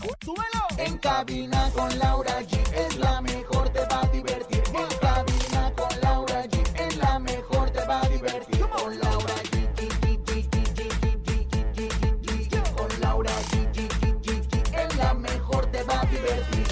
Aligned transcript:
¡Súbelo! 0.00 0.66
En 0.78 0.96
cabina 0.98 1.70
con 1.74 1.98
Laura 1.98 2.40
G 2.40 2.58
es 2.72 2.96
la 2.96 3.20
mejor, 3.20 3.68
te 3.70 3.80
va 3.80 4.00
a 4.00 4.06
divertir. 4.06 4.62
En 4.68 4.98
cabina 4.98 5.72
con 5.76 6.00
Laura 6.00 6.44
G 6.44 6.80
es 6.80 6.96
la 6.96 7.18
mejor, 7.18 7.70
te 7.70 7.84
va 7.84 8.00
a 8.00 8.08
divertir. 8.08 8.60
Con 8.60 8.98
Laura 8.98 9.34
G. 9.34 9.68
Con 12.74 13.00
Laura 13.00 13.32
G. 13.50 13.78
Es 14.74 14.96
la 14.96 15.14
mejor, 15.14 15.66
te 15.70 15.82
va 15.82 16.00
a 16.00 16.06
divertir. 16.06 16.66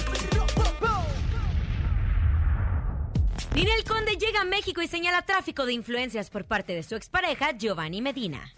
Ninel 3.53 3.83
Conde 3.83 4.15
llega 4.17 4.41
a 4.41 4.45
México 4.45 4.81
y 4.81 4.87
señala 4.87 5.21
tráfico 5.21 5.67
de 5.67 5.73
influencias 5.73 6.31
por 6.31 6.45
parte 6.45 6.73
de 6.73 6.81
su 6.81 6.95
expareja 6.95 7.51
Giovanni 7.51 8.01
Medina. 8.01 8.53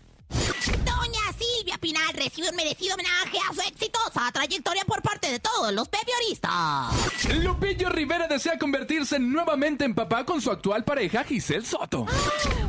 Doña 1.82 2.00
Silvia 2.02 2.12
Pinal 2.12 2.14
recibe 2.14 2.50
un 2.50 2.56
merecido 2.56 2.94
homenaje 2.94 3.38
a 3.50 3.54
su 3.54 3.62
exitosa 3.62 4.32
trayectoria 4.32 4.84
por 4.86 5.02
parte 5.02 5.32
de 5.32 5.40
todos 5.40 5.74
los 5.74 5.90
pepioristas. 5.90 7.34
Lupillo 7.44 7.90
Rivera 7.90 8.28
desea 8.28 8.58
convertirse 8.58 9.20
nuevamente 9.20 9.86
en 9.86 9.96
papá 9.96 10.26
con 10.26 10.42
su 10.42 10.52
actual 10.52 10.84
pareja 10.84 11.24
Giselle 11.24 11.66
Soto. 11.66 12.06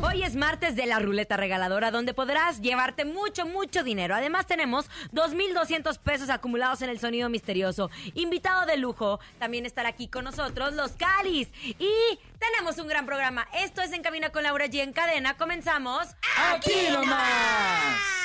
Hoy 0.03 0.23
es 0.23 0.35
martes 0.35 0.77
de 0.77 0.87
la 0.87 0.99
ruleta 0.99 1.37
regaladora 1.37 1.91
donde 1.91 2.15
podrás 2.15 2.61
llevarte 2.61 3.05
mucho, 3.05 3.47
mucho 3.47 3.85
dinero. 3.85 4.15
Además 4.15 4.47
tenemos 4.47 4.87
2.200 5.13 5.99
pesos 5.99 6.31
acumulados 6.31 6.83
en 6.83 6.91
el 6.91 6.99
sonido 6.99 7.29
misterioso. 7.29 7.91
Invitado 8.15 8.67
de 8.67 8.77
lujo, 8.77 9.21
también 9.39 9.67
estará 9.67 9.91
aquí 9.91 10.09
con 10.09 10.25
nosotros 10.25 10.75
los 10.75 10.93
Calis. 10.93 11.49
Y 11.79 12.19
tenemos 12.43 12.79
un 12.79 12.89
gran 12.89 13.07
programa. 13.07 13.47
Esto 13.55 13.83
es 13.83 13.93
En 13.93 14.03
Cabina 14.03 14.31
con 14.31 14.43
Laura 14.43 14.67
G. 14.67 14.81
En 14.81 14.93
cadena, 14.93 15.37
comenzamos. 15.37 16.09
¡Aquí 16.51 16.89
nomás! 16.91 17.21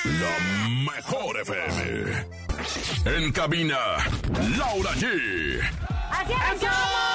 La 0.04 0.92
mejor 0.92 1.40
FM. 1.40 2.26
En 3.04 3.32
cabina, 3.32 3.78
Laura 4.56 4.90
G. 4.94 5.60
¡Así 6.10 6.32
arrancamos! 6.32 7.07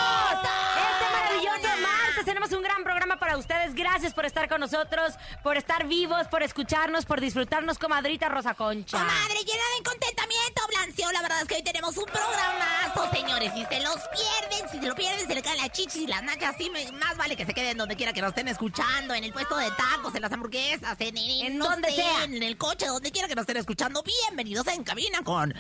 Ustedes. 3.44 3.75
Gracias 3.75 4.13
por 4.13 4.25
estar 4.25 4.47
con 4.49 4.59
nosotros, 4.61 5.13
por 5.44 5.58
estar 5.58 5.86
vivos, 5.88 6.27
por 6.27 6.44
escucharnos, 6.44 7.05
por 7.05 7.19
disfrutarnos, 7.22 7.77
comadrita 7.77 8.30
Rosa 8.30 8.53
Concha. 8.55 8.97
Comadre, 8.97 9.39
llena 9.45 9.63
de 9.77 9.83
contentamiento, 9.83 10.61
Blancio. 10.69 11.11
La 11.11 11.22
verdad 11.22 11.41
es 11.41 11.47
que 11.47 11.55
hoy 11.55 11.63
tenemos 11.63 11.95
un 11.97 12.05
programazo, 12.05 13.11
señores. 13.16 13.52
Si 13.53 13.66
se 13.66 13.80
los 13.81 13.97
pierden, 14.09 14.69
si 14.72 14.80
se 14.80 14.88
lo 14.88 14.95
pierden, 14.95 15.27
se 15.27 15.35
le 15.35 15.41
caen 15.41 15.58
las 15.58 15.69
chichis 15.72 16.03
y 16.03 16.08
las 16.08 16.23
nachas. 16.23 16.55
Sí, 16.58 16.69
me- 16.69 16.91
más 16.94 17.17
vale 17.17 17.35
que 17.35 17.45
se 17.45 17.53
queden 17.53 17.77
donde 17.77 17.95
quiera 17.95 18.13
que 18.13 18.22
nos 18.22 18.30
estén 18.30 18.47
escuchando. 18.47 19.13
En 19.13 19.23
el 19.23 19.33
puesto 19.33 19.55
de 19.57 19.69
tacos, 19.72 20.16
en 20.16 20.22
las 20.22 20.31
hamburguesas, 20.31 20.95
en, 21.00 21.17
en, 21.17 21.45
En 21.47 21.57
no 21.57 21.66
donde 21.69 21.89
sé, 21.89 21.95
sea. 21.97 22.23
En 22.23 22.41
el 22.41 22.57
coche, 22.57 22.88
donde 22.88 23.11
quiera 23.11 23.28
que 23.28 23.35
nos 23.35 23.44
estén 23.44 23.57
escuchando. 23.57 24.03
Bienvenidos 24.03 24.66
En 24.67 24.83
Cabina 24.83 25.19
con 25.23 25.53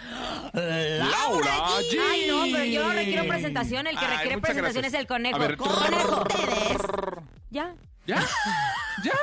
Laura 0.53 1.57
G. 1.79 1.99
Ay, 2.11 2.27
no, 2.27 2.43
pero 2.51 2.63
yo 2.65 2.89
requiero 2.91 3.27
presentación. 3.27 3.87
El 3.87 3.97
que 3.97 4.05
Ay, 4.05 4.11
requiere 4.17 4.37
presentación 4.39 4.81
gracias. 4.83 4.93
es 4.93 4.99
el 4.99 5.07
conejo. 5.07 5.35
A 5.35 5.39
ver, 5.39 5.57
conejo. 5.57 6.21
ustedes. 6.21 6.77
Ya. 7.53 7.75
¿Ya? 8.07 8.19
¿Ya? 9.03 9.13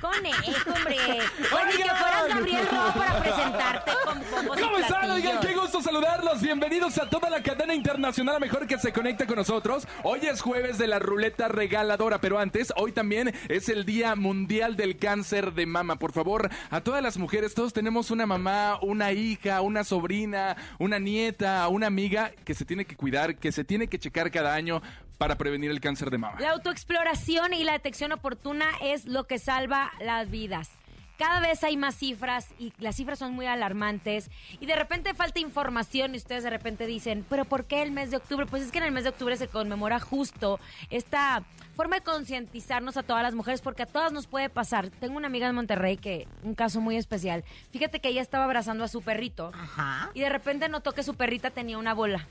Conejo, 0.00 0.70
hombre. 0.70 0.96
Oye, 0.98 1.76
que 1.78 1.90
fueras 1.90 2.28
Gabriel 2.28 2.68
Roa 2.70 2.94
para 2.94 3.20
presentarte 3.20 3.90
con 4.04 4.22
bombos 4.30 4.60
¿Cómo 4.60 4.78
están? 4.78 5.10
Oigan, 5.10 5.40
qué 5.40 5.54
gusto 5.54 5.82
saludarlos. 5.82 6.40
Bienvenidos 6.40 6.96
a 6.98 7.10
toda 7.10 7.30
la 7.30 7.42
cadena 7.42 7.74
internacional, 7.74 8.38
mejor 8.38 8.68
que 8.68 8.78
se 8.78 8.92
conecta 8.92 9.26
con 9.26 9.34
nosotros. 9.34 9.88
Hoy 10.04 10.20
es 10.22 10.42
jueves 10.42 10.78
de 10.78 10.86
la 10.86 11.00
ruleta 11.00 11.48
regaladora, 11.48 12.20
pero 12.20 12.38
antes, 12.38 12.72
hoy 12.76 12.92
también 12.92 13.34
es 13.48 13.68
el 13.68 13.84
Día 13.84 14.14
Mundial 14.14 14.76
del 14.76 14.96
Cáncer 14.96 15.54
de 15.54 15.66
Mama. 15.66 15.96
Por 15.96 16.12
favor, 16.12 16.50
a 16.70 16.82
todas 16.82 17.02
las 17.02 17.18
mujeres, 17.18 17.54
todos 17.54 17.72
tenemos 17.72 18.12
una 18.12 18.26
mamá, 18.26 18.78
una 18.80 19.10
hija, 19.10 19.60
una 19.60 19.82
sobrina, 19.82 20.56
una 20.78 21.00
nieta, 21.00 21.66
una 21.66 21.88
amiga 21.88 22.30
que 22.44 22.54
se 22.54 22.64
tiene 22.64 22.84
que 22.84 22.94
cuidar, 22.94 23.34
que 23.34 23.50
se 23.50 23.64
tiene 23.64 23.88
que 23.88 23.98
checar 23.98 24.30
cada 24.30 24.54
año 24.54 24.82
para 25.18 25.36
prevenir 25.36 25.70
el 25.70 25.80
cáncer 25.80 26.10
de 26.10 26.18
mama. 26.18 26.40
La 26.40 26.50
autoexploración 26.52 27.54
y 27.54 27.64
la 27.64 27.72
detección 27.72 28.12
oportuna 28.12 28.66
es 28.82 29.06
lo 29.06 29.24
que 29.24 29.38
salva 29.38 29.92
las 30.00 30.30
vidas. 30.30 30.70
Cada 31.16 31.38
vez 31.38 31.62
hay 31.62 31.76
más 31.76 31.94
cifras 31.94 32.48
y 32.58 32.72
las 32.78 32.96
cifras 32.96 33.20
son 33.20 33.34
muy 33.34 33.46
alarmantes 33.46 34.30
y 34.58 34.66
de 34.66 34.74
repente 34.74 35.14
falta 35.14 35.38
información 35.38 36.12
y 36.14 36.18
ustedes 36.18 36.42
de 36.42 36.50
repente 36.50 36.86
dicen, 36.86 37.24
pero 37.30 37.44
¿por 37.44 37.66
qué 37.66 37.82
el 37.82 37.92
mes 37.92 38.10
de 38.10 38.16
octubre? 38.16 38.46
Pues 38.46 38.64
es 38.64 38.72
que 38.72 38.78
en 38.78 38.84
el 38.84 38.90
mes 38.90 39.04
de 39.04 39.10
octubre 39.10 39.36
se 39.36 39.46
conmemora 39.46 40.00
justo 40.00 40.58
esta 40.90 41.44
forma 41.76 41.96
de 41.96 42.02
concientizarnos 42.02 42.96
a 42.96 43.04
todas 43.04 43.22
las 43.22 43.34
mujeres 43.34 43.60
porque 43.60 43.84
a 43.84 43.86
todas 43.86 44.12
nos 44.12 44.26
puede 44.26 44.48
pasar. 44.50 44.90
Tengo 44.90 45.16
una 45.16 45.28
amiga 45.28 45.46
de 45.46 45.52
Monterrey 45.52 45.98
que, 45.98 46.26
un 46.42 46.56
caso 46.56 46.80
muy 46.80 46.96
especial, 46.96 47.44
fíjate 47.70 48.00
que 48.00 48.08
ella 48.08 48.20
estaba 48.20 48.44
abrazando 48.44 48.82
a 48.82 48.88
su 48.88 49.00
perrito 49.00 49.52
Ajá. 49.54 50.10
y 50.14 50.20
de 50.20 50.28
repente 50.28 50.68
notó 50.68 50.92
que 50.92 51.04
su 51.04 51.14
perrita 51.14 51.50
tenía 51.50 51.78
una 51.78 51.94
bola. 51.94 52.26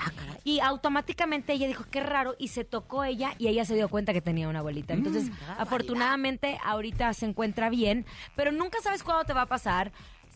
Ah, 0.00 0.12
caray. 0.14 0.36
Y 0.44 0.60
automáticamente 0.60 1.52
ella 1.52 1.66
dijo, 1.66 1.84
qué 1.90 2.00
raro, 2.00 2.36
y 2.38 2.48
se 2.48 2.64
tocó 2.64 3.04
ella 3.04 3.34
y 3.38 3.48
ella 3.48 3.64
se 3.64 3.74
dio 3.74 3.88
cuenta 3.88 4.12
que 4.12 4.20
tenía 4.20 4.48
una 4.48 4.62
bolita. 4.62 4.94
Entonces, 4.94 5.30
afortunadamente, 5.58 6.58
ahorita 6.64 7.12
se 7.14 7.26
encuentra 7.26 7.68
bien, 7.70 8.06
pero 8.36 8.52
nunca 8.52 8.78
sabes 8.82 9.02
cuándo 9.02 9.24
te 9.24 9.32
va 9.32 9.42
a 9.42 9.46
pasar. 9.46 9.92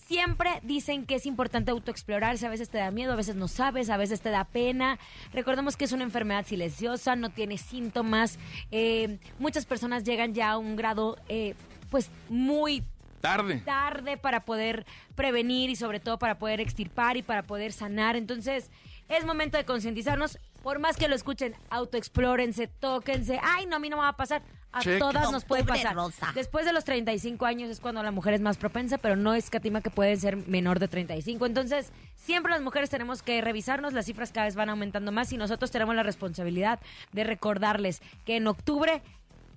Siempre 0.06 0.60
dicen 0.62 1.06
que 1.06 1.14
es 1.14 1.26
importante 1.26 1.70
autoexplorarse, 1.70 2.46
a 2.46 2.50
veces 2.50 2.68
te 2.68 2.76
da 2.78 2.90
miedo, 2.90 3.12
a 3.12 3.16
veces 3.16 3.36
no 3.36 3.48
sabes, 3.48 3.88
a 3.88 3.96
veces 3.96 4.20
te 4.20 4.30
da 4.30 4.44
pena. 4.44 4.98
Recordemos 5.32 5.76
que 5.76 5.84
es 5.84 5.92
una 5.92 6.04
enfermedad 6.04 6.44
silenciosa, 6.44 7.16
no 7.16 7.30
tiene 7.30 7.56
síntomas. 7.56 8.38
Eh, 8.70 9.18
muchas 9.38 9.64
personas 9.64 10.04
llegan 10.04 10.34
ya 10.34 10.50
a 10.50 10.58
un 10.58 10.76
grado, 10.76 11.16
eh, 11.28 11.54
pues, 11.88 12.10
muy 12.28 12.82
Tarde. 13.22 13.62
tarde 13.64 14.16
para 14.16 14.44
poder 14.44 14.84
prevenir 15.14 15.70
y 15.70 15.76
sobre 15.76 16.00
todo 16.00 16.18
para 16.18 16.38
poder 16.38 16.60
extirpar 16.60 17.16
y 17.16 17.22
para 17.22 17.44
poder 17.44 17.72
sanar. 17.72 18.16
Entonces, 18.16 18.68
es 19.16 19.24
momento 19.24 19.56
de 19.56 19.64
concientizarnos. 19.64 20.38
Por 20.62 20.78
más 20.78 20.96
que 20.96 21.08
lo 21.08 21.14
escuchen, 21.14 21.54
autoexplórense, 21.70 22.68
tóquense. 22.68 23.40
Ay, 23.42 23.66
no, 23.66 23.76
a 23.76 23.78
mí 23.78 23.88
no 23.88 23.96
me 23.96 24.02
va 24.02 24.08
a 24.08 24.16
pasar. 24.16 24.42
A 24.70 24.80
Check. 24.80 24.98
todas 24.98 25.30
nos 25.30 25.44
puede 25.44 25.64
pasar. 25.64 25.94
rosa. 25.94 26.32
Después 26.34 26.64
de 26.64 26.72
los 26.72 26.84
35 26.84 27.44
años 27.44 27.68
es 27.68 27.78
cuando 27.78 28.02
la 28.02 28.10
mujer 28.10 28.32
es 28.32 28.40
más 28.40 28.56
propensa, 28.56 28.96
pero 28.96 29.16
no 29.16 29.34
escatima 29.34 29.82
que 29.82 29.90
pueden 29.90 30.18
ser 30.18 30.36
menor 30.36 30.78
de 30.78 30.88
35. 30.88 31.44
Entonces, 31.44 31.92
siempre 32.16 32.52
las 32.52 32.62
mujeres 32.62 32.88
tenemos 32.88 33.22
que 33.22 33.40
revisarnos. 33.42 33.92
Las 33.92 34.06
cifras 34.06 34.32
cada 34.32 34.46
vez 34.46 34.54
van 34.54 34.70
aumentando 34.70 35.12
más 35.12 35.30
y 35.32 35.36
nosotros 35.36 35.70
tenemos 35.70 35.94
la 35.94 36.02
responsabilidad 36.04 36.80
de 37.12 37.24
recordarles 37.24 38.00
que 38.24 38.36
en 38.36 38.46
octubre 38.46 39.02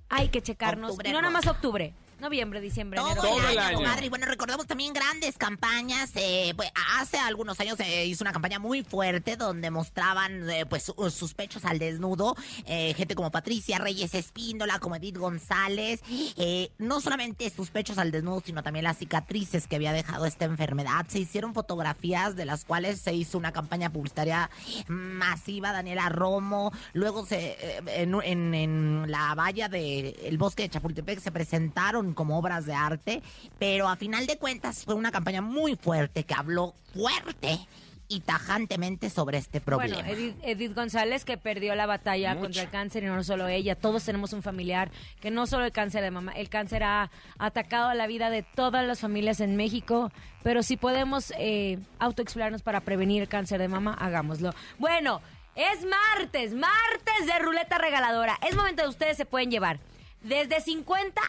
hay 0.09 0.29
que 0.29 0.41
checarnos. 0.41 0.91
Octubre 0.91 1.09
y 1.09 1.13
no 1.13 1.21
nada 1.21 1.31
más 1.31 1.47
octubre. 1.47 1.93
Noviembre, 2.19 2.61
diciembre, 2.61 2.99
Todo, 2.99 3.11
enero. 3.11 3.21
Todo 3.27 3.49
el 3.49 3.57
año. 3.59 4.05
Y 4.05 4.09
bueno, 4.09 4.25
recordemos 4.25 4.65
también 4.67 4.93
grandes 4.93 5.37
campañas. 5.37 6.11
eh, 6.15 6.53
pues, 6.55 6.71
hace 6.99 7.17
algunos 7.17 7.59
años 7.59 7.77
se 7.77 8.05
hizo 8.05 8.23
una 8.23 8.31
campaña 8.31 8.57
muy 8.57 8.83
fuerte 8.83 9.35
donde 9.35 9.69
mostraban 9.69 10.49
eh, 10.49 10.65
pues 10.65 10.83
su- 10.83 11.09
sus 11.11 11.33
pechos 11.33 11.65
al 11.65 11.77
desnudo. 11.79 12.35
eh, 12.65 12.93
gente 12.95 13.15
como 13.15 13.31
Patricia 13.31 13.77
Reyes 13.79 14.13
Espíndola, 14.15 14.79
como 14.79 14.95
Edith 14.95 15.17
González. 15.17 16.01
eh, 16.37 16.71
no 16.77 17.01
solamente 17.01 17.49
sus 17.49 17.69
pechos 17.69 17.97
al 17.97 18.11
desnudo, 18.11 18.41
sino 18.45 18.63
también 18.63 18.83
las 18.85 18.97
cicatrices 18.97 19.67
que 19.67 19.75
había 19.75 19.91
dejado 19.93 20.25
esta 20.25 20.45
enfermedad. 20.45 21.05
Se 21.09 21.19
hicieron 21.19 21.53
fotografías 21.53 22.35
de 22.35 22.45
las 22.45 22.63
cuales 22.65 22.99
se 23.01 23.13
hizo 23.13 23.37
una 23.37 23.51
campaña 23.51 23.91
publicitaria 23.91 24.49
masiva. 24.87 25.71
Daniela 25.73 26.09
Romo. 26.09 26.71
Luego 26.93 27.25
se 27.25 27.57
eh, 27.59 27.81
en, 27.87 28.15
en- 28.23 28.53
en 28.53 29.11
la 29.11 29.33
valla 29.35 29.67
del 29.69 30.37
bosque 30.37 30.63
de 30.63 30.69
Chapultepec 30.69 31.19
se 31.19 31.31
presentaron 31.31 32.04
como 32.13 32.37
obras 32.37 32.65
de 32.65 32.73
arte, 32.73 33.23
pero 33.59 33.87
a 33.87 33.95
final 33.95 34.27
de 34.27 34.37
cuentas 34.37 34.83
fue 34.85 34.95
una 34.95 35.11
campaña 35.11 35.41
muy 35.41 35.75
fuerte 35.75 36.23
que 36.23 36.33
habló 36.33 36.75
fuerte 36.93 37.59
y 38.07 38.19
tajantemente 38.19 39.09
sobre 39.09 39.37
este 39.37 39.61
problema. 39.61 39.95
Bueno, 39.97 40.11
Edith, 40.11 40.35
Edith 40.43 40.75
González 40.75 41.25
que 41.25 41.37
perdió 41.37 41.75
la 41.75 41.85
batalla 41.85 42.31
Mucho. 42.33 42.41
contra 42.43 42.63
el 42.63 42.69
cáncer 42.69 43.03
y 43.03 43.07
no 43.07 43.23
solo 43.23 43.47
ella, 43.47 43.75
todos 43.75 44.03
tenemos 44.03 44.33
un 44.33 44.43
familiar 44.43 44.91
que 45.19 45.31
no 45.31 45.47
solo 45.47 45.65
el 45.65 45.71
cáncer 45.71 46.03
de 46.03 46.11
mamá, 46.11 46.31
el 46.33 46.49
cáncer 46.49 46.83
ha 46.83 47.09
atacado 47.39 47.89
a 47.89 47.95
la 47.95 48.07
vida 48.07 48.29
de 48.29 48.43
todas 48.43 48.85
las 48.85 48.99
familias 48.99 49.39
en 49.39 49.55
México, 49.55 50.11
pero 50.43 50.61
si 50.61 50.77
podemos 50.77 51.33
eh, 51.37 51.79
autoexplorarnos 51.99 52.61
para 52.61 52.81
prevenir 52.81 53.23
el 53.23 53.27
cáncer 53.27 53.59
de 53.59 53.67
mama, 53.67 53.93
hagámoslo. 53.93 54.53
Bueno, 54.77 55.21
es 55.55 55.85
martes, 55.85 56.53
martes 56.53 57.25
de 57.25 57.39
ruleta 57.39 57.77
regaladora. 57.77 58.37
Es 58.47 58.55
momento 58.55 58.83
de 58.83 58.89
ustedes 58.89 59.17
se 59.17 59.25
pueden 59.25 59.49
llevar 59.49 59.79
desde 60.25 60.59
50 60.59 61.21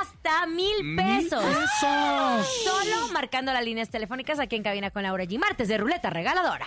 hasta 0.00 0.46
mil 0.46 0.96
pesos. 0.96 1.42
Solo 1.80 3.08
marcando 3.12 3.52
las 3.52 3.64
líneas 3.64 3.88
telefónicas 3.88 4.40
aquí 4.40 4.56
en 4.56 4.64
cabina 4.64 4.90
con 4.90 5.04
Laura 5.04 5.24
G. 5.24 5.38
Martes 5.38 5.68
de 5.68 5.78
ruleta 5.78 6.10
regaladora. 6.10 6.66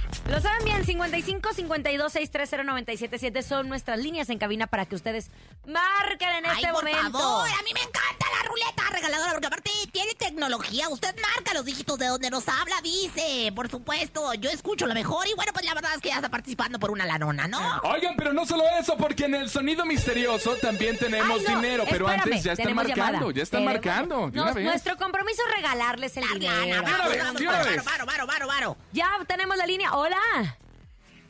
Lo 0.31 0.39
saben 0.39 0.63
bien, 0.63 0.85
55 0.85 1.53
52 1.53 2.11
630 2.13 2.63
977 2.63 3.43
son 3.43 3.67
nuestras 3.67 3.99
líneas 3.99 4.29
en 4.29 4.37
cabina 4.39 4.65
para 4.65 4.85
que 4.85 4.95
ustedes 4.95 5.29
marquen 5.67 6.29
en 6.29 6.45
este 6.45 6.67
Ay, 6.67 6.73
por 6.73 6.85
momento. 6.85 7.19
favor, 7.19 7.49
a 7.49 7.63
mí 7.63 7.71
me 7.73 7.81
encanta 7.81 8.25
la 8.37 8.47
ruleta 8.47 8.83
regaladora 8.93 9.31
porque 9.33 9.47
aparte 9.47 9.71
tiene 9.91 10.13
tecnología. 10.15 10.87
Usted 10.87 11.13
marca 11.35 11.53
los 11.53 11.65
dígitos 11.65 11.99
de 11.99 12.05
donde 12.07 12.29
nos 12.29 12.47
habla, 12.47 12.75
dice. 12.81 13.51
Por 13.53 13.69
supuesto, 13.69 14.33
yo 14.35 14.49
escucho 14.49 14.87
lo 14.87 14.93
mejor 14.93 15.27
y 15.27 15.33
bueno, 15.33 15.51
pues 15.51 15.65
la 15.65 15.73
verdad 15.73 15.91
es 15.95 16.01
que 16.01 16.07
ya 16.09 16.15
está 16.15 16.29
participando 16.29 16.79
por 16.79 16.91
una 16.91 17.05
lanona, 17.05 17.49
¿no? 17.49 17.59
Oigan, 17.83 18.15
pero 18.15 18.31
no 18.31 18.45
solo 18.45 18.63
eso, 18.79 18.95
porque 18.95 19.25
en 19.25 19.35
el 19.35 19.49
sonido 19.49 19.83
misterioso 19.85 20.55
también 20.61 20.97
tenemos 20.97 21.39
Ay, 21.39 21.45
no, 21.45 21.55
dinero, 21.59 21.83
pero 21.89 22.05
espérame, 22.07 22.23
antes 22.31 22.43
ya 22.45 22.53
están 22.53 22.73
marcando, 22.73 23.01
llamada. 23.19 23.31
ya 23.33 23.43
están 23.43 23.65
marcando. 23.65 24.15
de 24.31 24.39
una 24.39 24.45
Nos- 24.45 24.55
vez. 24.55 24.63
nuestro 24.63 24.95
compromiso 24.95 25.41
es 25.49 25.55
regalarles 25.55 26.15
el 26.15 26.23
La 26.25 26.33
dinero. 26.35 26.81
lana, 26.81 26.81
varo, 26.97 27.09
vez. 27.09 27.83
varo, 27.83 28.05
varo, 28.05 28.25
varo, 28.27 28.47
varo. 28.47 28.77
Ya 28.93 29.09
tenemos 29.27 29.57
la 29.57 29.65
línea. 29.65 29.93
Hola. 29.93 30.20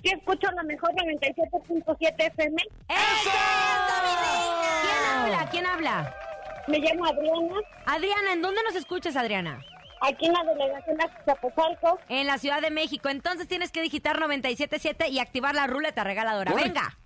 Sí, 0.04 0.10
escucho 0.10 0.50
la 0.52 0.64
mejor 0.64 0.92
97.7 0.94 2.16
FM. 2.18 2.64
¡Eso! 2.88 3.30
¿Quién 4.82 5.06
habla? 5.16 5.50
¿Quién 5.52 5.66
habla? 5.66 6.16
Me 6.68 6.80
llamo 6.80 7.06
Adriana, 7.06 7.56
Adriana, 7.86 8.34
¿en 8.34 8.42
dónde 8.42 8.62
nos 8.64 8.76
escuchas, 8.76 9.16
Adriana? 9.16 9.62
aquí 10.02 10.26
en 10.26 10.34
la 10.34 10.44
delegación 10.44 10.98
de 10.98 11.04
Azcapotzalco. 11.04 12.00
En 12.10 12.28
la 12.28 12.38
Ciudad 12.38 12.62
de 12.62 12.72
México. 12.72 13.10
Entonces 13.10 13.48
tienes 13.48 13.72
que 13.72 13.82
digitar 13.82 14.20
977 14.20 15.10
y 15.10 15.20
activar 15.20 15.56
la 15.56 15.68
ruleta 15.68 16.04
regaladora. 16.04 16.54
Venga. 16.54 16.98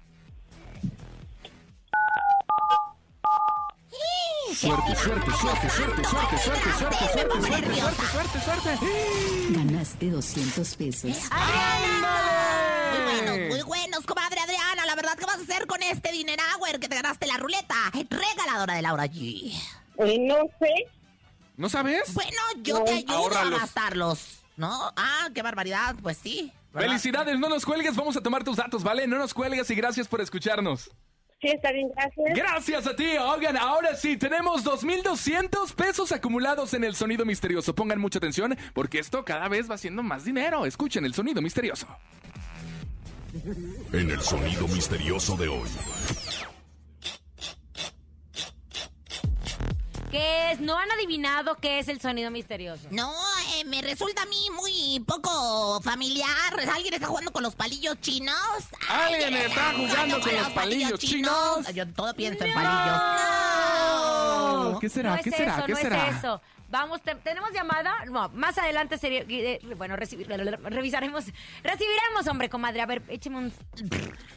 Suerte, 4.55 4.95
suerte, 4.95 5.31
suerte, 5.31 5.69
suerte, 5.69 6.03
suerte, 6.05 6.37
suerte, 6.37 6.37
suerte, 6.39 6.97
suerte, 7.11 7.75
suerte, 7.75 8.05
suerte, 8.07 8.39
suerte. 8.39 8.79
Ganaste 9.49 10.09
200 10.11 10.75
pesos. 10.77 11.29
Muy 12.91 13.03
buenos, 13.03 13.49
muy 13.49 13.61
buenos, 13.63 14.05
comadre 14.05 14.39
Adriana. 14.39 14.85
La 14.85 14.95
verdad, 14.95 15.17
¿qué 15.19 15.25
vas 15.25 15.39
a 15.39 15.41
hacer 15.41 15.67
con 15.67 15.83
este 15.83 16.09
Dinerauer 16.13 16.79
que 16.79 16.87
te 16.87 16.95
ganaste 16.95 17.27
la 17.27 17.35
ruleta? 17.35 17.75
Regaladora 18.09 18.75
de 18.75 18.81
Laura 18.81 19.07
G. 19.07 19.51
Eh, 19.97 20.19
no 20.19 20.37
sé. 20.57 20.87
¿No 21.57 21.67
sabes? 21.67 22.13
Bueno, 22.13 22.39
yo 22.61 22.81
te 22.85 22.93
ayudo 22.93 23.37
a 23.37 23.49
gastarlos. 23.49 24.39
¿No? 24.55 24.93
Ah, 24.95 25.27
qué 25.33 25.41
barbaridad. 25.41 25.95
Pues 26.01 26.17
sí. 26.17 26.53
¿verdad? 26.71 26.87
Felicidades, 26.87 27.37
no 27.37 27.49
nos 27.49 27.65
cuelgues, 27.65 27.93
vamos 27.93 28.15
a 28.15 28.21
tomar 28.21 28.45
tus 28.45 28.55
datos, 28.55 28.83
¿vale? 28.83 29.05
No 29.05 29.17
nos 29.17 29.33
cuelgues 29.33 29.69
y 29.69 29.75
gracias 29.75 30.07
por 30.07 30.21
escucharnos. 30.21 30.89
Sí, 31.45 31.51
está 31.51 31.71
bien, 31.71 31.89
gracias. 31.95 32.33
Gracias 32.35 32.87
a 32.87 32.95
ti, 32.95 33.05
Oigan, 33.19 33.55
ahora 33.55 33.95
sí, 33.95 34.17
tenemos 34.17 34.65
2.200 34.65 35.75
pesos 35.75 36.11
acumulados 36.11 36.73
en 36.73 36.83
el 36.83 36.95
sonido 36.95 37.23
misterioso. 37.23 37.75
Pongan 37.75 37.99
mucha 37.99 38.17
atención 38.17 38.57
porque 38.73 38.97
esto 38.97 39.23
cada 39.23 39.47
vez 39.47 39.69
va 39.69 39.77
siendo 39.77 40.01
más 40.01 40.25
dinero. 40.25 40.65
Escuchen 40.65 41.05
el 41.05 41.13
sonido 41.13 41.43
misterioso. 41.43 41.85
En 43.93 44.09
el 44.09 44.21
sonido 44.21 44.67
misterioso 44.69 45.37
de 45.37 45.47
hoy. 45.49 45.69
¿Qué 50.15 50.51
es? 50.53 50.61
¿No 50.61 50.77
han 50.77 50.89
adivinado 50.93 51.57
qué 51.57 51.77
es 51.79 51.89
el 51.89 51.99
sonido 51.99 52.31
misterioso? 52.31 52.87
No, 52.89 53.11
eh, 53.57 53.65
me 53.65 53.81
resulta 53.81 54.21
a 54.21 54.25
mí 54.27 54.47
muy 54.55 55.01
poco 55.05 55.81
familiar. 55.81 56.29
¿Alguien 56.73 56.93
está 56.93 57.07
jugando 57.07 57.33
con 57.33 57.43
los 57.43 57.53
palillos 57.53 57.99
chinos? 57.99 58.33
¿Alguien 58.89 59.33
está 59.35 59.73
jugando 59.75 60.21
con 60.21 60.33
los 60.33 60.49
palillos 60.51 60.99
chinos? 61.01 61.67
Yo 61.73 61.85
todo 61.89 62.13
pienso 62.13 62.45
en 62.45 62.53
palillos. 62.53 63.01
No. 64.71 64.79
¿Qué 64.79 64.87
será? 64.87 65.17
No 65.17 65.21
¿Qué 65.21 65.29
es 65.31 65.35
será? 65.35 65.57
eso, 65.57 65.65
¿Qué 65.65 65.71
no 65.73 65.77
será? 65.79 66.07
es 66.07 66.15
eso. 66.17 66.41
Vamos, 66.77 67.01
te- 67.01 67.15
¿tenemos 67.15 67.51
llamada? 67.53 68.03
No, 68.11 68.27
más 68.29 68.57
adelante 68.57 68.97
sería... 68.97 69.23
eh, 69.29 69.61
bueno, 69.77 69.95
recibi- 69.95 70.25
revisaremos... 70.27 71.23
Recibiremos, 71.63 72.27
hombre, 72.27 72.49
comadre. 72.49 72.81
A 72.81 72.85
ver, 72.85 73.01
écheme 73.07 73.37
un... 73.37 73.53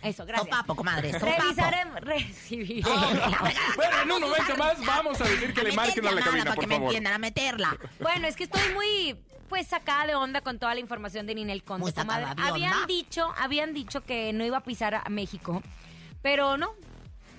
Eso, 0.03 0.25
gracias. 0.25 0.49
Sopapo, 0.49 0.77
comadre. 0.77 1.19
Revisaremos... 1.19 2.01
Recibir. 2.01 2.87
Oh, 2.87 2.91
la 2.95 3.31
fregada, 3.39 3.61
Bueno, 3.75 3.97
en 4.03 4.13
un 4.13 4.21
momento 4.21 4.57
más 4.57 4.87
vamos 4.87 5.21
a 5.21 5.25
decir 5.25 5.53
que 5.53 5.61
a 5.63 5.65
le 5.65 5.73
marquen 5.73 6.07
a 6.07 6.13
la 6.13 6.21
cabina, 6.21 6.45
para 6.45 6.55
por 6.55 6.63
que 6.63 6.69
me 6.69 6.77
entiendan, 6.77 7.13
a 7.15 7.19
meterla. 7.19 7.77
Bueno, 7.99 8.29
es 8.29 8.37
que 8.37 8.45
estoy 8.45 8.73
muy 8.73 9.17
pues 9.49 9.67
sacada 9.67 10.07
de 10.07 10.15
onda 10.15 10.41
con 10.41 10.61
toda 10.61 10.75
la 10.75 10.81
información 10.81 11.27
de 11.27 11.35
Ninel 11.35 11.65
Conde. 11.65 11.81
Muy 11.83 11.91
sacada 11.91 12.35
comadre. 12.37 12.43
de 12.43 12.49
habían 12.51 12.87
dicho, 12.87 13.35
habían 13.37 13.75
dicho 13.75 14.03
que 14.05 14.33
no 14.33 14.45
iba 14.45 14.59
a 14.59 14.63
pisar 14.63 14.95
a 14.95 15.09
México, 15.09 15.61
pero 16.23 16.57
no. 16.57 16.71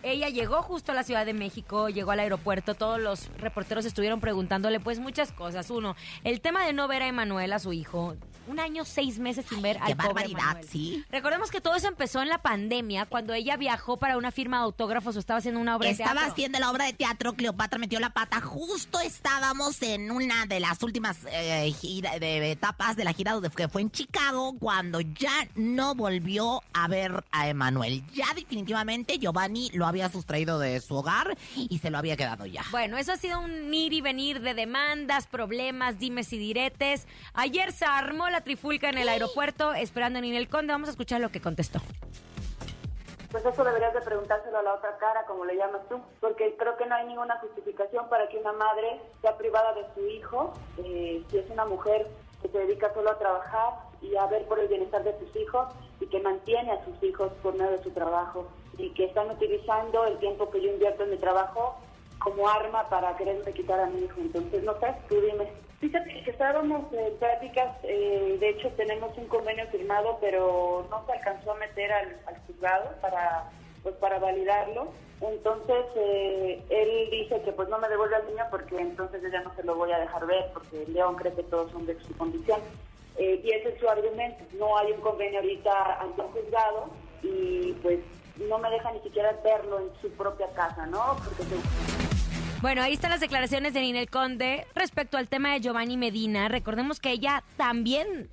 Ella 0.02 0.30
llegó 0.30 0.62
justo 0.62 0.94
a 0.94 0.96
la 0.96 1.04
Ciudad 1.04 1.26
de 1.26 1.34
México, 1.34 1.90
llegó 1.90 2.12
al 2.12 2.22
aeropuerto, 2.22 2.74
todos 2.74 3.02
los 3.02 3.30
reporteros 3.38 3.84
estuvieron 3.86 4.22
preguntándole 4.22 4.80
pues 4.80 5.00
muchas 5.00 5.34
cosas. 5.34 5.70
Uno, 5.70 5.96
el 6.24 6.40
tema 6.40 6.66
de 6.66 6.72
no 6.72 6.88
ver 6.88 7.04
a 7.04 7.08
Emanuel, 7.08 7.52
a 7.52 7.60
su 7.60 7.74
hijo. 7.74 8.16
Un 8.50 8.60
año, 8.60 8.84
seis 8.86 9.20
meses 9.20 9.46
sin 9.48 9.62
ver 9.62 9.78
qué 9.78 9.92
al 9.92 9.98
pobre 9.98 10.34
barbaridad, 10.34 10.62
sí. 10.68 11.04
Recordemos 11.12 11.52
que 11.52 11.62
todo 11.62 11.76
eso 11.76 11.88
empezó 11.88 12.22
en 12.22 12.30
la 12.30 12.42
pandemia, 12.42 13.06
cuando 13.06 13.34
ella 13.34 13.58
viajó 13.58 13.98
para 13.98 14.18
una 14.18 14.32
firma 14.32 14.58
de 14.58 14.64
autógrafos 14.64 15.16
o 15.16 15.20
estaba 15.20 15.38
haciendo 15.38 15.60
una 15.60 15.76
obra 15.76 15.88
de 15.88 15.92
Estaba 15.94 16.14
teatro. 16.14 16.32
haciendo 16.32 16.60
la 16.60 16.72
obra 16.72 16.86
de 16.86 16.94
teatro, 16.94 17.34
Cleopatra 17.34 17.78
metió 17.80 18.00
la 18.00 18.10
pata. 18.10 18.42
Justo 18.42 19.00
estábamos 19.02 19.82
en 19.84 20.10
una 20.12 20.46
de 20.48 20.60
las 20.60 20.82
últimas 20.82 21.18
eh, 21.32 21.72
gira- 21.80 22.18
de 22.20 22.52
etapas 22.52 22.96
de 22.96 23.04
la 23.04 23.14
gira 23.14 23.34
donde 23.34 23.50
fue, 23.52 23.68
fue 23.68 23.82
en 23.82 23.92
Chicago, 23.92 24.56
cuando 24.60 25.00
ya 25.02 25.48
no 25.56 25.94
volvió 25.94 26.64
a 26.74 26.88
ver 26.88 27.24
a 27.32 27.48
Emanuel. 27.50 28.04
Ya 28.14 28.34
definitivamente 28.36 29.18
Giovanni 29.20 29.70
lo 29.74 29.86
había 29.86 30.10
sustraído 30.10 30.58
de 30.58 30.82
su 30.82 30.96
hogar 30.96 31.38
y 31.56 31.78
se 31.78 31.90
lo 31.92 31.98
había 32.00 32.18
quedado 32.18 32.46
ya. 32.48 32.64
Bueno, 32.72 32.98
eso 32.98 33.12
ha 33.14 33.18
sido 33.18 33.40
un 33.42 33.72
ir 33.74 33.94
y 33.94 34.02
venir 34.02 34.42
de 34.42 34.54
demandas, 34.56 35.28
problemas, 35.28 36.00
dimes 36.00 36.34
y 36.34 36.38
diretes. 36.40 37.06
Ayer 37.34 37.72
se 37.72 37.86
armó 37.86 38.30
la 38.30 38.39
trifulca 38.42 38.90
en 38.90 38.98
el 38.98 39.10
aeropuerto 39.10 39.74
esperando 39.74 40.20
a 40.20 40.22
Ninel 40.22 40.50
Conde. 40.50 40.74
Vamos 40.74 40.90
a 40.90 40.92
escuchar 40.92 41.22
lo 41.22 41.30
que 41.30 41.42
contestó. 41.42 41.80
Pues 43.32 43.46
eso 43.46 43.64
deberías 43.64 43.94
de 43.94 44.02
preguntárselo 44.02 44.58
a 44.58 44.64
la 44.64 44.74
otra 44.74 44.98
cara, 44.98 45.24
como 45.26 45.46
le 45.46 45.56
llamas 45.56 45.82
tú, 45.88 46.02
porque 46.20 46.56
creo 46.58 46.76
que 46.78 46.88
no 46.88 46.96
hay 46.96 47.06
ninguna 47.06 47.38
justificación 47.38 48.10
para 48.10 48.28
que 48.28 48.38
una 48.38 48.54
madre 48.54 49.00
sea 49.22 49.38
privada 49.38 49.74
de 49.74 49.86
su 49.94 50.08
hijo, 50.08 50.54
eh, 50.80 51.24
si 51.30 51.38
es 51.38 51.50
una 51.52 51.66
mujer 51.66 52.08
que 52.42 52.50
se 52.50 52.58
dedica 52.58 52.92
solo 52.94 53.12
a 53.12 53.20
trabajar 53.20 53.74
y 54.02 54.16
a 54.16 54.26
ver 54.26 54.46
por 54.46 54.60
el 54.60 54.68
bienestar 54.68 55.04
de 55.04 55.18
sus 55.20 55.36
hijos 55.36 55.68
y 56.00 56.08
que 56.08 56.20
mantiene 56.22 56.72
a 56.72 56.84
sus 56.86 57.04
hijos 57.04 57.32
por 57.44 57.54
medio 57.54 57.72
de 57.72 57.84
su 57.84 57.92
trabajo 57.92 58.48
y 58.78 58.90
que 58.92 59.06
están 59.06 59.30
utilizando 59.30 60.06
el 60.06 60.18
tiempo 60.18 60.50
que 60.50 60.62
yo 60.62 60.72
invierto 60.72 61.04
en 61.04 61.12
mi 61.12 61.18
trabajo 61.18 61.76
como 62.20 62.50
arma 62.50 62.90
para 62.90 63.16
quererme 63.16 63.54
quitar 63.54 63.80
a 63.80 63.88
mi 63.88 64.06
hijo. 64.06 64.20
Entonces, 64.22 64.64
no 64.64 64.74
sé, 64.80 64.96
tú 65.08 65.22
dime. 65.22 65.52
Fíjate 65.80 66.24
que 66.24 66.32
estábamos 66.32 66.92
en 66.92 67.16
pláticas, 67.18 67.78
eh, 67.84 68.36
de 68.38 68.50
hecho 68.50 68.68
tenemos 68.76 69.18
un 69.18 69.28
convenio 69.28 69.66
firmado, 69.68 70.18
pero 70.20 70.86
no 70.90 71.06
se 71.06 71.14
alcanzó 71.14 71.54
a 71.54 71.56
meter 71.56 71.90
al, 71.92 72.18
al 72.26 72.38
juzgado 72.48 72.92
para 73.02 73.50
pues 73.82 73.96
para 73.96 74.20
validarlo. 74.20 74.92
Entonces 75.22 75.86
eh, 75.96 76.62
él 76.70 77.10
dice 77.12 77.42
que 77.44 77.54
pues 77.54 77.70
no 77.70 77.80
me 77.80 77.88
devuelve 77.88 78.18
al 78.18 78.28
niño 78.28 78.44
porque 78.52 78.78
entonces 78.78 79.22
yo 79.22 79.30
ya 79.30 79.42
no 79.42 79.56
se 79.56 79.64
lo 79.64 79.76
voy 79.76 79.92
a 79.94 80.00
dejar 80.00 80.26
ver 80.26 80.52
porque 80.54 80.86
León 80.90 81.16
cree 81.16 81.34
que 81.34 81.44
todos 81.44 81.72
son 81.72 81.86
de 81.86 81.98
su 82.02 82.16
condición. 82.18 82.60
Eh, 83.18 83.40
y 83.44 83.52
ese 83.52 83.70
es 83.70 83.80
su 83.80 83.88
argumento. 83.90 84.44
No 84.58 84.78
hay 84.78 84.92
un 84.92 85.00
convenio 85.00 85.40
ahorita 85.40 86.02
ante 86.02 86.22
un 86.22 86.32
juzgado 86.34 86.90
y 87.24 87.72
pues 87.82 88.00
no 88.36 88.58
me 88.58 88.70
deja 88.70 88.92
ni 88.92 89.00
siquiera 89.00 89.32
verlo 89.44 89.80
en 89.80 89.92
su 90.02 90.10
propia 90.12 90.48
casa, 90.54 90.86
¿no? 90.88 91.16
Porque 91.24 91.44
se- 91.44 92.09
Bueno, 92.62 92.82
ahí 92.82 92.92
están 92.92 93.12
las 93.12 93.22
declaraciones 93.22 93.74
de 93.74 93.80
Ninel 93.80 94.10
Conde 94.10 94.68
respecto 94.76 95.18
al 95.18 95.30
tema 95.30 95.54
de 95.54 95.62
Giovanni 95.62 95.96
Medina. 95.96 96.50
Recordemos 96.50 97.00
que 97.00 97.12
ella 97.12 97.42
también 97.56 98.30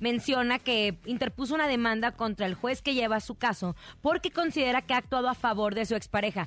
menciona 0.00 0.58
que 0.58 0.98
interpuso 1.06 1.54
una 1.54 1.66
demanda 1.66 2.12
contra 2.12 2.44
el 2.44 2.54
juez 2.54 2.82
que 2.82 2.92
lleva 2.92 3.20
su 3.20 3.36
caso 3.36 3.76
porque 4.02 4.32
considera 4.32 4.82
que 4.82 4.92
ha 4.92 4.98
actuado 4.98 5.30
a 5.30 5.34
favor 5.34 5.74
de 5.74 5.86
su 5.86 5.94
expareja. 5.94 6.46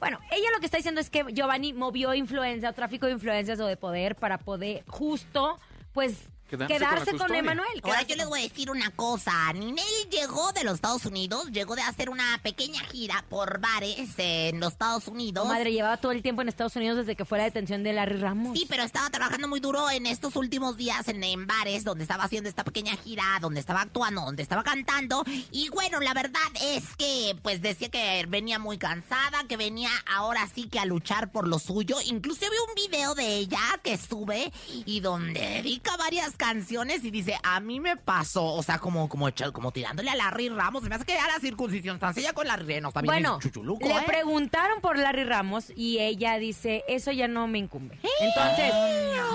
Bueno, 0.00 0.18
ella 0.30 0.50
lo 0.52 0.60
que 0.60 0.66
está 0.66 0.76
diciendo 0.76 1.00
es 1.00 1.08
que 1.08 1.24
Giovanni 1.32 1.72
movió 1.72 2.12
influencia 2.12 2.68
o 2.68 2.72
tráfico 2.74 3.06
de 3.06 3.12
influencias 3.12 3.58
o 3.58 3.66
de 3.66 3.78
poder 3.78 4.16
para 4.16 4.36
poder 4.36 4.84
justo, 4.86 5.58
pues, 5.94 6.28
quedarse 6.56 7.16
con, 7.16 7.34
Emanuel. 7.34 7.68
Ahora 7.82 8.02
yo 8.02 8.16
les 8.16 8.24
con- 8.24 8.30
voy 8.30 8.40
a 8.40 8.42
decir 8.42 8.70
una 8.70 8.90
cosa. 8.90 9.52
Ninel 9.52 9.84
llegó 10.10 10.52
de 10.52 10.64
los 10.64 10.74
Estados 10.74 11.04
Unidos, 11.06 11.50
llegó 11.52 11.76
de 11.76 11.82
hacer 11.82 12.10
una 12.10 12.38
pequeña 12.42 12.80
gira 12.84 13.24
por 13.28 13.60
bares 13.60 14.10
en 14.18 14.60
los 14.60 14.72
Estados 14.72 15.08
Unidos. 15.08 15.44
Tu 15.44 15.52
madre 15.52 15.72
llevaba 15.72 15.96
todo 15.96 16.12
el 16.12 16.22
tiempo 16.22 16.42
en 16.42 16.48
Estados 16.48 16.76
Unidos 16.76 16.98
desde 16.98 17.16
que 17.16 17.24
fue 17.24 17.38
la 17.38 17.44
detención 17.44 17.82
de 17.82 17.92
Larry 17.92 18.18
Ramos. 18.18 18.56
Sí, 18.58 18.66
pero 18.68 18.82
estaba 18.82 19.10
trabajando 19.10 19.48
muy 19.48 19.60
duro 19.60 19.90
en 19.90 20.06
estos 20.06 20.36
últimos 20.36 20.76
días 20.76 21.08
en, 21.08 21.22
en 21.24 21.46
bares 21.46 21.84
donde 21.84 22.04
estaba 22.04 22.24
haciendo 22.24 22.48
esta 22.48 22.64
pequeña 22.64 22.96
gira, 22.96 23.24
donde 23.40 23.60
estaba 23.60 23.82
actuando, 23.82 24.22
donde 24.22 24.42
estaba 24.42 24.62
cantando. 24.62 25.24
Y 25.52 25.68
bueno, 25.70 26.00
la 26.00 26.14
verdad 26.14 26.40
es 26.62 26.84
que 26.96 27.36
pues 27.42 27.60
decía 27.62 27.88
que 27.90 28.26
venía 28.28 28.58
muy 28.58 28.78
cansada, 28.78 29.44
que 29.48 29.56
venía 29.56 29.90
ahora 30.06 30.48
sí 30.54 30.68
que 30.68 30.78
a 30.78 30.84
luchar 30.84 31.30
por 31.30 31.46
lo 31.46 31.58
suyo. 31.58 31.96
Incluso 32.06 32.40
vi 32.40 32.56
un 32.68 32.74
video 32.74 33.14
de 33.14 33.36
ella 33.36 33.60
que 33.82 33.96
sube 33.98 34.52
y 34.86 35.00
donde 35.00 35.40
dedica 35.40 35.96
varias 35.96 36.36
canciones 36.40 37.04
y 37.04 37.10
dice, 37.10 37.38
a 37.42 37.60
mí 37.60 37.80
me 37.80 37.98
pasó, 37.98 38.42
o 38.54 38.62
sea, 38.62 38.78
como, 38.78 39.08
como, 39.10 39.28
como 39.52 39.72
tirándole 39.72 40.08
a 40.08 40.16
Larry 40.16 40.48
Ramos. 40.48 40.82
Se 40.82 40.88
me 40.88 40.94
hace 40.94 41.04
que 41.04 41.18
a 41.18 41.26
la 41.26 41.38
circuncisión 41.38 41.98
tan 41.98 42.14
sencilla 42.14 42.32
con 42.32 42.46
Larry, 42.48 42.80
no 42.80 42.88
está 42.88 43.02
bien 43.02 43.12
Bueno, 43.12 43.38
chuchuluco, 43.40 43.86
le 43.86 43.94
¿eh? 43.94 44.02
preguntaron 44.06 44.80
por 44.80 44.98
Larry 44.98 45.24
Ramos 45.24 45.66
y 45.76 45.98
ella 45.98 46.38
dice, 46.38 46.82
eso 46.88 47.12
ya 47.12 47.28
no 47.28 47.46
me 47.46 47.58
incumbe. 47.58 47.98
Entonces, 48.20 48.72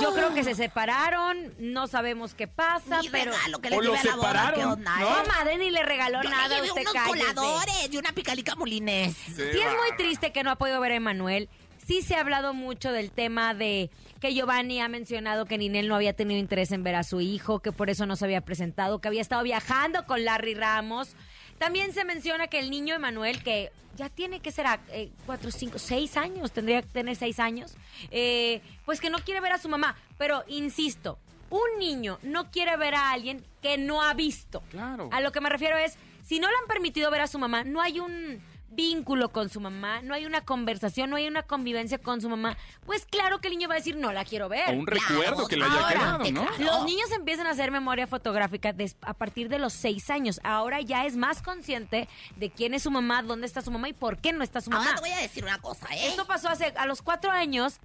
yo 0.02 0.14
creo 0.16 0.34
que 0.34 0.44
se 0.44 0.56
separaron, 0.56 1.54
no 1.60 1.86
sabemos 1.86 2.34
qué 2.34 2.48
pasa, 2.48 3.02
Ni 3.02 3.10
pero... 3.10 3.32
regalo 3.34 3.60
que 3.60 3.70
le 3.70 3.78
O 3.78 3.82
lo 3.82 3.90
boda, 3.92 4.02
separaron, 4.02 4.56
¿qué 4.60 4.66
onda, 4.66 5.00
¿no? 5.00 5.08
eh? 5.08 5.12
No, 5.28 5.34
madre, 5.34 5.58
ni 5.60 5.70
le 5.70 5.84
regaló 5.84 6.24
Yo 6.24 6.30
nada, 6.32 6.48
le 6.48 6.56
llevé 6.56 6.68
usted 6.70 6.82
unos 6.82 6.94
cállese. 6.94 7.20
coladores 7.34 7.90
y 7.92 7.98
una 7.98 8.12
picalica 8.14 8.56
molines. 8.56 9.16
Sí 9.16 9.42
es 9.42 9.54
muy 9.54 9.96
triste 9.98 10.32
que 10.32 10.44
no 10.44 10.50
ha 10.50 10.56
podido 10.56 10.80
ver 10.80 10.94
a 10.94 10.96
Emanuel. 10.96 11.50
Sí 11.86 12.02
se 12.02 12.16
ha 12.16 12.22
hablado 12.22 12.56
mucho 12.56 12.92
del 12.92 13.12
tema 13.12 13.54
de 13.54 13.92
que 14.26 14.34
Giovanni 14.34 14.82
ha 14.82 14.88
mencionado 14.88 15.46
que 15.46 15.56
Ninel 15.56 15.88
no 15.88 15.94
había 15.94 16.14
tenido 16.14 16.40
interés 16.40 16.72
en 16.72 16.82
ver 16.82 16.96
a 16.96 17.04
su 17.04 17.22
hijo, 17.22 17.60
que 17.60 17.72
por 17.72 17.92
eso 17.92 18.08
no 18.08 18.16
se 18.16 18.26
había 18.26 18.42
presentado, 18.42 19.00
que 19.00 19.08
había 19.08 19.22
estado 19.22 19.44
viajando 19.44 20.08
con 20.08 20.26
Larry 20.26 20.56
Ramos. 20.56 21.16
También 21.60 21.94
se 21.94 22.06
menciona 22.06 22.48
que 22.48 22.58
el 22.58 22.72
niño 22.72 22.96
Emanuel, 22.96 23.44
que 23.44 23.72
ya 23.96 24.10
tiene 24.10 24.40
que 24.40 24.52
ser 24.52 24.66
eh, 24.90 25.12
cuatro, 25.28 25.52
cinco, 25.52 25.78
seis 25.78 26.18
años, 26.18 26.52
tendría 26.52 26.82
que 26.82 26.88
tener 26.88 27.16
seis 27.16 27.40
años, 27.40 27.76
eh, 28.10 28.62
pues 28.84 29.00
que 29.00 29.12
no 29.12 29.20
quiere 29.20 29.42
ver 29.42 29.52
a 29.52 29.60
su 29.60 29.70
mamá. 29.70 29.96
Pero 30.18 30.44
insisto, 30.48 31.20
un 31.52 31.78
niño 31.78 32.18
no 32.24 32.50
quiere 32.50 32.78
ver 32.78 32.96
a 32.96 33.12
alguien 33.12 33.46
que 33.62 33.78
no 33.78 34.02
ha 34.02 34.16
visto. 34.16 34.64
Claro. 34.72 35.08
A 35.12 35.22
lo 35.22 35.32
que 35.32 35.40
me 35.40 35.50
refiero 35.50 35.78
es, 35.78 36.00
si 36.24 36.40
no 36.40 36.50
le 36.50 36.58
han 36.58 36.68
permitido 36.68 37.12
ver 37.12 37.22
a 37.22 37.28
su 37.28 37.38
mamá, 37.38 37.64
no 37.64 37.80
hay 37.80 38.00
un 38.00 38.42
vínculo 38.76 39.30
con 39.30 39.50
su 39.50 39.60
mamá, 39.60 40.02
no 40.02 40.14
hay 40.14 40.26
una 40.26 40.42
conversación, 40.42 41.10
no 41.10 41.16
hay 41.16 41.28
una 41.28 41.44
convivencia 41.44 41.98
con 41.98 42.22
su 42.22 42.30
mamá, 42.30 42.58
pues 42.86 43.06
claro 43.06 43.40
que 43.40 43.48
el 43.48 43.54
niño 43.58 43.68
va 43.68 43.76
a 43.76 43.78
decir, 43.78 43.96
no 43.96 44.12
la 44.12 44.26
quiero 44.26 44.50
ver. 44.50 44.70
O 44.70 44.74
un 44.74 44.88
recuerdo 44.88 45.48
que 45.48 45.58
le 45.58 45.66
haya 45.66 45.74
Ahora, 45.74 45.94
quedado, 45.94 46.18
¿no? 46.32 46.46
claro. 46.48 46.64
Los 46.64 46.86
niños 46.86 47.12
empiezan 47.12 47.48
a 47.48 47.52
hacer 47.52 47.72
memoria 47.72 48.08
fotográfica 48.08 48.76
a 49.02 49.14
partir 49.14 49.50
de 49.50 49.60
los 49.60 49.74
seis 49.74 50.10
años. 50.10 50.40
Ahora 50.44 50.82
ya 50.82 51.06
es 51.06 51.16
más 51.16 51.42
consciente 51.42 52.08
de 52.36 52.50
quién 52.52 52.74
es 52.74 52.84
su 52.84 52.92
mamá, 52.92 53.24
dónde 53.24 53.48
está 53.48 53.62
su 53.62 53.72
mamá 53.72 53.90
y 53.90 53.94
por 53.94 54.18
qué 54.18 54.34
no 54.34 54.44
está 54.44 54.62
su 54.62 54.70
mamá. 54.70 54.84
Ahora 54.86 54.96
te 54.96 55.02
voy 55.02 55.12
a 55.12 55.22
decir 55.22 55.44
una 55.44 55.60
cosa, 55.60 55.88
¿eh? 55.94 56.08
Esto 56.08 56.26
pasó 56.26 56.50
hace 56.50 56.74
a 56.78 56.86
los 56.86 57.02
cuatro 57.02 57.32
años. 57.32 57.80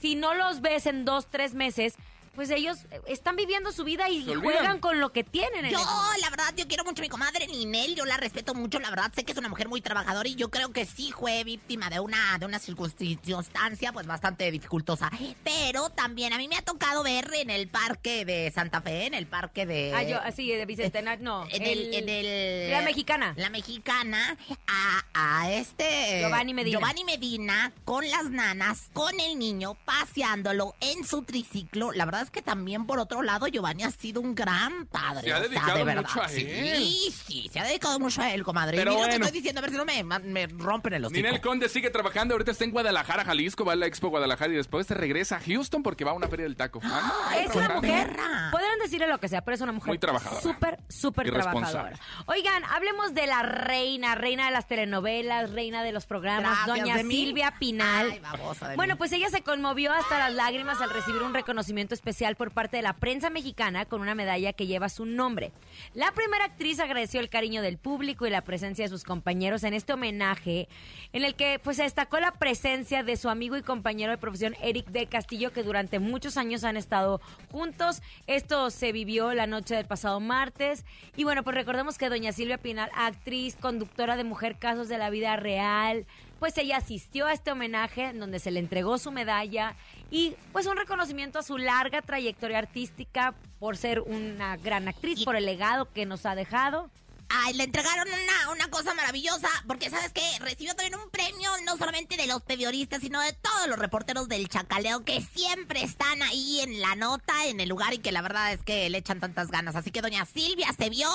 Si 0.00 0.14
no 0.14 0.34
los 0.34 0.60
ves 0.60 0.86
en 0.86 1.04
dos, 1.04 1.26
tres 1.30 1.54
meses, 1.54 1.94
pues 2.36 2.50
ellos 2.50 2.78
eh, 2.92 3.00
están 3.08 3.34
viviendo 3.34 3.72
su 3.72 3.82
vida 3.82 4.08
y 4.08 4.24
juegan 4.34 4.78
con 4.78 5.00
lo 5.00 5.10
que 5.12 5.24
tienen. 5.24 5.64
en 5.64 5.72
Yo, 5.72 5.78
la 6.20 6.30
verdad, 6.30 6.54
yo 6.56 6.68
quiero 6.68 6.84
mucho 6.84 7.02
a 7.02 7.04
mi 7.04 7.08
comadre 7.08 7.46
Ninel, 7.48 7.94
yo 7.96 8.04
la 8.04 8.16
respeto 8.16 8.54
mucho, 8.54 8.78
la 8.78 8.90
verdad, 8.90 9.10
sé 9.14 9.24
que 9.24 9.32
es 9.32 9.38
una 9.38 9.48
mujer 9.48 9.68
muy 9.68 9.80
trabajadora 9.80 10.28
y 10.28 10.34
yo 10.36 10.50
creo 10.50 10.70
que 10.72 10.84
sí 10.86 11.12
fue 11.18 11.42
víctima 11.42 11.90
de 11.90 11.98
una, 11.98 12.38
de 12.38 12.46
una 12.46 12.58
circunstancia 12.60 13.92
pues 13.92 14.06
bastante 14.06 14.50
dificultosa. 14.50 15.10
Pero 15.42 15.90
también 15.90 16.32
a 16.32 16.38
mí 16.38 16.46
me 16.48 16.56
ha 16.56 16.62
tocado 16.62 17.02
ver 17.02 17.30
en 17.34 17.50
el 17.50 17.68
parque 17.68 18.24
de 18.24 18.50
Santa 18.54 18.80
Fe, 18.80 19.06
en 19.06 19.14
el 19.14 19.26
parque 19.26 19.66
de... 19.66 19.92
Ah, 19.94 20.02
yo, 20.02 20.20
así, 20.20 20.48
de 20.50 20.64
Bicentenario, 20.66 21.24
no. 21.24 21.46
En 21.56 21.62
el, 21.62 21.94
en 21.94 22.08
el- 22.08 22.70
La 22.70 22.82
mexicana. 22.82 23.32
La 23.36 23.48
mexicana 23.50 24.36
a, 24.66 25.04
a 25.14 25.52
este 25.52 26.20
Giovanni 26.20 26.52
Medina. 26.54 26.78
Giovanni 26.78 27.04
Medina 27.04 27.72
con 27.84 28.08
las 28.10 28.30
nanas, 28.30 28.90
con 28.92 29.18
el 29.20 29.38
niño, 29.38 29.74
paseándolo 29.84 30.74
en 30.80 31.04
su 31.04 31.22
triciclo. 31.22 31.92
La 31.92 32.04
verdad 32.04 32.25
es 32.26 32.30
que 32.30 32.42
también 32.42 32.86
por 32.86 32.98
otro 32.98 33.22
lado 33.22 33.46
Giovanni 33.46 33.84
ha 33.84 33.90
sido 33.90 34.20
un 34.20 34.34
gran 34.34 34.86
padre. 34.86 35.22
Se 35.22 35.32
ha 35.32 35.36
o 35.36 35.40
sea, 35.40 35.48
dedicado 35.48 35.78
de 35.78 35.84
verdad. 35.84 36.02
mucho 36.02 36.22
a 36.22 36.28
sí, 36.28 36.46
él. 36.48 36.84
Sí, 37.26 37.50
se 37.52 37.60
ha 37.60 37.64
dedicado 37.64 37.98
mucho 37.98 38.20
a 38.22 38.32
él, 38.34 38.42
comadre. 38.44 38.76
Pero 38.76 38.92
y 38.92 38.94
mira 38.94 39.06
lo 39.06 39.08
bueno. 39.08 39.20
que 39.22 39.26
estoy 39.26 39.40
diciendo, 39.40 39.58
a 39.60 39.62
ver 39.62 39.70
si 39.70 39.76
no 39.76 39.84
me, 39.84 40.02
me 40.20 40.46
rompen 40.48 40.94
el 40.94 41.04
hocico. 41.04 41.16
Ninel 41.16 41.40
Conde 41.40 41.68
sigue 41.68 41.90
trabajando, 41.90 42.34
ahorita 42.34 42.50
está 42.50 42.64
en 42.64 42.70
Guadalajara, 42.72 43.24
Jalisco, 43.24 43.64
va 43.64 43.72
a 43.72 43.76
la 43.76 43.86
Expo 43.86 44.08
Guadalajara 44.08 44.52
y 44.52 44.56
después 44.56 44.86
se 44.86 44.94
regresa 44.94 45.36
a 45.36 45.40
Houston 45.40 45.82
porque 45.82 46.04
va 46.04 46.10
a 46.10 46.14
una 46.14 46.28
feria 46.28 46.44
del 46.44 46.56
taco. 46.56 46.80
Ah, 46.84 47.34
es 47.38 47.54
una 47.54 47.68
mujer, 47.70 48.16
podrán 48.50 48.78
decirle 48.82 49.06
lo 49.06 49.18
que 49.18 49.28
sea, 49.28 49.42
pero 49.42 49.54
es 49.54 49.60
una 49.60 49.72
mujer 49.72 49.88
Muy 49.88 49.98
trabajadora. 49.98 50.42
súper, 50.42 50.78
súper 50.88 51.30
trabajadora. 51.30 51.98
Oigan, 52.26 52.64
hablemos 52.64 53.14
de 53.14 53.26
la 53.26 53.42
reina, 53.42 54.14
reina 54.16 54.46
de 54.46 54.50
las 54.52 54.66
telenovelas, 54.66 55.50
reina 55.52 55.82
de 55.82 55.92
los 55.92 56.06
programas, 56.06 56.66
Gracias, 56.66 56.84
doña. 56.96 56.98
Silvia 57.08 57.54
Pinal. 57.58 58.10
Ay, 58.10 58.18
babosa 58.20 58.68
de 58.68 58.76
bueno, 58.76 58.94
mí. 58.94 58.98
pues 58.98 59.12
ella 59.12 59.28
se 59.30 59.42
conmovió 59.42 59.92
hasta 59.92 60.18
las 60.18 60.32
lágrimas 60.34 60.80
al 60.80 60.90
recibir 60.90 61.22
un 61.22 61.32
reconocimiento 61.34 61.94
especial 61.94 62.15
por 62.36 62.50
parte 62.50 62.78
de 62.78 62.82
la 62.82 62.94
prensa 62.94 63.28
mexicana 63.28 63.84
con 63.84 64.00
una 64.00 64.14
medalla 64.14 64.54
que 64.54 64.66
lleva 64.66 64.88
su 64.88 65.04
nombre. 65.04 65.52
La 65.92 66.12
primera 66.12 66.46
actriz 66.46 66.80
agradeció 66.80 67.20
el 67.20 67.28
cariño 67.28 67.60
del 67.60 67.76
público 67.76 68.26
y 68.26 68.30
la 68.30 68.40
presencia 68.40 68.86
de 68.86 68.88
sus 68.88 69.04
compañeros 69.04 69.64
en 69.64 69.74
este 69.74 69.92
homenaje, 69.92 70.66
en 71.12 71.24
el 71.24 71.34
que 71.34 71.60
pues 71.62 71.76
se 71.76 71.82
destacó 71.82 72.18
la 72.18 72.32
presencia 72.32 73.02
de 73.02 73.16
su 73.16 73.28
amigo 73.28 73.56
y 73.58 73.62
compañero 73.62 74.12
de 74.12 74.18
profesión 74.18 74.56
Eric 74.62 74.86
de 74.86 75.06
Castillo, 75.06 75.52
que 75.52 75.62
durante 75.62 75.98
muchos 75.98 76.38
años 76.38 76.64
han 76.64 76.78
estado 76.78 77.20
juntos. 77.52 78.00
Esto 78.26 78.70
se 78.70 78.92
vivió 78.92 79.34
la 79.34 79.46
noche 79.46 79.74
del 79.74 79.84
pasado 79.84 80.18
martes. 80.18 80.86
Y 81.16 81.24
bueno, 81.24 81.42
pues 81.44 81.54
recordemos 81.54 81.98
que 81.98 82.08
doña 82.08 82.32
Silvia 82.32 82.56
Pinal, 82.56 82.90
actriz, 82.94 83.56
conductora 83.56 84.16
de 84.16 84.24
Mujer 84.24 84.58
Casos 84.58 84.88
de 84.88 84.96
la 84.96 85.10
Vida 85.10 85.36
Real, 85.36 86.06
pues 86.38 86.56
ella 86.58 86.76
asistió 86.76 87.26
a 87.26 87.32
este 87.32 87.50
homenaje 87.50 88.04
en 88.04 88.20
donde 88.20 88.38
se 88.38 88.50
le 88.50 88.60
entregó 88.60 88.98
su 88.98 89.10
medalla 89.10 89.74
y 90.10 90.34
pues 90.52 90.66
un 90.66 90.76
reconocimiento 90.76 91.38
a 91.38 91.42
su 91.42 91.58
larga 91.58 92.02
trayectoria 92.02 92.58
artística 92.58 93.34
por 93.58 93.76
ser 93.76 94.00
una 94.00 94.56
gran 94.56 94.88
actriz, 94.88 95.24
por 95.24 95.36
el 95.36 95.46
legado 95.46 95.92
que 95.92 96.06
nos 96.06 96.26
ha 96.26 96.34
dejado. 96.34 96.90
Ay, 97.28 97.54
le 97.54 97.64
entregaron 97.64 98.06
una, 98.08 98.50
una 98.52 98.68
cosa 98.70 98.94
maravillosa, 98.94 99.48
porque 99.66 99.90
¿sabes 99.90 100.12
qué? 100.12 100.22
Recibió 100.40 100.74
también 100.76 100.94
un 100.98 101.10
premio 101.10 101.50
no 101.64 101.76
solamente 101.76 102.16
de 102.16 102.26
los 102.26 102.42
periodistas, 102.42 103.00
sino 103.00 103.20
de 103.20 103.32
todos 103.32 103.66
los 103.68 103.78
reporteros 103.78 104.28
del 104.28 104.48
chacaleo 104.48 105.04
que 105.04 105.20
siempre 105.34 105.82
están 105.82 106.22
ahí 106.22 106.60
en 106.60 106.80
la 106.80 106.94
nota, 106.94 107.46
en 107.46 107.58
el 107.60 107.68
lugar 107.68 107.94
y 107.94 107.98
que 107.98 108.12
la 108.12 108.22
verdad 108.22 108.52
es 108.52 108.62
que 108.62 108.88
le 108.90 108.98
echan 108.98 109.18
tantas 109.20 109.50
ganas. 109.50 109.74
Así 109.74 109.90
que 109.90 110.02
doña 110.02 110.24
Silvia 110.24 110.68
se 110.78 110.88
vio, 110.88 111.08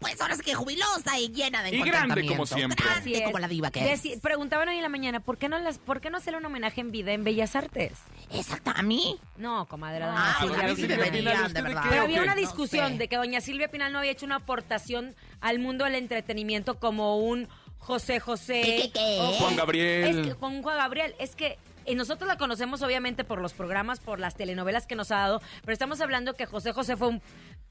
pues 0.00 0.20
ahora 0.20 0.36
sí 0.36 0.42
que 0.42 0.54
jubilosa 0.54 1.18
y 1.18 1.28
llena 1.30 1.62
de 1.62 1.74
Y 1.74 1.82
grande 1.82 2.26
como 2.26 2.46
siempre. 2.46 2.84
Grande 2.84 3.22
como 3.24 3.38
la 3.40 3.48
diva 3.48 3.70
que 3.70 3.92
es. 3.92 4.04
Deci- 4.04 4.20
Preguntaban 4.20 4.68
hoy 4.68 4.76
en 4.76 4.82
la 4.82 4.88
mañana, 4.88 5.20
¿por 5.20 5.36
qué 5.38 5.48
no 5.48 5.58
las, 5.58 5.78
por 5.78 6.00
qué 6.00 6.10
no 6.10 6.18
hacerle 6.18 6.38
un 6.38 6.44
homenaje 6.46 6.80
en 6.80 6.90
vida 6.92 7.12
en 7.12 7.24
Bellas 7.24 7.56
Artes? 7.56 7.92
Exacto, 8.32 8.72
a 8.74 8.82
mí. 8.82 9.16
No, 9.36 9.66
comadre, 9.66 10.04
doña 10.04 10.14
Ah, 10.16 10.36
Silvia 10.40 10.58
a 10.64 10.68
mí 10.68 10.76
sí 10.76 10.82
Pinal. 10.82 10.98
deberían, 10.98 11.42
¿usted 11.44 11.54
de 11.54 11.62
verdad. 11.62 11.82
Pero 11.88 12.02
había 12.02 12.22
una 12.22 12.34
No 12.34 12.40
discusión 12.40 12.92
sé. 12.92 12.98
de 12.98 13.08
que 13.08 13.16
doña 13.16 13.40
Silvia 13.40 13.68
Pinal 13.68 13.92
no 13.92 13.98
había 13.98 14.10
hecho 14.12 14.26
una 14.26 14.36
aportación 14.36 15.14
al 15.40 15.58
mundo 15.58 15.84
del 15.84 15.94
entretenimiento 15.94 16.78
como 16.78 17.18
un 17.18 17.48
José 17.78 18.18
José. 18.20 18.62
¿Qué, 18.62 18.76
qué, 18.82 18.90
qué? 18.92 19.18
o 19.20 19.26
Juan 19.32 19.56
Gabriel. 19.56 20.18
Es 20.20 20.26
que, 20.26 20.34
con 20.36 20.62
Juan 20.62 20.76
Gabriel. 20.78 21.14
Es 21.18 21.36
que 21.36 21.58
eh, 21.84 21.94
nosotros 21.94 22.26
la 22.26 22.38
conocemos 22.38 22.80
obviamente 22.82 23.24
por 23.24 23.40
los 23.40 23.52
programas, 23.52 24.00
por 24.00 24.18
las 24.18 24.34
telenovelas 24.36 24.86
que 24.86 24.96
nos 24.96 25.10
ha 25.10 25.16
dado, 25.16 25.42
pero 25.62 25.72
estamos 25.74 26.00
hablando 26.00 26.34
que 26.34 26.46
José 26.46 26.72
José 26.72 26.96
fue 26.96 27.08
un 27.08 27.22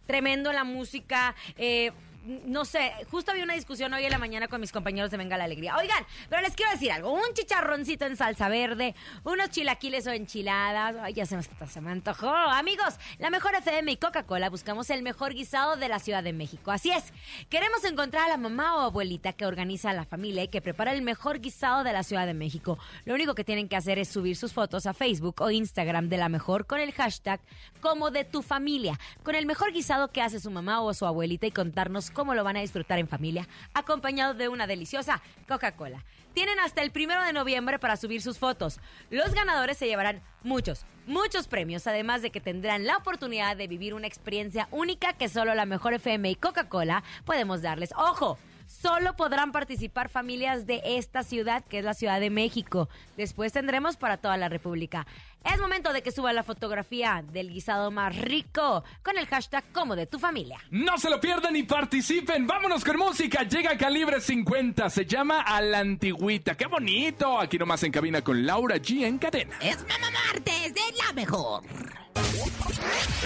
tremendo 0.06 0.50
en 0.52 0.56
la 0.58 0.64
música. 0.64 1.34
eh, 1.58 1.92
no 2.24 2.64
sé, 2.64 2.94
justo 3.12 3.32
había 3.32 3.44
una 3.44 3.54
discusión 3.54 3.94
hoy 3.94 4.06
en 4.06 4.12
la 4.12 4.18
mañana 4.18 4.48
con 4.48 4.62
mis 4.62 4.72
compañeros 4.72 5.12
de 5.12 5.18
Venga 5.18 5.38
la 5.38 5.44
Alegría. 5.44 5.76
Oigan, 5.78 6.06
pero 6.30 6.42
les 6.42 6.56
quiero 6.56 6.72
decir 6.72 6.92
algo. 6.92 7.12
Un 7.12 7.34
chicharroncito 7.34 8.06
en 8.06 8.16
salsa 8.16 8.48
verde, 8.48 8.96
unos 9.24 9.50
chilaquiles 9.50 10.08
o 10.08 10.12
enchiladas. 10.12 10.96
Ay, 11.02 11.14
ya 11.14 11.26
se 11.26 11.36
me, 11.36 11.42
hasta 11.42 11.68
se 11.68 11.82
me 11.82 11.92
antojó. 11.92 12.30
Amigos, 12.30 12.96
la 13.20 13.30
mejor 13.30 13.56
FM 13.56 13.92
y 13.92 13.98
Coca-Cola 13.98 14.50
buscamos 14.50 14.90
el 14.90 15.04
mejor 15.04 15.34
guisado 15.34 15.76
de 15.76 15.90
la 15.90 16.00
Ciudad 16.00 16.24
de 16.24 16.32
México. 16.32 16.72
Así 16.72 16.92
es, 16.92 17.12
queremos 17.50 17.84
encontrar 17.84 18.26
a 18.26 18.30
la 18.30 18.38
mamá 18.38 18.78
o 18.78 18.82
abuelita 18.82 19.34
que 19.34 19.46
organiza 19.46 19.90
a 19.90 19.94
la 19.94 20.06
familia 20.06 20.44
y 20.44 20.48
que 20.48 20.62
prepara 20.62 20.94
el 20.94 21.02
mejor 21.02 21.42
guisado 21.42 21.84
de 21.84 21.92
la 21.92 22.04
Ciudad 22.04 22.26
de 22.26 22.34
México. 22.34 22.80
Lo 23.06 23.16
único 23.16 23.36
que 23.36 23.44
tienen 23.44 23.68
que 23.68 23.76
hacer 23.76 24.00
es 24.00 24.08
subir 24.08 24.38
sus 24.38 24.54
fotos 24.54 24.86
a 24.86 24.94
Facebook 24.94 25.42
o 25.42 25.52
Instagram 25.52 26.08
de 26.08 26.18
la 26.18 26.30
mejor 26.30 26.66
con 26.68 26.80
el 26.80 26.94
hashtag 26.94 27.42
como 27.82 28.12
de 28.12 28.24
tu 28.24 28.42
familia, 28.42 28.98
con 29.24 29.36
el 29.36 29.46
mejor 29.46 29.74
guisado 29.74 30.12
que 30.12 30.22
hace 30.22 30.40
su 30.40 30.52
mamá 30.52 30.82
o 30.82 30.94
su 30.94 31.06
abuelita 31.06 31.48
y 31.48 31.52
contarnos 31.52 32.13
cómo 32.14 32.34
lo 32.36 32.44
van 32.44 32.58
a 32.58 32.62
disfrutar 32.62 33.00
en 33.00 33.08
familia, 33.08 33.48
acompañado 33.74 34.34
de 34.34 34.48
una 34.48 34.68
deliciosa 34.68 35.22
Coca-Cola. 35.48 36.04
Tienen 36.34 36.60
hasta 36.60 36.82
el 36.82 36.92
primero 36.92 37.24
de 37.24 37.34
noviembre 37.34 37.78
para 37.78 37.98
subir 37.98 38.22
sus 38.22 38.40
fotos. 38.40 38.80
Los 39.12 39.34
ganadores 39.34 39.78
se 39.78 39.88
llevarán 39.88 40.22
muchos, 40.44 40.86
muchos 41.06 41.48
premios, 41.48 41.86
además 41.86 42.22
de 42.22 42.32
que 42.32 42.42
tendrán 42.42 42.88
la 42.88 42.98
oportunidad 42.98 43.56
de 43.56 43.68
vivir 43.68 43.94
una 43.94 44.08
experiencia 44.08 44.68
única 44.72 45.14
que 45.14 45.30
solo 45.30 45.54
la 45.54 45.66
mejor 45.66 45.94
FM 45.94 46.32
y 46.32 46.36
Coca-Cola 46.36 47.04
podemos 47.26 47.62
darles. 47.62 47.94
¡Ojo! 47.96 48.40
Solo 48.82 49.16
podrán 49.16 49.52
participar 49.52 50.10
familias 50.10 50.66
de 50.66 50.82
esta 50.84 51.24
ciudad, 51.24 51.64
que 51.64 51.80
es 51.80 51.86
la 51.86 51.94
Ciudad 51.94 52.20
de 52.20 52.30
México. 52.30 52.90
Después 53.18 53.54
tendremos 53.54 53.98
para 53.98 54.18
toda 54.18 54.36
la 54.38 54.50
República. 54.50 55.06
Es 55.44 55.60
momento 55.60 55.92
de 55.92 56.02
que 56.02 56.12
suba 56.12 56.32
la 56.34 56.44
fotografía 56.44 57.24
del 57.32 57.50
guisado 57.50 57.92
más 57.92 58.16
rico 58.16 58.84
con 59.04 59.18
el 59.18 59.28
hashtag 59.28 59.64
como 59.74 59.96
de 59.96 60.08
tu 60.08 60.20
familia. 60.20 60.60
No 60.72 60.98
se 60.98 61.10
lo 61.10 61.20
pierdan 61.20 61.56
y 61.56 61.64
participen. 61.64 62.48
Vámonos 62.48 62.84
con 62.84 62.98
música. 62.98 63.44
Llega 63.44 63.78
Calibre 63.78 64.22
50. 64.22 64.90
Se 64.90 65.06
llama 65.06 65.42
A 65.42 65.62
la 65.62 65.80
Antigüita. 65.80 66.56
¡Qué 66.56 66.68
bonito! 66.68 67.40
Aquí 67.40 67.58
nomás 67.58 67.84
en 67.84 67.92
cabina 67.92 68.22
con 68.22 68.46
Laura 68.46 68.78
G 68.78 69.04
en 69.06 69.18
cadena. 69.18 69.56
Es 69.62 69.80
Mamá 69.88 70.10
Martes 70.12 70.74
de 70.74 70.82
la 71.06 71.14
mejor. 71.14 71.64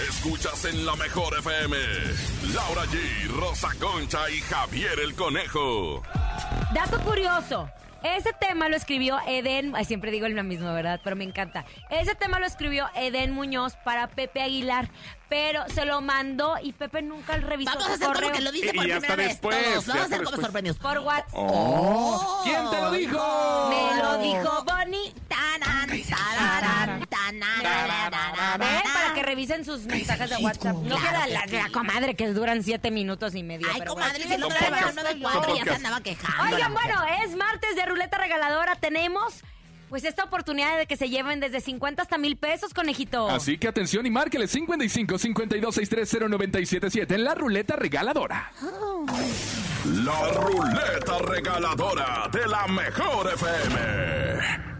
Escuchas 0.08 0.64
en 0.64 0.84
la 0.86 0.96
mejor 0.96 1.38
FM. 1.38 1.76
Laura 2.54 2.84
G, 2.86 3.28
Rosa 3.38 3.68
Concha 3.78 4.28
y 4.30 4.40
Javier 4.40 4.98
el 5.00 5.14
Conejo. 5.14 6.02
Dato 6.74 6.98
curioso. 7.00 7.68
Ese 8.02 8.32
tema 8.32 8.68
lo 8.68 8.76
escribió 8.76 9.18
Eden, 9.26 9.74
ay, 9.74 9.84
siempre 9.84 10.10
digo 10.10 10.28
lo 10.28 10.44
mismo, 10.44 10.72
¿verdad? 10.72 11.00
Pero 11.02 11.16
me 11.16 11.24
encanta. 11.24 11.64
Ese 11.90 12.14
tema 12.14 12.38
lo 12.38 12.46
escribió 12.46 12.86
Eden 12.94 13.32
Muñoz 13.32 13.74
para 13.84 14.06
Pepe 14.08 14.40
Aguilar, 14.42 14.88
pero 15.28 15.64
se 15.68 15.84
lo 15.84 16.00
mandó 16.00 16.54
y 16.62 16.72
Pepe 16.72 17.02
nunca 17.02 17.36
revisó 17.36 17.70
Vamos 17.72 17.88
a 17.88 17.94
hacer 17.94 18.06
correo. 18.06 18.22
como 18.28 18.34
que 18.34 18.40
lo 18.42 18.52
dice 18.52 18.70
Y 18.72 18.72
por 18.76 18.82
primera 18.84 19.16
vez. 19.16 19.28
después, 19.28 19.56
Todos. 19.72 19.86
Vamos 19.86 20.02
a 20.02 20.06
hacer 20.06 20.24
como 20.24 20.36
sorprendidos. 20.36 20.78
Por 20.78 20.98
WhatsApp. 20.98 21.30
Oh. 21.34 22.40
¿Quién 22.44 22.70
te 22.70 22.80
lo 22.80 22.90
dijo? 22.92 23.68
Me 23.70 24.02
lo 24.02 24.18
dijo 24.18 24.64
Bonnie. 24.64 25.12
Tanan, 25.28 25.88
tararán, 25.88 26.02
tanararararán. 26.08 26.77
¿Ven? 27.32 28.82
Para 28.92 29.14
que 29.14 29.22
revisen 29.22 29.64
sus 29.64 29.84
mensajes 29.86 30.30
de 30.30 30.36
WhatsApp. 30.36 30.76
No 30.76 30.96
queda 30.96 31.24
que 31.24 31.52
la, 31.52 31.62
la 31.64 31.70
comadre 31.70 32.14
que 32.14 32.28
duran 32.28 32.62
siete 32.62 32.90
minutos 32.90 33.34
y 33.34 33.42
medio. 33.42 33.68
Ay, 33.70 33.80
pero 33.80 33.94
comadre, 33.94 34.24
bueno. 34.26 34.34
si 34.34 34.40
no 34.40 34.46
uno 34.46 35.02
de 35.02 35.10
Son 35.10 35.20
cuatro 35.20 35.56
ya 35.56 35.64
se 35.64 35.70
andaba 35.70 36.00
quejando. 36.00 36.54
Oigan, 36.54 36.72
bueno, 36.74 37.02
es 37.24 37.36
martes 37.36 37.76
de 37.76 37.86
ruleta 37.86 38.18
regaladora. 38.18 38.76
Tenemos 38.76 39.42
pues 39.88 40.04
esta 40.04 40.24
oportunidad 40.24 40.78
de 40.78 40.86
que 40.86 40.96
se 40.96 41.08
lleven 41.08 41.40
desde 41.40 41.60
50 41.60 42.02
hasta 42.02 42.18
mil 42.18 42.36
pesos, 42.36 42.74
conejito. 42.74 43.28
Así 43.28 43.58
que 43.58 43.68
atención 43.68 44.04
y 44.06 44.10
márquele 44.10 44.46
55 44.46 45.18
52 45.18 45.74
630 45.74 46.28
977 46.28 47.14
en 47.14 47.24
la 47.24 47.34
ruleta 47.34 47.76
regaladora. 47.76 48.52
La 49.84 50.28
ruleta 50.32 51.18
regaladora 51.20 52.28
de 52.30 52.46
la 52.46 52.66
mejor 52.66 53.32
FM. 53.32 54.77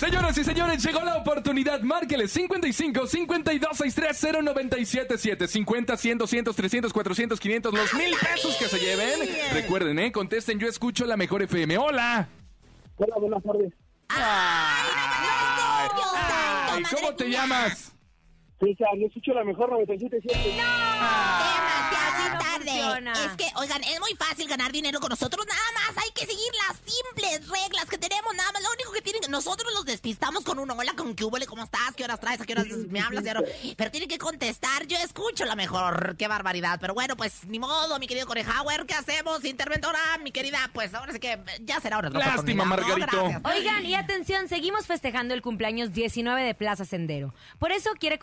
Señoras 0.00 0.38
y 0.38 0.44
señores, 0.44 0.82
llegó 0.82 1.04
la 1.04 1.18
oportunidad. 1.18 1.82
Márquele 1.82 2.26
55 2.26 3.06
52 3.06 3.76
630 3.76 4.40
977 4.40 5.46
50 5.46 5.96
100 5.98 6.18
200 6.18 6.56
300 6.56 6.90
400 6.90 7.38
500 7.38 7.74
los 7.74 7.92
mil 7.92 8.14
pesos 8.16 8.56
que 8.56 8.64
se 8.64 8.78
lleven. 8.78 9.28
Recuerden, 9.52 9.98
eh, 9.98 10.10
contesten, 10.10 10.58
yo 10.58 10.68
escucho 10.68 11.04
la 11.04 11.18
mejor 11.18 11.42
FM. 11.42 11.76
Hola. 11.76 12.28
Hola, 12.96 13.14
buenas 13.18 13.42
tardes. 13.42 13.74
¡Ay, 14.08 14.88
¿Cómo 16.94 17.14
te 17.14 17.26
mía! 17.26 17.42
llamas? 17.42 17.92
César, 18.60 18.88
yo 18.98 19.06
escucho 19.06 19.32
la 19.32 19.44
mejor 19.44 19.70
97.7. 19.70 20.20
Demasiado 20.20 22.34
no 22.34 22.38
tarde. 22.38 22.70
Es 23.26 23.36
que, 23.36 23.46
oigan, 23.56 23.82
es 23.84 23.98
muy 24.00 24.14
fácil 24.18 24.46
ganar 24.48 24.70
dinero 24.70 25.00
con 25.00 25.08
nosotros. 25.08 25.46
Nada 25.46 25.60
más 25.74 26.04
hay 26.04 26.10
que 26.14 26.26
seguir 26.26 26.52
las 26.68 26.76
simples 26.84 27.48
reglas 27.48 27.86
que 27.86 27.96
tenemos. 27.96 28.34
Nada 28.34 28.52
más, 28.52 28.62
lo 28.62 28.68
único 28.72 28.92
que 28.92 29.00
tienen 29.00 29.22
que 29.22 29.28
nosotros 29.28 29.72
los 29.72 29.86
despistamos 29.86 30.44
con 30.44 30.58
un 30.58 30.70
hola, 30.70 30.92
con 30.94 31.14
qué 31.14 31.24
huele, 31.24 31.46
cómo 31.46 31.64
estás, 31.64 31.94
qué 31.96 32.04
horas 32.04 32.20
traes, 32.20 32.40
a 32.42 32.46
qué 32.46 32.52
horas 32.52 32.66
me 32.66 33.00
hablas. 33.00 33.24
ya 33.24 33.32
no- 33.34 33.40
Pero 33.76 33.90
tienen 33.90 34.08
que 34.10 34.18
contestar. 34.18 34.86
Yo 34.86 34.98
escucho 34.98 35.46
la 35.46 35.56
mejor. 35.56 36.16
Qué 36.18 36.28
barbaridad. 36.28 36.78
Pero 36.80 36.92
bueno, 36.92 37.16
pues 37.16 37.46
ni 37.46 37.58
modo, 37.58 37.98
mi 37.98 38.06
querido 38.06 38.26
Corejauer. 38.26 38.84
¿Qué 38.84 38.92
hacemos, 38.94 39.42
interventora? 39.44 39.98
Mi 40.22 40.32
querida, 40.32 40.58
pues 40.74 40.92
ahora 40.94 41.12
sí 41.14 41.18
que 41.18 41.38
ya 41.62 41.80
será 41.80 41.96
otra 41.98 42.10
Lástima, 42.10 42.64
¿no? 42.64 42.70
Margarito. 42.70 43.24
Oigan, 43.44 43.86
y 43.86 43.94
atención, 43.94 44.48
seguimos 44.48 44.86
festejando 44.86 45.32
el 45.32 45.40
cumpleaños 45.40 45.92
19 45.94 46.42
de 46.42 46.54
Plaza 46.54 46.84
Sendero. 46.84 47.32
Por 47.58 47.72
eso 47.72 47.90
quiere 47.98 48.18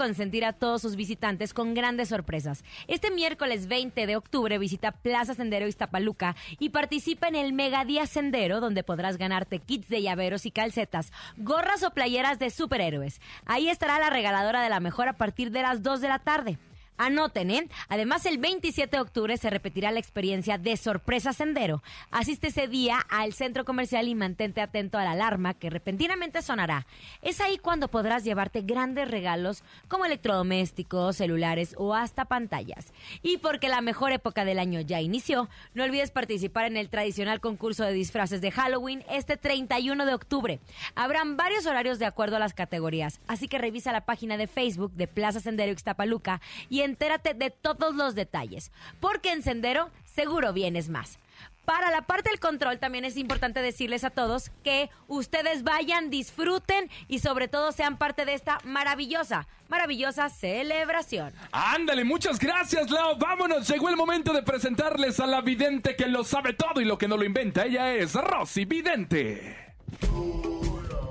a 0.45 0.53
todos 0.53 0.81
sus 0.81 0.95
visitantes 0.95 1.53
con 1.53 1.73
grandes 1.73 2.09
sorpresas. 2.09 2.63
Este 2.87 3.11
miércoles 3.11 3.67
20 3.67 4.05
de 4.05 4.15
octubre 4.15 4.57
visita 4.57 4.91
Plaza 4.91 5.33
Sendero 5.33 5.67
Iztapaluca 5.67 6.35
y 6.59 6.69
participa 6.69 7.27
en 7.27 7.35
el 7.35 7.53
Mega 7.53 7.85
Día 7.85 8.05
Sendero, 8.05 8.59
donde 8.59 8.83
podrás 8.83 9.17
ganarte 9.17 9.59
kits 9.59 9.87
de 9.87 10.01
llaveros 10.01 10.45
y 10.45 10.51
calcetas, 10.51 11.11
gorras 11.37 11.83
o 11.83 11.91
playeras 11.91 12.39
de 12.39 12.49
superhéroes. 12.49 13.21
Ahí 13.45 13.69
estará 13.69 13.99
la 13.99 14.09
regaladora 14.09 14.61
de 14.61 14.69
la 14.69 14.81
mejor 14.81 15.07
a 15.07 15.13
partir 15.13 15.51
de 15.51 15.61
las 15.61 15.81
2 15.81 16.01
de 16.01 16.07
la 16.07 16.19
tarde. 16.19 16.57
Anoten, 16.97 17.51
¿eh? 17.51 17.69
Además, 17.89 18.25
el 18.25 18.39
27 18.39 18.97
de 18.97 19.01
octubre 19.01 19.37
se 19.37 19.49
repetirá 19.49 19.91
la 19.91 19.99
experiencia 19.99 20.57
de 20.57 20.75
Sorpresa 20.77 21.31
Sendero. 21.31 21.83
Asiste 22.09 22.47
ese 22.47 22.67
día 22.67 22.99
al 23.09 23.33
centro 23.33 23.65
comercial 23.65 24.07
y 24.07 24.15
mantente 24.15 24.61
atento 24.61 24.97
a 24.97 25.03
la 25.03 25.11
alarma 25.11 25.53
que 25.53 25.69
repentinamente 25.69 26.41
sonará. 26.41 26.87
Es 27.21 27.39
ahí 27.39 27.57
cuando 27.57 27.87
podrás 27.87 28.23
llevarte 28.23 28.61
grandes 28.61 29.11
regalos 29.11 29.63
como 29.87 30.05
electrodomésticos, 30.05 31.17
celulares 31.17 31.75
o 31.77 31.93
hasta 31.93 32.25
pantallas. 32.25 32.93
Y 33.21 33.37
porque 33.37 33.69
la 33.69 33.81
mejor 33.81 34.11
época 34.11 34.43
del 34.43 34.57
año 34.57 34.81
ya 34.81 34.99
inició, 34.99 35.49
no 35.73 35.83
olvides 35.83 36.11
participar 36.11 36.65
en 36.65 36.77
el 36.77 36.89
tradicional 36.89 37.39
concurso 37.39 37.83
de 37.83 37.93
disfraces 37.93 38.41
de 38.41 38.51
Halloween 38.51 39.03
este 39.09 39.37
31 39.37 40.05
de 40.05 40.13
octubre. 40.13 40.59
Habrán 40.95 41.37
varios 41.37 41.65
horarios 41.67 41.99
de 41.99 42.05
acuerdo 42.05 42.37
a 42.37 42.39
las 42.39 42.53
categorías, 42.53 43.19
así 43.27 43.47
que 43.47 43.59
revisa 43.59 43.91
la 43.91 44.05
página 44.05 44.37
de 44.37 44.47
Facebook 44.47 44.93
de 44.93 45.07
Plaza 45.07 45.39
Sendero 45.39 45.71
Ixtapaluca 45.71 46.41
y 46.69 46.86
entérate 46.87 47.35
de 47.35 47.51
todos 47.51 47.93
los 47.95 48.15
detalles, 48.15 48.71
porque 48.99 49.31
en 49.31 49.43
Sendero 49.43 49.91
seguro 50.05 50.53
vienes 50.53 50.89
más. 50.89 51.19
Para 51.67 51.91
la 51.91 52.03
parte 52.03 52.29
del 52.29 52.39
control 52.39 52.79
también 52.79 53.03
es 53.03 53.17
importante 53.17 53.61
decirles 53.61 54.05
a 54.05 54.09
todos 54.09 54.51
que 54.63 54.89
ustedes 55.09 55.63
vayan, 55.63 56.09
disfruten 56.09 56.89
y 57.09 57.19
sobre 57.19 57.49
todo 57.49 57.73
sean 57.73 57.97
parte 57.97 58.23
de 58.23 58.35
esta 58.35 58.57
maravillosa, 58.63 59.49
maravillosa 59.67 60.29
celebración. 60.29 61.33
Ándale, 61.51 62.05
muchas 62.05 62.39
gracias, 62.39 62.89
Lau. 62.89 63.17
Vámonos, 63.17 63.67
llegó 63.67 63.89
el 63.89 63.97
momento 63.97 64.31
de 64.31 64.43
presentarles 64.43 65.19
a 65.19 65.27
la 65.27 65.41
vidente 65.41 65.97
que 65.97 66.07
lo 66.07 66.23
sabe 66.23 66.53
todo 66.53 66.79
y 66.79 66.85
lo 66.85 66.97
que 66.97 67.09
no 67.09 67.17
lo 67.17 67.25
inventa. 67.25 67.65
Ella 67.65 67.93
es 67.93 68.13
Rosy 68.13 68.63
Vidente. 68.63 69.75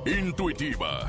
Intuitiva, 0.07 1.09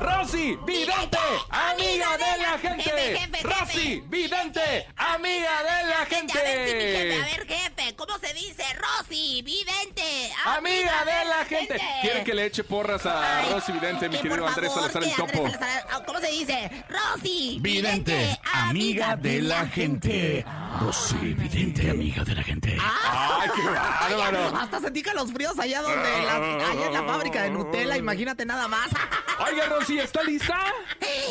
Rosy 0.00 0.56
Vidente, 0.64 1.18
amiga 1.50 2.16
de 2.16 2.42
la 2.42 2.58
gente. 2.58 3.28
Rosy 3.42 4.02
Vidente, 4.06 4.86
amiga 4.96 5.62
de 5.62 5.88
la 5.88 5.98
A 5.98 6.04
ver, 6.08 6.68
sí, 6.68 6.74
mi 6.74 6.80
jefe, 6.82 7.20
a 7.20 7.24
gente. 7.24 7.38
ver, 7.38 7.46
jefe, 7.48 7.96
¿cómo 7.96 8.18
se 8.18 8.32
dice? 8.34 8.62
Rosy, 8.74 9.42
vidente, 9.42 10.32
Amiga 10.46 11.04
de 11.04 11.24
la 11.28 11.44
gente. 11.44 11.80
¿Quiere 12.00 12.24
que 12.24 12.34
le 12.34 12.46
eche 12.46 12.64
porras 12.64 13.04
a 13.06 13.38
Ay, 13.40 13.52
Rosy 13.52 13.72
Vidente, 13.72 14.08
mi 14.08 14.16
que 14.16 14.22
querido 14.22 14.46
Andrés 14.46 14.72
favor, 14.72 14.90
Salazar 14.90 15.02
el 15.02 15.14
que 15.14 15.22
Andrés 15.22 15.36
Topo? 15.42 15.50
Salazar- 15.50 15.86
ah, 15.90 16.02
¿Cómo 16.06 16.20
se 16.20 16.26
dice? 16.30 16.84
Rosy, 16.88 17.58
Vidente, 17.60 18.38
amiga 18.52 19.16
de 19.16 19.42
la 19.42 19.66
gente. 19.66 20.44
Rosy, 20.80 21.16
vidente, 21.34 21.90
amiga 21.90 22.22
de 22.24 22.34
la 22.34 22.42
gente. 22.42 22.76
¡Ay, 22.80 23.48
qué 23.56 23.62
bárbaro! 24.16 24.56
Hasta 24.56 24.80
sentí 24.80 25.02
que 25.02 25.12
los 25.14 25.32
fríos 25.32 25.58
allá 25.58 25.82
donde, 25.82 26.22
la, 26.22 26.36
allá 26.36 26.86
en 26.86 26.92
la 26.92 27.02
fábrica 27.04 27.42
de 27.42 27.50
Nutella, 27.50 27.96
imagínate 27.96 28.44
nada 28.46 28.68
más. 28.68 28.88
Oiga, 29.40 29.66
Rosy, 29.66 29.87
¿está 29.96 30.22
lista? 30.22 30.58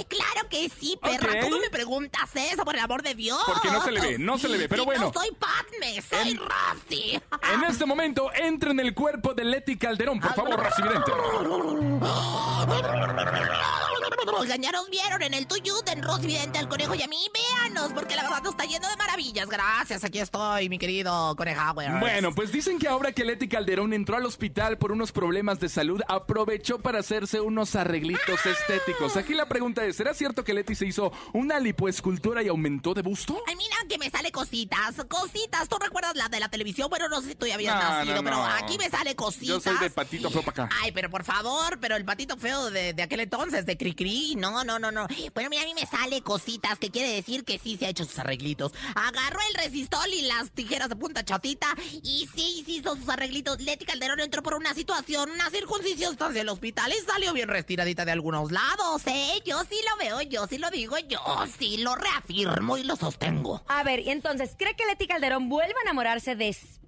Claro 0.08 0.50
que 0.50 0.70
sí, 0.70 0.98
perra. 1.02 1.42
¿Cómo 1.42 1.60
me 1.60 1.70
preguntas 1.70 2.30
eso, 2.36 2.64
por 2.66 2.76
el 2.76 2.82
amor 2.82 3.04
de 3.04 3.14
Dios? 3.14 3.40
Porque 3.46 3.70
no 3.70 3.84
se 3.84 3.92
le 3.92 4.02
ve, 4.02 4.18
no 4.18 4.38
se 4.38 4.48
le 4.48 4.58
ve, 4.58 4.70
pero 4.70 4.86
bueno. 4.86 5.12
No 5.14 5.14
soy 5.14 5.30
Padme, 5.32 6.02
soy 6.02 6.32
En- 6.32 6.38
Rosy. 6.38 7.22
En 7.54 7.64
este 7.64 7.86
momento, 7.86 8.32
entra 8.34 8.72
en 8.72 8.80
el 8.80 8.94
cuerpo 8.94 9.34
de 9.34 9.44
Leti 9.44 9.78
Calderón, 9.78 10.20
por 10.20 10.34
favor, 10.34 10.60
Rosy 10.60 10.82
Vidente. 10.82 11.12
Oigan, 14.36 14.62
ya 14.62 14.72
nos 14.72 14.90
vieron 14.90 15.22
en 15.22 15.34
el 15.34 15.48
Tuyut, 15.48 15.88
en 15.90 16.04
Rosy 16.04 16.28
Vidente, 16.28 16.60
al 16.60 16.68
conejo 16.68 16.94
y 16.96 17.02
a 17.02 17.08
mí. 17.08 17.18
Véanos, 17.34 17.94
porque 17.94 18.16
la 18.16 18.24
verdad 18.24 18.42
nos 18.44 18.52
está 18.52 18.66
yendo 18.66 18.88
de 18.88 18.96
maravillas. 18.98 19.48
Gracias, 19.48 20.04
aquí 20.04 20.20
estoy, 20.20 20.70
mi 20.70 20.78
querido 20.78 21.36
Conejauer. 21.36 22.00
Bueno, 22.00 22.34
pues 22.36 22.52
dicen 22.52 22.78
que 22.80 22.88
ahora 22.88 23.12
que 23.12 23.24
Leti 23.24 23.48
Calderón 23.48 23.94
entró 23.94 24.18
al 24.18 24.26
hospital 24.26 24.78
por 24.78 24.92
unos 24.92 25.12
problemas 25.12 25.60
de 25.60 25.70
salud, 25.70 26.02
aprovechó 26.08 26.80
para 26.80 27.00
hacerse 27.00 27.40
unos 27.40 27.76
arreglitos 27.76 28.46
estéticos. 28.46 29.16
Aquí 29.18 29.34
la 29.34 29.48
pregunta 29.48 29.86
es, 29.86 29.96
¿será 29.96 30.14
cierto 30.14 30.44
que 30.44 30.54
Leti 30.54 30.76
se 30.76 30.86
hizo 30.86 31.12
una 31.34 31.60
lipoescultura 31.60 32.44
y 32.44 32.48
aumentó 32.50 32.94
de 32.94 33.02
busto? 33.02 33.42
Ay, 33.48 33.56
mira 33.56 33.76
que 33.88 33.98
me 33.98 34.10
sale 34.10 34.32
cositas, 34.32 34.96
cositas. 35.08 35.70
¿Tú 35.70 35.78
recuerdas 35.80 36.16
la 36.16 36.28
de 36.30 36.40
la 36.40 36.50
televisión? 36.50 36.90
Bueno, 36.90 37.08
no 37.10 37.22
sé 37.22 37.30
si 37.30 37.36
tú 37.36 37.48
ya 37.48 37.56
habías 37.56 37.76
No, 37.76 37.82
nacido, 37.82 38.16
no, 38.16 38.24
pero 38.24 38.44
aquí 38.44 38.78
me 38.78 38.90
sale 38.90 39.16
cositas. 39.16 39.48
Yo 39.48 39.60
soy 39.60 39.78
de 39.78 39.90
patito 39.90 40.30
feo 40.30 40.42
para 40.44 40.66
acá. 40.66 40.76
Ay, 40.82 40.92
pero 40.92 41.10
por 41.10 41.24
favor, 41.24 41.80
pero 41.80 41.96
el 41.96 42.06
patito 42.06 42.38
feo 42.38 42.70
de, 42.70 42.94
de 42.94 43.04
aquel 43.04 43.22
entonces, 43.22 43.66
de 43.66 43.78
Cricri, 43.78 44.17
sí, 44.18 44.36
no, 44.36 44.64
no, 44.64 44.80
no, 44.80 44.92
no. 44.92 45.08
Bueno, 45.36 45.50
mira, 45.50 45.62
a 45.62 45.66
mí 45.66 45.74
me 45.76 45.86
sale 45.86 46.22
cositas 46.22 46.80
que 46.80 46.90
quiere 46.90 47.10
decir 47.10 47.44
que 47.44 47.60
sí 47.60 47.78
se 47.78 47.86
ha 47.86 47.90
hecho 47.90 48.04
sus 48.04 48.18
arreglitos. 48.18 48.74
Agarró 48.96 49.40
el 49.50 49.64
resistol 49.64 50.12
y 50.12 50.24
las 50.24 50.50
tijeras 50.52 50.90
de 50.90 50.96
punta 50.96 51.24
chatita 51.24 51.68
y 52.02 52.28
sí, 52.34 52.64
sí 52.66 52.78
hizo 52.78 52.96
sus 52.96 53.08
arreglitos. 53.10 53.62
Leti 53.62 53.86
Calderón 53.86 54.20
entró 54.20 54.42
por 54.42 54.56
una 54.56 54.74
situación, 54.74 55.30
una 55.30 55.50
circuncisión 55.52 56.18
en 56.20 56.38
el 56.38 56.50
hospital 56.50 56.92
y 56.92 57.06
salió 57.06 57.32
bien 57.34 57.48
retiradita 57.48 58.06
de 58.06 58.12
algunos 58.12 58.52
lados, 58.52 59.04
¿eh? 59.06 59.42
Yo 59.46 59.64
sí 59.70 59.76
lo 59.88 59.98
veo, 59.98 60.22
yo 60.22 60.48
sí 60.48 60.58
lo 60.58 60.72
digo, 60.72 60.98
yo 60.98 61.20
sí 61.60 61.78
lo 61.78 61.96
reafirmo 61.96 62.78
y 62.78 62.84
lo 62.84 62.96
sostengo. 62.96 63.62
A 63.68 63.84
ver, 63.84 64.00
y 64.00 64.10
entonces, 64.10 64.56
¿cree 64.58 64.76
que 64.76 64.86
Leti 64.86 65.08
Calderón 65.08 65.48
vuelva 65.48 65.78
a 65.80 65.84
enamorarse 65.84 66.36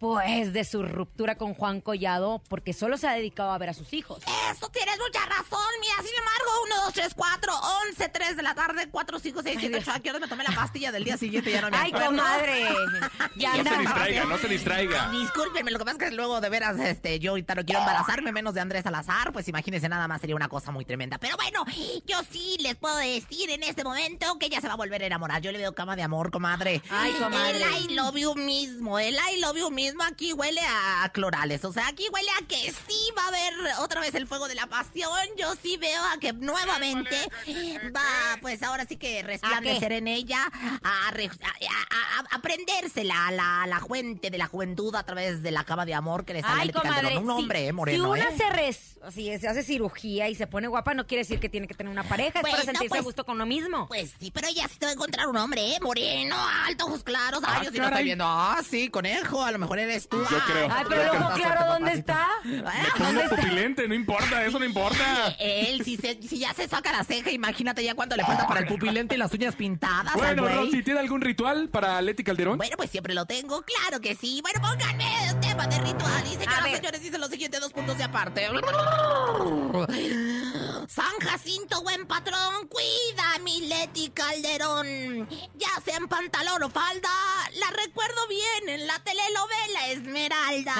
después 0.09 0.53
de 0.53 0.63
su 0.63 0.81
ruptura 0.83 1.35
con 1.35 1.53
Juan 1.53 1.81
Collado? 1.81 2.41
Porque 2.47 2.71
solo 2.73 2.97
se 2.97 3.07
ha 3.07 3.13
dedicado 3.13 3.51
a 3.51 3.57
ver 3.57 3.69
a 3.69 3.73
sus 3.73 3.91
hijos. 3.93 4.19
Eso 4.51 4.69
tienes 4.69 4.97
mucha 4.97 5.25
razón, 5.25 5.59
mira, 5.81 5.93
sin 5.97 6.17
embargo, 6.17 6.51
1, 6.65 6.75
2, 6.85 6.93
3, 6.93 7.13
4, 7.15 7.53
11, 7.89 8.09
3 8.09 8.37
de 8.37 8.43
la 8.43 8.55
tarde, 8.55 8.87
4, 8.89 9.19
5, 9.19 9.41
6, 9.43 9.57
7, 9.59 9.77
8, 9.81 9.91
¿a 9.93 9.99
qué 9.99 10.09
hora 10.11 10.19
me 10.19 10.27
tomé 10.27 10.43
la 10.45 10.55
pastilla 10.55 10.91
del 10.93 11.03
día 11.03 11.17
siguiente? 11.17 11.51
Ya 11.51 11.61
no 11.61 11.69
me 11.69 11.77
Ay, 11.77 11.89
acuerdo. 11.91 12.09
comadre. 12.11 12.65
Ya 13.35 13.55
No 13.57 13.63
se 13.69 13.77
distraiga, 13.79 14.23
no 14.25 14.37
se 14.37 14.47
distraiga. 14.47 15.09
Discúlpenme, 15.11 15.71
lo 15.71 15.79
que 15.79 15.85
pasa 15.85 15.97
es 16.03 16.09
que 16.09 16.15
luego 16.15 16.41
de 16.41 16.49
veras, 16.49 16.77
este, 16.79 17.19
yo 17.19 17.31
ahorita 17.31 17.55
no 17.55 17.65
quiero 17.65 17.79
embarazarme 17.81 18.31
menos 18.31 18.53
de 18.53 18.61
Andrés 18.61 18.83
Salazar, 18.83 19.31
pues 19.33 19.47
imagínense 19.47 19.87
nada 19.89 20.07
más 20.07 20.19
sería 20.21 20.35
una 20.35 20.47
cosa 20.49 20.71
muy 20.71 20.83
tremenda. 20.85 21.17
Pero 21.19 21.35
bueno, 21.37 21.63
yo 22.05 22.17
sí 22.31 22.57
les 22.61 22.75
puedo 22.75 22.97
decir 22.97 23.49
en 23.49 23.63
este 23.63 23.83
momento 23.83 24.37
que 24.39 24.47
ella 24.47 24.61
se 24.61 24.67
va 24.67 24.73
a 24.73 24.77
volver 24.77 25.03
a 25.03 25.05
enamorar. 25.05 25.41
Yo 25.41 25.51
le 25.51 25.57
veo 25.57 25.73
cama 25.73 25.95
de 25.95 26.03
amor, 26.03 26.31
comadre. 26.31 26.81
Ay, 26.89 27.11
comadre. 27.13 27.61
El 27.61 27.91
I 27.91 27.93
love 27.95 28.15
you 28.15 28.35
mismo, 28.35 28.99
el 28.99 29.15
I 29.15 29.39
love 29.39 29.57
you 29.57 29.69
mismo 29.71 29.88
aquí 30.07 30.33
huele 30.33 30.61
a 30.61 31.09
clorales. 31.13 31.63
O 31.65 31.73
sea, 31.73 31.87
aquí 31.87 32.05
huele 32.13 32.29
a 32.41 32.45
que 32.47 32.55
sí 32.71 32.97
va 33.17 33.23
a 33.23 33.27
haber 33.27 33.53
otra 33.79 34.01
vez 34.01 34.13
el 34.15 34.27
fuego 34.27 34.47
de 34.47 34.55
la 34.55 34.67
pasión. 34.67 35.11
Yo 35.37 35.53
sí 35.61 35.77
veo 35.77 36.01
a 36.13 36.19
que 36.19 36.33
nuevamente 36.33 37.15
va, 37.95 38.37
pues 38.41 38.61
ahora 38.63 38.85
sí 38.85 38.97
que 38.97 39.21
resplandecer 39.23 39.91
en 39.91 40.07
ella, 40.07 40.49
a, 40.83 41.11
re- 41.11 41.25
a- 41.43 41.47
a- 41.95 42.19
a- 42.19 42.35
a 42.35 42.41
prenderse 42.41 43.03
la, 43.03 43.31
la, 43.31 43.65
la 43.67 43.79
fuente 43.79 44.29
de 44.29 44.37
la 44.37 44.47
juventud 44.47 44.93
a 44.95 45.03
través 45.03 45.41
de 45.41 45.51
la 45.51 45.63
cama 45.63 45.85
de 45.85 45.93
amor 45.93 46.25
que 46.25 46.33
le 46.33 46.41
sale 46.41 46.53
a 46.59 46.63
Ay, 46.63 46.71
comadre. 46.71 47.17
Un 47.17 47.25
si- 47.25 47.29
hombre, 47.31 47.63
eh, 47.65 47.67
Si 47.67 47.73
moreno, 47.73 48.09
una 48.11 48.23
¿eh? 48.29 48.37
se, 48.37 48.49
res- 48.49 48.99
si 49.13 49.37
se 49.39 49.47
hace 49.47 49.63
cirugía 49.63 50.29
y 50.29 50.35
se 50.35 50.47
pone 50.47 50.67
guapa, 50.67 50.93
no 50.93 51.07
quiere 51.07 51.21
decir 51.23 51.39
que 51.39 51.49
tiene 51.49 51.67
que 51.67 51.73
tener 51.73 51.91
una 51.91 52.03
pareja. 52.03 52.39
Es 52.39 52.43
para 52.43 52.55
Bueno, 52.55 52.63
sentirse 52.65 52.89
pues- 52.89 53.01
a 53.01 53.03
gusto 53.03 53.25
con 53.25 53.37
lo 53.37 53.45
mismo. 53.45 53.87
Pues 53.87 54.13
sí, 54.19 54.31
pero 54.31 54.47
ella 54.47 54.67
sí 54.67 54.77
te 54.77 54.85
va 54.85 54.91
a 54.91 54.93
encontrar 54.93 55.27
un 55.27 55.37
hombre, 55.37 55.75
¿eh? 55.75 55.79
Moreno, 55.81 56.35
alto, 56.65 56.85
ojos 56.85 57.03
claros. 57.03 57.41
Ay, 57.45 57.57
Ah, 57.59 57.63
yo 57.63 57.71
sí 57.71 57.77
lo 57.77 57.85
estoy 57.87 58.03
viendo. 58.03 58.25
Ah, 58.27 58.61
sí, 58.69 58.89
conejo, 58.89 59.43
a 59.43 59.51
lo 59.51 59.59
mejor 59.59 59.78
eres 59.79 60.07
tú. 60.09 60.17
Yo 60.21 60.37
creo. 60.47 60.67
Ay, 60.71 60.83
Yo 60.83 60.89
pero 60.89 61.11
creo. 61.11 61.29
claro, 61.35 61.65
¿dónde 61.73 61.91
está? 61.93 62.27
Me 62.43 62.61
pongo 62.97 63.29
pupilente, 63.35 63.87
no 63.87 63.93
importa, 63.93 64.45
eso 64.45 64.59
no 64.59 64.65
importa. 64.65 65.35
Él, 65.39 65.83
si, 65.83 65.97
se- 65.97 66.19
si 66.21 66.39
ya 66.39 66.53
se 66.53 66.67
saca 66.67 66.91
la 66.91 67.03
ceja, 67.03 67.31
imagínate 67.31 67.83
ya 67.83 67.95
cuánto 67.95 68.15
le 68.15 68.23
falta 68.23 68.47
para 68.47 68.61
el 68.61 68.67
pupilente 68.67 69.15
y 69.15 69.17
las 69.17 69.33
uñas 69.33 69.55
pintadas. 69.55 70.13
Bueno. 70.13 70.47
Rosy, 70.47 70.83
¿tiene 70.83 70.99
algún 70.99 71.21
ritual 71.21 71.69
para 71.69 72.01
Leti 72.01 72.23
Calderón? 72.23 72.57
Bueno, 72.57 72.75
pues 72.77 72.89
siempre 72.89 73.13
lo 73.13 73.25
tengo, 73.25 73.63
claro 73.63 73.99
que 74.01 74.15
sí. 74.15 74.41
Bueno, 74.41 74.61
pónganme 74.61 75.29
el 75.29 75.39
tema 75.39 75.67
de 75.67 75.77
ritual. 75.79 76.23
Y 76.25 76.29
señoras, 76.35 76.63
ver. 76.63 76.75
señores, 76.77 77.01
dicen 77.01 77.21
los 77.21 77.29
siguientes 77.29 77.59
dos 77.61 77.71
puntos 77.73 77.97
de 77.97 78.03
aparte. 78.03 78.47
San 80.87 81.19
Jacinto, 81.21 81.81
buen 81.83 82.05
patrón, 82.07 82.67
cuida 82.67 83.35
a 83.35 83.39
mi 83.39 83.61
Leti 83.67 84.09
Calderón. 84.09 85.27
Ya 85.55 85.69
sea 85.85 85.97
en 85.97 86.07
pantalón 86.07 86.63
o 86.63 86.69
falda, 86.69 87.09
la 87.55 87.67
recuerdo 87.85 88.27
bien 88.27 88.69
en 88.69 88.87
la 88.87 88.97
telenovela 88.99 89.68
la 89.73 89.87
Esmeralda. 89.89 90.73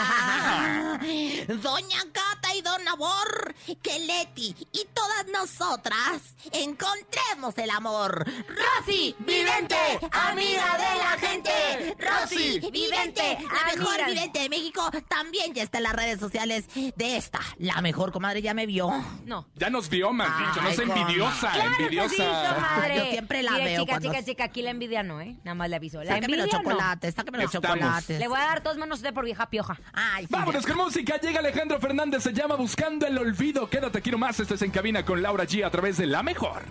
Doña 1.62 2.04
Carmen 2.12 2.29
y 2.60 2.62
Don 2.62 2.88
Amor, 2.88 3.56
que 3.82 4.00
Leti 4.00 4.56
y 4.72 4.86
todas 4.94 5.26
nosotras 5.34 6.36
encontremos 6.52 7.58
el 7.58 7.70
amor. 7.70 8.26
Rosy, 8.48 9.16
vivente, 9.20 9.76
amiga 10.12 10.78
de 10.78 11.00
la 11.00 11.18
gente. 11.28 11.96
Rosy, 12.00 12.60
vivente, 12.72 13.38
la 13.42 13.76
mejor 13.76 14.06
vivente 14.08 14.40
de 14.40 14.50
México, 14.50 14.90
también 15.08 15.54
ya 15.54 15.64
está 15.64 15.78
en 15.78 15.84
las 15.86 15.94
redes 15.94 16.20
sociales 16.20 16.66
de 16.96 17.18
esta. 17.18 17.40
La 17.58 17.82
mejor 17.82 18.12
comadre 18.12 18.42
ya 18.42 18.54
me 18.54 18.66
vio. 18.66 18.90
No. 19.26 19.48
Ya 19.56 19.70
nos 19.70 19.90
vio, 19.90 20.12
más 20.12 20.38
dicho, 20.40 20.62
no 20.62 20.70
es 20.70 20.80
envidiosa, 20.80 21.52
Claro 21.52 21.70
que 21.72 21.76
sí, 21.78 21.84
envidiosa. 21.84 22.56
comadre. 22.56 22.98
Yo 22.98 23.06
siempre 23.12 23.44
la 23.44 23.52
Mire, 23.52 23.66
veo 23.66 23.82
Chica, 23.82 23.92
cuando- 23.94 24.10
chica, 24.12 24.24
chica, 24.26 24.44
aquí 24.46 24.62
la 24.62 24.72
envidia 24.72 25.04
no, 25.04 25.22
¿eh? 25.22 25.38
Nada 25.44 25.56
más 25.56 25.70
le 25.70 25.76
aviso. 25.76 26.04
La 26.04 26.16
Sáqueme 26.16 26.38
los 26.38 26.52
no. 26.52 26.58
chocolates, 26.58 27.16
sáqueme 27.16 27.38
los 27.44 27.54
Estamos. 27.54 27.78
chocolates. 27.80 28.20
Le 28.20 28.28
voy 28.28 28.40
a 28.40 28.44
dar 28.44 28.64
dos 28.64 28.78
menos 28.78 29.02
de 29.02 29.14
por 29.14 29.26
vieja 29.26 29.50
pioja. 29.50 29.80
Ay, 29.94 30.24
sí. 30.26 30.30
Vámonos 30.32 30.66
con 30.66 30.78
música, 30.78 31.18
llega 31.20 31.40
Alejandro 31.40 31.80
Fernández, 31.80 32.24
se 32.24 32.34
llama 32.34 32.49
Buscando 32.58 33.08
el 33.08 33.18
Olvido. 33.18 33.70
Quédate 33.70 34.00
aquí 34.00 34.12
nomás, 34.12 34.40
este 34.40 34.56
es 34.56 34.62
En 34.62 34.72
Cabina 34.72 35.06
con 35.06 35.22
Laura 35.22 35.46
G 35.46 35.66
a 35.66 35.70
través 35.70 35.98
de 35.98 36.06
La 36.08 36.24
Mejor. 36.24 36.62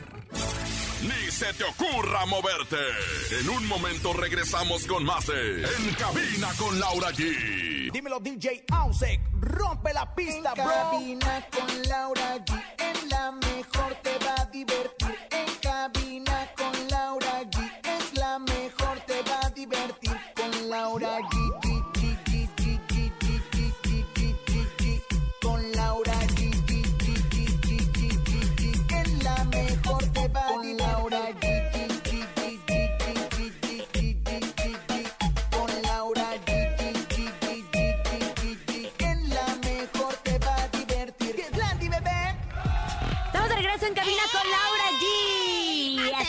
Ni 1.03 1.31
se 1.31 1.53
te 1.55 1.65
ocurra 1.65 2.27
moverte. 2.27 2.77
En 3.41 3.49
un 3.49 3.67
momento 3.67 4.13
regresamos 4.13 4.87
con 4.87 5.05
más 5.05 5.27
de 5.27 5.63
En 5.63 5.95
Cabina 5.95 6.49
con 6.59 6.79
Laura 6.79 7.11
G. 7.11 7.91
Dímelo 7.93 8.21
DJ 8.21 8.65
Ausek, 8.71 9.21
rompe 9.41 9.93
la 9.95 10.15
pista, 10.15 10.55
bro. 10.55 10.65
cabina 10.65 11.47
con 11.51 11.83
Laura 11.89 12.37
G, 12.45 12.63
en 12.79 13.09
la 13.09 13.33
mejor 13.33 13.95
te 14.03 14.19
va 14.25 14.35
a 14.43 14.45
divertir. 14.47 14.98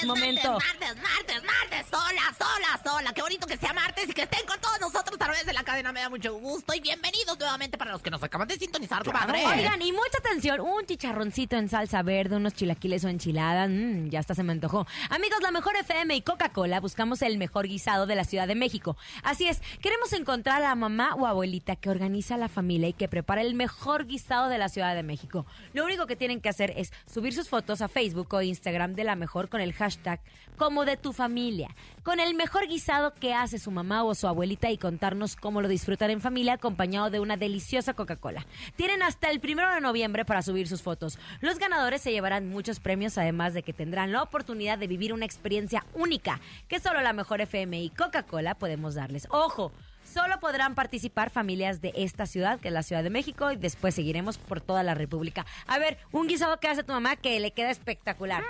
Momento. 0.10 0.52
Martes, 0.52 0.96
martes, 1.02 1.44
martes, 1.44 1.86
sola, 1.90 2.36
sola, 2.38 2.80
sola. 2.84 3.14
Qué 3.14 3.22
bonito 3.22 3.48
que 3.48 3.58
sea 3.58 3.74
martes 3.74 4.10
y 4.10 4.14
que 4.14 4.24
estén 4.24 4.46
con 4.46 4.60
todos 4.60 4.80
nosotros 4.80 5.09
través 5.30 5.46
de 5.46 5.54
la 5.54 5.64
cadena. 5.64 5.92
Me 5.92 6.00
da 6.00 6.10
mucho 6.10 6.34
gusto 6.40 6.74
y 6.74 6.80
bienvenidos 6.80 7.38
nuevamente 7.38 7.78
para 7.78 7.92
los 7.92 8.02
que 8.02 8.10
nos 8.10 8.24
acaban 8.24 8.48
de 8.48 8.58
sintonizar, 8.58 9.04
comadre. 9.04 9.46
Oigan, 9.46 9.80
y 9.80 9.92
mucha 9.92 10.18
atención, 10.18 10.60
un 10.60 10.84
chicharroncito 10.88 11.56
en 11.56 11.70
salsa 11.70 12.02
verde, 12.02 12.36
unos 12.38 12.56
chilaquiles 12.56 13.06
o 13.06 13.10
enchiladas, 13.10 13.70
mm, 13.70 14.10
ya 14.10 14.22
hasta 14.22 14.34
se 14.34 14.42
me 14.42 14.54
antojó. 14.54 14.88
Amigos, 15.12 15.40
la 15.44 15.52
mejor 15.52 15.76
FM 15.76 16.16
y 16.16 16.24
Coca-Cola 16.24 16.80
buscamos 16.80 17.22
el 17.22 17.38
mejor 17.38 17.68
guisado 17.68 18.08
de 18.08 18.16
la 18.16 18.24
Ciudad 18.24 18.48
de 18.48 18.56
México. 18.56 18.98
Así 19.22 19.48
es, 19.48 19.62
queremos 19.84 20.14
encontrar 20.14 20.64
a 20.64 20.70
la 20.70 20.76
mamá 20.76 21.14
o 21.14 21.28
abuelita 21.28 21.76
que 21.76 21.92
organiza 21.92 22.36
la 22.36 22.50
familia 22.50 22.90
y 22.90 22.94
que 22.94 23.08
prepara 23.08 23.42
el 23.42 23.54
mejor 23.54 24.08
guisado 24.08 24.50
de 24.50 24.58
la 24.58 24.68
Ciudad 24.68 24.96
de 24.96 25.04
México. 25.04 25.46
Lo 25.74 25.86
único 25.86 26.08
que 26.08 26.16
tienen 26.16 26.42
que 26.42 26.50
hacer 26.50 26.74
es 26.76 26.92
subir 27.06 27.36
sus 27.36 27.50
fotos 27.50 27.84
a 27.84 27.88
Facebook 27.88 28.34
o 28.34 28.42
Instagram 28.42 28.96
de 28.96 29.04
la 29.04 29.16
mejor 29.16 29.48
con 29.48 29.62
el 29.62 29.74
hashtag 29.74 30.22
como 30.58 30.86
de 30.86 30.98
tu 30.98 31.14
familia, 31.14 31.70
con 32.04 32.20
el 32.20 32.34
mejor 32.34 32.68
guisado 32.68 33.14
que 33.14 33.34
hace 33.34 33.60
su 33.60 33.70
mamá 33.70 34.04
o 34.04 34.16
su 34.16 34.28
abuelita 34.28 34.72
y 34.72 34.78
contarnos 34.78 35.19
cómo 35.40 35.62
lo 35.62 35.68
disfrutan 35.68 36.10
en 36.12 36.22
familia 36.22 36.54
acompañado 36.54 37.10
de 37.10 37.20
una 37.20 37.38
deliciosa 37.38 37.94
Coca-Cola. 37.94 38.46
Tienen 38.76 39.04
hasta 39.04 39.30
el 39.30 39.40
primero 39.40 39.74
de 39.74 39.82
noviembre 39.82 40.26
para 40.26 40.42
subir 40.42 40.68
sus 40.68 40.82
fotos. 40.82 41.20
Los 41.42 41.60
ganadores 41.60 42.02
se 42.02 42.12
llevarán 42.12 42.50
muchos 42.50 42.80
premios, 42.80 43.18
además 43.18 43.54
de 43.54 43.64
que 43.64 43.74
tendrán 43.74 44.12
la 44.12 44.24
oportunidad 44.24 44.78
de 44.78 44.88
vivir 44.88 45.14
una 45.14 45.26
experiencia 45.26 45.86
única 45.94 46.40
que 46.68 46.80
solo 46.80 47.02
la 47.02 47.14
mejor 47.14 47.42
FM 47.42 47.82
y 47.82 47.90
Coca-Cola 47.90 48.56
podemos 48.56 48.96
darles. 48.96 49.28
¡Ojo! 49.30 49.72
Solo 50.14 50.40
podrán 50.40 50.74
participar 50.74 51.30
familias 51.30 51.82
de 51.82 51.94
esta 51.96 52.26
ciudad, 52.26 52.60
que 52.60 52.70
es 52.70 52.74
la 52.74 52.84
Ciudad 52.84 53.04
de 53.04 53.10
México, 53.10 53.52
y 53.52 53.58
después 53.58 53.94
seguiremos 53.94 54.38
por 54.38 54.60
toda 54.60 54.82
la 54.82 54.96
República. 54.96 55.46
A 55.68 55.78
ver, 55.78 55.98
un 56.12 56.28
guisado 56.28 56.60
que 56.60 56.68
hace 56.68 56.84
tu 56.84 56.94
mamá 56.94 57.16
que 57.16 57.40
le 57.40 57.52
queda 57.52 57.70
espectacular. 57.70 58.44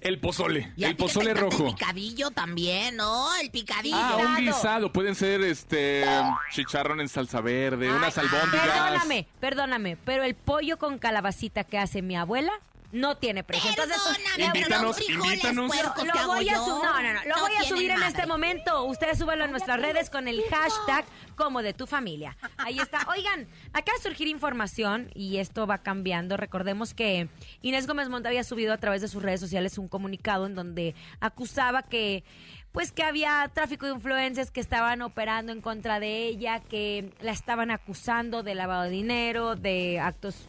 El 0.00 0.18
pozole, 0.18 0.72
Y 0.76 0.84
el 0.84 0.96
pozole 0.96 1.32
rojo. 1.32 1.68
El 1.68 1.74
picadillo 1.74 2.30
también, 2.32 2.96
¿no? 2.96 3.28
El 3.36 3.50
picadillo. 3.50 3.96
Ah, 3.96 4.16
un 4.16 4.44
guisado, 4.44 4.92
pueden 4.92 5.14
ser 5.14 5.42
este 5.42 6.04
chicharrón 6.50 7.00
en 7.00 7.08
salsa 7.08 7.40
verde, 7.40 7.88
unas 7.92 8.18
albóndigas. 8.18 8.66
Perdóname, 8.66 9.26
perdóname, 9.38 9.96
pero 10.04 10.24
el 10.24 10.34
pollo 10.34 10.76
con 10.76 10.98
calabacita 10.98 11.62
que 11.62 11.78
hace 11.78 12.02
mi 12.02 12.16
abuela 12.16 12.52
no 12.92 13.16
tiene 13.16 13.44
precio. 13.44 13.70
Entonces, 13.70 13.96
Invítanos, 14.38 15.08
invítanos. 15.08 15.70
puercos 15.70 16.06
lo 16.06 16.26
voy 16.26 16.48
a 16.48 16.58
subir, 16.58 16.84
no, 16.84 17.02
no, 17.02 17.12
no, 17.12 17.24
lo 17.24 17.36
no 17.36 17.42
voy 17.42 17.56
a 17.56 17.62
subir 17.64 17.90
en 17.90 18.02
este 18.02 18.26
momento. 18.26 18.84
Ustedes 18.84 19.18
súbanlo 19.18 19.44
a 19.44 19.48
nuestras 19.48 19.80
redes 19.80 20.10
con 20.10 20.28
el 20.28 20.42
hashtag 20.50 21.04
como 21.34 21.62
de 21.62 21.72
tu 21.72 21.86
familia. 21.86 22.36
Ahí 22.56 22.78
está. 22.78 23.06
Oigan, 23.08 23.48
acaba 23.72 23.96
de 23.98 24.02
surgir 24.02 24.28
información 24.28 25.10
y 25.14 25.38
esto 25.38 25.66
va 25.66 25.78
cambiando. 25.78 26.36
Recordemos 26.36 26.94
que 26.94 27.28
Inés 27.62 27.86
Gómez 27.86 28.08
Montt 28.08 28.26
había 28.26 28.44
subido 28.44 28.72
a 28.72 28.78
través 28.78 29.02
de 29.02 29.08
sus 29.08 29.22
redes 29.22 29.40
sociales 29.40 29.78
un 29.78 29.88
comunicado 29.88 30.46
en 30.46 30.54
donde 30.54 30.94
acusaba 31.20 31.82
que 31.82 32.24
pues 32.72 32.92
que 32.92 33.02
había 33.02 33.50
tráfico 33.54 33.86
de 33.86 33.92
influencias 33.92 34.50
que 34.50 34.60
estaban 34.60 35.00
operando 35.00 35.50
en 35.50 35.62
contra 35.62 35.98
de 35.98 36.26
ella, 36.26 36.60
que 36.60 37.10
la 37.20 37.32
estaban 37.32 37.70
acusando 37.70 38.42
de 38.42 38.54
lavado 38.54 38.82
de 38.82 38.90
dinero, 38.90 39.56
de 39.56 39.98
actos 39.98 40.46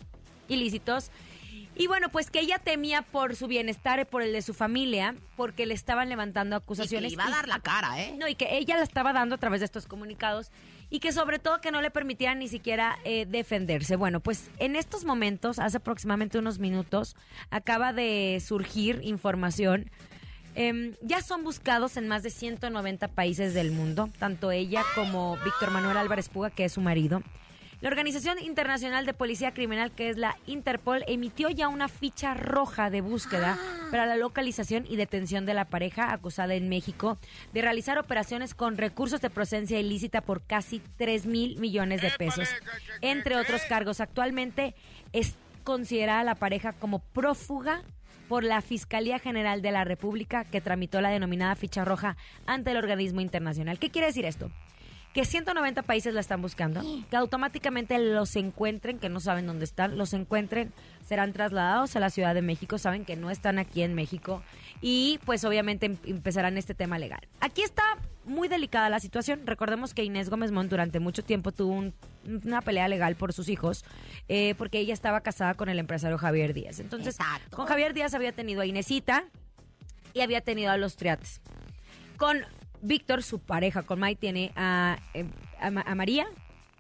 ilícitos. 0.49 1.09
Y 1.77 1.85
bueno, 1.87 2.09
pues 2.09 2.31
que 2.31 2.39
ella 2.39 2.57
temía 2.57 3.03
por 3.03 3.35
su 3.35 3.47
bienestar 3.47 3.99
y 3.99 4.05
por 4.05 4.23
el 4.23 4.33
de 4.33 4.41
su 4.41 4.53
familia, 4.55 5.15
porque 5.35 5.67
le 5.67 5.75
estaban 5.75 6.09
levantando 6.09 6.55
acusaciones. 6.55 7.13
Y 7.13 7.15
que 7.15 7.17
le 7.17 7.23
iba 7.23 7.31
a 7.31 7.35
dar 7.35 7.47
la 7.47 7.59
cara, 7.59 8.01
¿eh? 8.01 8.15
No, 8.17 8.27
y 8.27 8.33
que 8.33 8.57
ella 8.57 8.77
la 8.77 8.83
estaba 8.83 9.13
dando 9.13 9.35
a 9.35 9.37
través 9.37 9.61
de 9.61 9.65
estos 9.65 9.85
comunicados 9.85 10.51
y 10.89 10.99
que 10.99 11.11
sobre 11.11 11.37
todo 11.37 11.61
que 11.61 11.71
no 11.71 11.81
le 11.81 11.91
permitían 11.91 12.39
ni 12.39 12.47
siquiera 12.47 12.97
eh, 13.03 13.27
defenderse. 13.27 13.95
Bueno, 13.95 14.21
pues 14.21 14.49
en 14.57 14.75
estos 14.75 15.05
momentos, 15.05 15.59
hace 15.59 15.77
aproximadamente 15.77 16.39
unos 16.39 16.57
minutos, 16.57 17.15
acaba 17.51 17.93
de 17.93 18.41
surgir 18.43 19.01
información. 19.03 19.91
Em, 20.55 20.95
ya 21.01 21.21
son 21.21 21.43
buscados 21.43 21.97
en 21.97 22.07
más 22.07 22.23
de 22.23 22.31
190 22.31 23.09
países 23.09 23.53
del 23.53 23.71
mundo, 23.71 24.09
tanto 24.17 24.49
ella 24.49 24.83
como 24.95 25.37
Víctor 25.45 25.69
Manuel 25.69 25.97
Álvarez 25.97 26.29
Puga, 26.29 26.49
que 26.49 26.65
es 26.65 26.73
su 26.73 26.81
marido. 26.81 27.21
La 27.79 27.89
Organización 27.89 28.39
Internacional 28.39 29.05
de 29.05 29.13
Policía 29.13 29.53
Criminal, 29.53 29.91
que 29.91 30.09
es 30.09 30.17
la 30.17 30.35
Interpol, 30.47 31.03
emitió 31.07 31.51
ya 31.51 31.67
una 31.67 31.87
ficha 31.87 32.33
roja 32.33 32.89
de 32.89 33.01
búsqueda 33.01 33.55
para 33.91 34.07
la 34.07 34.15
localización 34.15 34.85
y 34.89 34.95
detención 34.95 35.45
de 35.45 35.53
la 35.53 35.65
pareja 35.65 36.11
acusada 36.11 36.55
en 36.55 36.69
México 36.69 37.19
de 37.53 37.61
realizar 37.61 37.99
operaciones 37.99 38.55
con 38.55 38.77
recursos 38.77 39.21
de 39.21 39.29
procedencia 39.29 39.79
ilícita 39.79 40.21
por 40.21 40.41
casi 40.41 40.81
3 40.97 41.27
mil 41.27 41.59
millones 41.59 42.01
de 42.01 42.09
pesos. 42.09 42.49
Entre 43.01 43.35
otros 43.35 43.61
cargos, 43.69 44.01
actualmente 44.01 44.73
es 45.13 45.35
considerada 45.63 46.23
la 46.23 46.35
pareja 46.35 46.73
como 46.73 46.97
prófuga 46.97 47.83
por 48.27 48.43
la 48.43 48.61
Fiscalía 48.61 49.19
General 49.19 49.61
de 49.61 49.71
la 49.71 49.83
República 49.83 50.45
que 50.45 50.61
tramitó 50.61 50.99
la 50.99 51.09
denominada 51.09 51.55
ficha 51.55 51.85
roja 51.85 52.17
ante 52.47 52.71
el 52.71 52.77
organismo 52.77 53.21
internacional. 53.21 53.77
¿Qué 53.77 53.91
quiere 53.91 54.07
decir 54.07 54.25
esto? 54.25 54.49
Que 55.13 55.25
190 55.25 55.81
países 55.81 56.13
la 56.13 56.19
están 56.19 56.41
buscando, 56.43 56.81
que 57.09 57.15
automáticamente 57.17 57.97
los 57.97 58.35
encuentren, 58.35 58.99
que 58.99 59.09
no 59.09 59.19
saben 59.19 59.47
dónde 59.47 59.65
están, 59.65 59.97
los 59.97 60.13
encuentren, 60.13 60.71
serán 61.07 61.33
trasladados 61.33 61.95
a 61.95 61.99
la 61.99 62.09
Ciudad 62.11 62.35
de 62.35 62.41
México, 62.43 62.77
saben 62.77 63.03
que 63.03 63.15
no 63.15 63.31
están 63.31 63.57
aquí 63.57 63.81
en 63.81 63.95
México 63.95 64.43
y 64.81 65.19
pues 65.25 65.43
obviamente 65.43 65.87
em- 65.87 65.97
empezarán 66.05 66.57
este 66.57 66.75
tema 66.75 66.99
legal. 66.99 67.21
Aquí 67.39 67.63
está 67.63 67.81
muy 68.25 68.47
delicada 68.47 68.89
la 68.89 68.99
situación. 68.99 69.47
Recordemos 69.47 69.93
que 69.95 70.03
Inés 70.03 70.29
Gómez 70.29 70.51
Mont 70.51 70.69
durante 70.69 70.99
mucho 70.99 71.23
tiempo 71.23 71.51
tuvo 71.51 71.73
un- 71.73 71.93
una 72.45 72.61
pelea 72.61 72.87
legal 72.87 73.15
por 73.15 73.33
sus 73.33 73.49
hijos, 73.49 73.85
eh, 74.27 74.53
porque 74.57 74.79
ella 74.79 74.93
estaba 74.93 75.21
casada 75.21 75.55
con 75.55 75.69
el 75.69 75.79
empresario 75.79 76.17
Javier 76.19 76.53
Díaz. 76.53 76.79
Entonces, 76.79 77.17
con 77.51 77.65
Javier 77.65 77.93
Díaz 77.95 78.13
había 78.13 78.33
tenido 78.33 78.61
a 78.61 78.65
Inesita 78.67 79.23
y 80.13 80.19
había 80.21 80.41
tenido 80.41 80.71
a 80.71 80.77
los 80.77 80.95
triates. 80.97 81.41
Con 82.17 82.39
Víctor, 82.81 83.23
su 83.23 83.39
pareja, 83.39 83.83
con 83.83 83.99
Mai, 83.99 84.15
tiene 84.15 84.51
a, 84.55 84.97
eh, 85.13 85.25
a 85.59 85.71
Ma- 85.71 85.83
a 85.85 85.95
María 85.95 86.27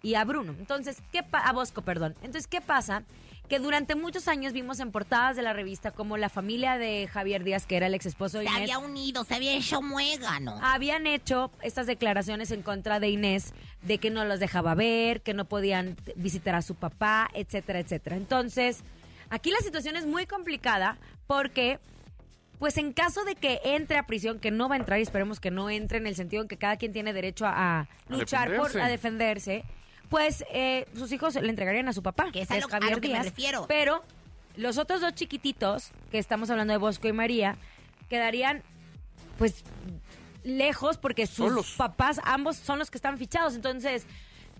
y 0.03 0.13
a 0.15 0.23
Bruno. 0.25 0.55
Entonces, 0.59 0.97
¿qué 1.11 1.23
a 1.31 1.53
Bosco, 1.53 1.81
perdón. 1.81 2.13
Entonces, 2.21 2.47
¿qué 2.47 2.61
pasa? 2.61 3.03
Que 3.49 3.59
durante 3.59 3.95
muchos 3.95 4.27
años 4.27 4.51
vimos 4.51 4.79
en 4.81 4.91
portadas 4.91 5.35
de 5.37 5.41
la 5.41 5.53
revista 5.53 5.91
como 5.91 6.17
la 6.17 6.27
familia 6.29 6.77
de 6.77 7.07
Javier 7.07 7.43
Díaz, 7.45 7.65
que 7.65 7.77
era 7.77 7.87
el 7.87 7.93
ex 7.93 8.05
esposo 8.05 8.39
de 8.39 8.43
Se 8.45 8.49
Inés, 8.51 8.61
había 8.63 8.79
unido, 8.79 9.23
se 9.23 9.35
había 9.35 9.53
hecho 9.55 9.81
muégano. 9.81 10.59
habían 10.61 11.07
hecho 11.07 11.49
estas 11.61 11.87
declaraciones 11.87 12.51
en 12.51 12.61
contra 12.61 12.99
de 12.99 13.09
Inés 13.09 13.53
de 13.83 13.99
que 13.99 14.09
no 14.09 14.25
los 14.25 14.39
dejaba 14.41 14.75
ver, 14.75 15.21
que 15.21 15.33
no 15.33 15.45
podían 15.45 15.95
visitar 16.17 16.55
a 16.55 16.61
su 16.61 16.75
papá, 16.75 17.29
etcétera, 17.33 17.79
etcétera. 17.79 18.17
Entonces, 18.17 18.83
aquí 19.29 19.49
la 19.49 19.59
situación 19.59 19.95
es 19.95 20.05
muy 20.05 20.25
complicada 20.25 20.97
porque, 21.25 21.79
pues 22.59 22.77
en 22.77 22.91
caso 22.93 23.23
de 23.23 23.35
que 23.35 23.59
entre 23.63 23.97
a 23.97 24.07
prisión, 24.07 24.39
que 24.39 24.51
no 24.51 24.67
va 24.69 24.75
a 24.75 24.77
entrar 24.79 24.99
y 24.99 25.03
esperemos 25.03 25.39
que 25.39 25.51
no 25.51 25.69
entre 25.69 25.97
en 25.99 26.07
el 26.07 26.15
sentido 26.15 26.41
en 26.41 26.47
que 26.47 26.57
cada 26.57 26.77
quien 26.77 26.91
tiene 26.93 27.13
derecho 27.13 27.45
a, 27.45 27.81
a 27.81 27.87
luchar 28.09 28.47
por 28.55 28.67
defenderse. 28.67 28.81
a 28.81 28.87
defenderse, 28.89 29.63
pues 30.09 30.43
eh, 30.51 30.87
sus 30.95 31.11
hijos 31.11 31.35
le 31.35 31.49
entregarían 31.49 31.87
a 31.87 31.93
su 31.93 32.01
papá, 32.01 32.31
que 32.31 32.41
es 32.41 32.51
a 32.51 32.57
lo- 32.59 32.67
a 32.71 32.79
lo 32.89 33.01
que 33.01 33.09
me 33.09 33.21
refiero. 33.23 33.65
Pero 33.67 34.03
los 34.55 34.77
otros 34.77 35.01
dos 35.01 35.13
chiquititos, 35.13 35.91
que 36.09 36.17
estamos 36.17 36.49
hablando 36.49 36.73
de 36.73 36.77
Bosco 36.77 37.07
y 37.07 37.13
María, 37.13 37.57
quedarían 38.09 38.63
pues 39.37 39.63
lejos 40.43 40.97
porque 40.97 41.27
sus 41.27 41.49
Solos. 41.49 41.73
papás 41.77 42.19
ambos 42.23 42.55
son 42.57 42.79
los 42.79 42.89
que 42.89 42.97
están 42.97 43.17
fichados. 43.17 43.53
Entonces, 43.55 44.05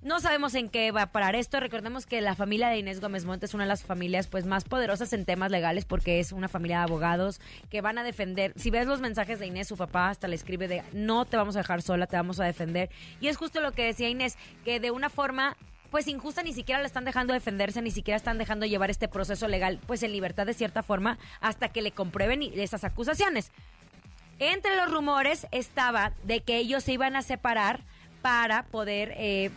no 0.08 0.22
sabemos 0.22 0.56
en 0.56 0.70
qué 0.70 0.92
va 0.92 1.04
a 1.04 1.12
parar 1.12 1.36
esto. 1.36 1.60
Recordemos 1.60 2.06
que 2.06 2.22
la 2.22 2.34
familia 2.34 2.70
de 2.70 2.78
Inés 2.78 3.02
Gómez 3.02 3.26
Montes 3.26 3.52
es 3.52 3.54
una 3.54 3.66
de 3.66 3.68
las 3.68 3.84
familias 3.84 4.28
pues 4.28 4.46
más 4.46 4.64
poderosas 4.64 5.12
en 5.12 5.26
temas 5.26 5.52
legales 5.52 5.84
porque 5.84 6.20
es 6.20 6.32
una 6.32 6.48
familia 6.48 6.78
de 6.78 6.84
abogados 6.84 7.42
que 7.70 7.82
van 7.82 7.98
a 7.98 8.04
defender. 8.04 8.54
Si 8.56 8.72
ves 8.72 8.88
los 8.88 9.02
mensajes 9.02 9.38
de 9.38 9.48
Inés, 9.48 9.68
su 9.68 9.76
papá 9.76 10.10
hasta 10.10 10.30
le 10.30 10.36
escribe 10.36 10.70
de 10.70 10.82
no 10.94 11.26
te 11.26 11.36
vamos 11.36 11.58
a 11.58 11.60
dejar 11.60 11.82
sola, 11.82 12.08
te 12.08 12.16
vamos 12.16 12.40
a 12.40 12.46
defender. 12.46 12.90
Y 13.20 13.28
es 13.28 13.36
justo 13.36 13.60
lo 13.60 13.74
que 13.74 13.84
decía 13.84 14.08
Inés, 14.08 14.38
que 14.64 14.80
de 14.80 14.92
una 14.92 15.10
forma 15.10 15.58
pues 15.92 16.08
injusta 16.08 16.42
ni 16.42 16.54
siquiera 16.54 16.80
le 16.80 16.88
están 16.88 17.06
dejando 17.06 17.34
defenderse, 17.34 17.82
ni 17.82 17.92
siquiera 17.92 18.16
están 18.16 18.38
dejando 18.38 18.66
llevar 18.66 18.90
este 18.90 19.10
proceso 19.10 19.48
legal 19.50 19.80
pues 19.88 20.04
en 20.04 20.14
libertad 20.14 20.46
de 20.46 20.54
cierta 20.54 20.84
forma 20.84 21.18
hasta 21.42 21.70
que 21.70 21.82
le 21.82 21.92
comprueben 21.92 22.44
esas 22.44 22.86
acusaciones. 22.86 23.52
Entre 24.40 24.76
los 24.78 24.90
rumores 24.90 25.48
estaba 25.52 26.14
de 26.24 26.42
que 26.42 26.58
ellos 26.58 26.84
se 26.84 26.94
iban 26.94 27.16
a 27.16 27.24
separar 27.24 27.84
para 28.22 28.64
poder, 28.64 29.14
eh, 29.18 29.52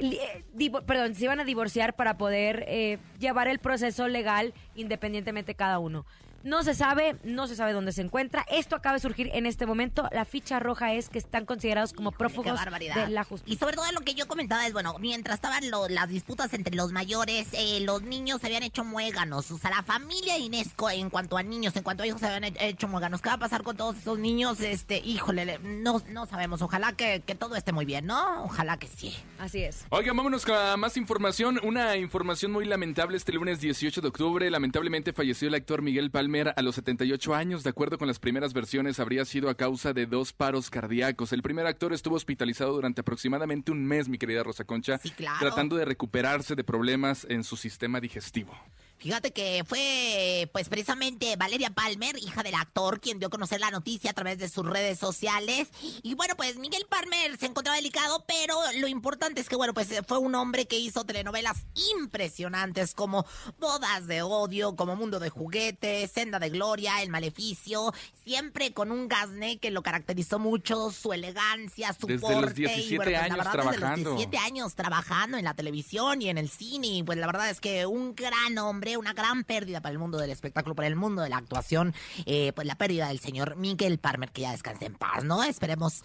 eh, 0.00 0.44
perdón, 0.86 1.14
se 1.14 1.24
iban 1.24 1.40
a 1.40 1.44
divorciar 1.44 1.94
para 1.94 2.16
poder 2.18 2.64
eh, 2.68 2.98
llevar 3.18 3.48
el 3.48 3.58
proceso 3.58 4.08
legal 4.08 4.54
independientemente 4.74 5.54
cada 5.54 5.78
uno. 5.78 6.06
No 6.42 6.62
se 6.62 6.74
sabe, 6.74 7.16
no 7.24 7.46
se 7.46 7.54
sabe 7.56 7.72
dónde 7.72 7.92
se 7.92 8.02
encuentra. 8.02 8.46
Esto 8.50 8.76
acaba 8.76 8.94
de 8.94 9.00
surgir 9.00 9.30
en 9.34 9.44
este 9.46 9.66
momento. 9.66 10.08
La 10.12 10.24
ficha 10.24 10.58
roja 10.58 10.94
es 10.94 11.08
que 11.08 11.18
están 11.18 11.44
considerados 11.44 11.92
como 11.92 12.12
Qué 12.12 12.18
prófugos 12.18 12.58
de 12.64 13.08
la 13.10 13.24
justicia. 13.24 13.52
Y 13.54 13.58
sobre 13.58 13.76
todo 13.76 13.90
lo 13.92 14.00
que 14.00 14.14
yo 14.14 14.26
comentaba 14.26 14.66
es, 14.66 14.72
bueno, 14.72 14.94
mientras 14.98 15.34
estaban 15.34 15.70
lo- 15.70 15.88
las 15.88 16.08
disputas 16.08 16.54
entre 16.54 16.74
los 16.74 16.92
mayores, 16.92 17.48
eh, 17.52 17.80
los 17.80 18.02
niños 18.02 18.40
se 18.40 18.46
habían 18.46 18.62
hecho 18.62 18.84
muéganos. 18.84 19.50
O 19.50 19.58
sea, 19.58 19.70
la 19.70 19.82
familia 19.82 20.38
Inesco, 20.38 20.88
en 20.90 21.10
cuanto 21.10 21.36
a 21.36 21.42
niños, 21.42 21.76
en 21.76 21.82
cuanto 21.82 22.02
a 22.02 22.06
hijos, 22.06 22.20
se 22.20 22.26
habían 22.28 22.44
he- 22.44 22.68
hecho 22.68 22.88
muéganos. 22.88 23.20
¿Qué 23.20 23.28
va 23.28 23.34
a 23.34 23.38
pasar 23.38 23.62
con 23.62 23.76
todos 23.76 23.96
esos 23.98 24.18
niños? 24.18 24.60
Este, 24.60 24.98
híjole, 24.98 25.44
le- 25.44 25.58
no, 25.58 26.00
no 26.08 26.26
sabemos. 26.26 26.62
Ojalá 26.62 26.92
que, 26.92 27.22
que 27.26 27.34
todo 27.34 27.54
esté 27.56 27.72
muy 27.72 27.84
bien, 27.84 28.06
¿no? 28.06 28.44
Ojalá 28.44 28.78
que 28.78 28.86
sí. 28.86 29.14
Así 29.38 29.62
es. 29.62 29.84
Oigan, 29.90 30.16
vámonos 30.16 30.46
con 30.46 30.80
más 30.80 30.96
información. 30.96 31.60
Una 31.62 31.96
información 31.96 32.50
muy 32.52 32.64
lamentable 32.64 33.16
este 33.16 33.32
lunes 33.32 33.60
18 33.60 34.00
de 34.00 34.08
octubre. 34.08 34.50
Lamentablemente 34.50 35.12
falleció 35.12 35.48
el 35.48 35.54
actor 35.54 35.82
Miguel 35.82 36.10
Palmer 36.30 36.54
a 36.54 36.62
los 36.62 36.76
78 36.76 37.34
años. 37.34 37.64
De 37.64 37.70
acuerdo 37.70 37.98
con 37.98 38.06
las 38.06 38.20
primeras 38.20 38.52
versiones, 38.52 39.00
habría 39.00 39.24
sido 39.24 39.50
a 39.50 39.56
causa 39.56 39.92
de 39.92 40.06
dos 40.06 40.32
paros 40.32 40.70
cardíacos. 40.70 41.32
El 41.32 41.42
primer 41.42 41.66
actor 41.66 41.92
estuvo 41.92 42.14
hospitalizado 42.14 42.72
durante 42.72 43.00
aproximadamente 43.00 43.72
un 43.72 43.84
mes, 43.84 44.08
mi 44.08 44.16
querida 44.16 44.44
Rosa 44.44 44.62
Concha, 44.62 45.00
claro. 45.16 45.38
tratando 45.40 45.74
de 45.74 45.84
recuperarse 45.84 46.54
de 46.54 46.62
problemas 46.62 47.26
en 47.28 47.42
su 47.42 47.56
sistema 47.56 48.00
digestivo. 48.00 48.56
Fíjate 49.00 49.32
que 49.32 49.64
fue, 49.66 50.48
pues 50.52 50.68
precisamente 50.68 51.34
Valeria 51.36 51.70
Palmer, 51.70 52.18
hija 52.18 52.42
del 52.42 52.54
actor, 52.54 53.00
quien 53.00 53.18
dio 53.18 53.28
a 53.28 53.30
conocer 53.30 53.58
la 53.58 53.70
noticia 53.70 54.10
a 54.10 54.14
través 54.14 54.36
de 54.38 54.48
sus 54.50 54.66
redes 54.66 54.98
sociales. 54.98 55.68
Y 56.02 56.14
bueno, 56.14 56.36
pues 56.36 56.58
Miguel 56.58 56.86
Palmer 56.86 57.38
se 57.38 57.46
encontraba 57.46 57.76
delicado, 57.76 58.24
pero 58.28 58.58
lo 58.78 58.88
importante 58.88 59.40
es 59.40 59.48
que, 59.48 59.56
bueno, 59.56 59.72
pues 59.72 59.88
fue 60.06 60.18
un 60.18 60.34
hombre 60.34 60.66
que 60.66 60.78
hizo 60.78 61.04
telenovelas 61.04 61.64
impresionantes 61.96 62.92
como 62.94 63.24
Bodas 63.58 64.06
de 64.06 64.20
Odio, 64.20 64.76
como 64.76 64.96
Mundo 64.96 65.18
de 65.18 65.30
Juguetes, 65.30 66.10
Senda 66.10 66.38
de 66.38 66.50
Gloria, 66.50 67.02
El 67.02 67.08
Maleficio, 67.08 67.94
siempre 68.22 68.74
con 68.74 68.92
un 68.92 69.08
gasné 69.08 69.58
que 69.58 69.70
lo 69.70 69.82
caracterizó 69.82 70.38
mucho, 70.38 70.90
su 70.90 71.14
elegancia, 71.14 71.94
su 71.98 72.06
Desde 72.06 72.28
los 72.28 72.32
porte. 72.32 72.60
y 72.60 72.64
17 72.64 72.96
bueno, 72.96 73.10
pues, 73.10 73.12
la 73.12 73.24
años 73.24 73.38
verdad, 73.38 73.52
desde 73.52 73.64
los 73.64 73.76
trabajando. 73.76 74.10
17 74.16 74.38
años 74.38 74.74
trabajando 74.74 75.38
en 75.38 75.44
la 75.44 75.54
televisión 75.54 76.20
y 76.20 76.28
en 76.28 76.36
el 76.36 76.50
cine. 76.50 76.86
Y 76.88 77.02
pues 77.02 77.18
la 77.18 77.26
verdad 77.26 77.48
es 77.48 77.60
que 77.60 77.86
un 77.86 78.14
gran 78.14 78.58
hombre, 78.58 78.89
una 78.96 79.12
gran 79.12 79.44
pérdida 79.44 79.80
para 79.80 79.92
el 79.92 79.98
mundo 79.98 80.18
del 80.18 80.30
espectáculo, 80.30 80.74
para 80.74 80.88
el 80.88 80.96
mundo 80.96 81.22
de 81.22 81.28
la 81.28 81.36
actuación. 81.38 81.94
eh, 82.26 82.52
pues 82.54 82.66
la 82.66 82.74
pérdida 82.76 83.08
del 83.08 83.20
señor 83.20 83.56
Miguel 83.56 83.98
Palmer, 83.98 84.30
que 84.30 84.42
ya 84.42 84.52
descanse 84.52 84.86
en 84.86 84.94
paz, 84.94 85.24
¿no? 85.24 85.42
Esperemos 85.44 86.02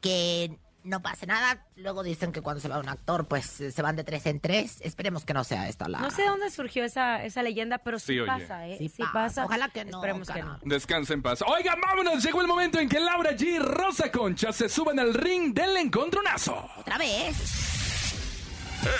que 0.00 0.58
no 0.82 1.00
pase 1.00 1.24
nada. 1.26 1.66
Luego 1.76 2.02
dicen 2.02 2.30
que 2.30 2.42
cuando 2.42 2.60
se 2.60 2.68
va 2.68 2.78
un 2.78 2.90
actor, 2.90 3.26
pues 3.26 3.58
eh, 3.62 3.72
se 3.72 3.80
van 3.80 3.96
de 3.96 4.04
tres 4.04 4.26
en 4.26 4.38
tres. 4.38 4.82
Esperemos 4.82 5.24
que 5.24 5.32
no 5.32 5.42
sea 5.42 5.66
esta 5.68 5.88
la. 5.88 5.98
No 6.00 6.10
sé 6.10 6.24
dónde 6.26 6.50
surgió 6.50 6.84
esa, 6.84 7.24
esa 7.24 7.42
leyenda, 7.42 7.78
pero 7.78 7.98
sí, 7.98 8.18
pasa, 8.26 8.66
¿eh? 8.68 8.76
Sí 8.78 8.90
Sí, 8.90 8.98
pasa. 9.02 9.12
pasa. 9.12 9.44
Ojalá 9.46 9.70
que 9.70 9.84
no, 9.86 9.96
Esperemos 9.98 10.28
que 10.28 10.42
no. 10.42 10.58
Descansa 10.62 11.14
en 11.14 11.22
paz. 11.22 11.40
Oigan, 11.46 11.80
vámonos. 11.80 12.22
Llegó 12.22 12.42
el 12.42 12.46
momento 12.48 12.78
en 12.80 12.88
que 12.90 13.00
Laura 13.00 13.30
G 13.32 13.42
y 13.54 13.58
Rosa 13.58 14.12
Concha 14.12 14.52
se 14.52 14.68
suban 14.68 14.98
al 14.98 15.14
ring 15.14 15.54
del 15.54 15.74
encontronazo. 15.78 16.68
Otra 16.76 16.98
vez. 16.98 17.34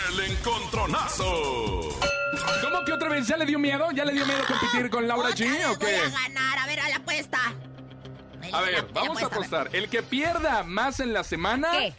El 0.09 0.21
encontronazo. 0.33 2.14
¿Cómo 2.63 2.85
que 2.85 2.93
otra 2.93 3.09
vez? 3.09 3.27
¿Ya 3.27 3.37
le 3.37 3.47
dio 3.47 3.59
miedo? 3.59 3.91
¿Ya 3.93 4.05
le 4.05 4.13
dio 4.13 4.27
miedo 4.27 4.41
competir 4.47 4.91
con 4.91 5.07
Laura 5.07 5.31
G 5.31 5.65
o 5.67 5.69
voy 5.77 5.79
qué? 5.79 5.97
a 5.97 6.09
ganar. 6.09 6.59
A 6.59 6.67
ver, 6.67 6.81
a 6.81 6.89
la 6.89 6.97
apuesta. 6.97 7.39
A 8.53 8.61
ver, 8.61 8.87
vamos 8.93 9.23
a 9.23 9.27
apostar. 9.27 9.71
El 9.73 9.89
que 9.89 10.03
pierda 10.03 10.63
más 10.63 11.01
en 11.01 11.13
la 11.13 11.25
semana 11.25 11.71
¿Qué? 11.73 11.95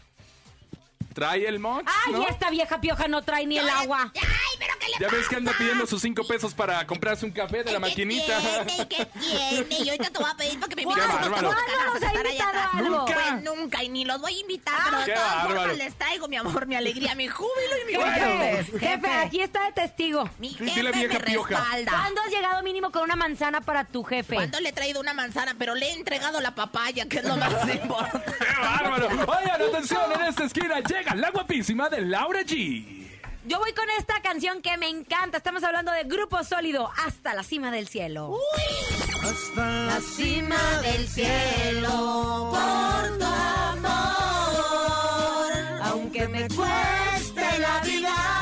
trae 1.13 1.47
el 1.47 1.59
moch, 1.59 1.83
¡Ay, 2.05 2.13
¿no? 2.13 2.27
esta 2.27 2.49
vieja 2.49 2.79
pioja 2.81 3.07
no 3.07 3.21
trae 3.23 3.45
ni 3.47 3.57
el 3.57 3.67
agua! 3.69 4.11
¡Ay, 4.15 4.54
pero 4.85 4.97
qué 4.97 4.97
¿qué 4.97 5.05
le 5.05 5.11
Ya 5.11 5.17
ves 5.17 5.27
que 5.29 5.35
anda 5.35 5.53
pidiendo 5.57 5.85
sus 5.87 6.01
cinco 6.01 6.25
pesos 6.27 6.53
para 6.53 6.85
comprarse 6.87 7.25
un 7.25 7.31
café 7.31 7.63
de 7.63 7.71
la 7.71 7.79
maquinita. 7.79 8.39
tiene? 8.65 8.87
¿Qué 8.87 9.05
tiene? 9.05 9.83
Y 9.83 9.89
ahorita 9.89 10.09
te 10.09 10.19
voy 10.19 10.29
a 10.31 10.35
pedir 10.37 10.59
para 10.59 10.69
que 10.69 10.75
me 10.75 10.81
invites 10.83 11.03
a 11.03 11.07
unos 11.15 11.29
bárbaro. 11.29 11.49
tacos 11.49 11.65
de 11.65 11.75
¿Cuándo 11.75 11.93
nos 11.93 12.03
ha 12.03 12.07
estar 12.07 12.25
allá 12.25 12.29
invitado 12.29 12.49
atrás. 12.49 12.65
a 12.73 12.77
algo? 12.77 13.05
Pues 13.05 13.43
nunca, 13.43 13.83
y 13.83 13.89
ni 13.89 14.05
los 14.05 14.21
voy 14.21 14.33
a 14.35 14.39
invitar, 14.39 14.75
pero 14.85 14.97
de 15.05 15.13
todas 15.13 15.43
formas 15.45 15.77
les 15.77 15.95
traigo 15.95 16.27
mi 16.27 16.35
amor, 16.37 16.65
mi 16.67 16.75
alegría, 16.75 17.15
mi 17.15 17.27
júbilo 17.27 17.77
y 17.81 17.85
mi 17.85 17.93
Jefe, 18.03 18.63
gozo. 18.71 18.79
jefe, 18.79 19.07
aquí 19.13 19.39
está 19.41 19.65
de 19.65 19.71
testigo. 19.73 20.29
Mi 20.39 20.49
jefe 20.49 20.83
la 20.83 20.91
vieja 20.91 21.13
me 21.19 21.19
respalda. 21.19 21.91
¿Cuándo 21.91 22.21
has 22.21 22.29
llegado 22.29 22.63
mínimo 22.63 22.91
con 22.91 23.03
una 23.03 23.15
manzana 23.15 23.61
para 23.61 23.85
tu 23.85 24.03
jefe? 24.03 24.35
¿Cuándo 24.35 24.59
le 24.59 24.69
he 24.69 24.73
traído 24.73 24.99
una 24.99 25.13
manzana? 25.13 25.55
Pero 25.57 25.75
le 25.75 25.87
he 25.89 25.93
entregado 25.93 26.39
la 26.41 26.53
papaya, 26.55 27.05
que 27.07 27.17
es 27.19 27.23
lo 27.25 27.35
más 27.37 27.51
importante. 27.73 28.31
¡Qué 28.37 28.61
bárbaro! 28.61 29.07
Oigan, 29.07 29.61
atención, 29.61 30.01
en 30.19 30.21
esta 30.27 30.43
esquina 30.45 30.79
llega 30.81 31.15
la 31.15 31.29
guapísima 31.31 31.89
de 31.89 32.01
Laura 32.01 32.41
G. 32.41 33.04
Yo 33.47 33.59
voy 33.59 33.73
con 33.73 33.85
esta 33.99 34.21
canción 34.23 34.63
que 34.63 34.75
me 34.77 34.89
encanta. 34.89 35.37
Estamos 35.37 35.63
hablando 35.63 35.91
de 35.91 36.03
Grupo 36.05 36.43
Sólido, 36.43 36.91
Hasta 37.05 37.35
la 37.35 37.43
cima 37.43 37.69
del 37.69 37.87
cielo. 37.87 38.39
Hasta 39.21 39.85
la 39.85 40.01
cima 40.01 40.57
del 40.81 41.07
cielo 41.07 42.49
por 42.51 43.17
tu 43.19 43.25
amor, 43.25 43.91
aunque 45.83 46.27
me 46.27 46.47
cueste 46.47 47.59
la 47.59 47.81
vida. 47.81 48.34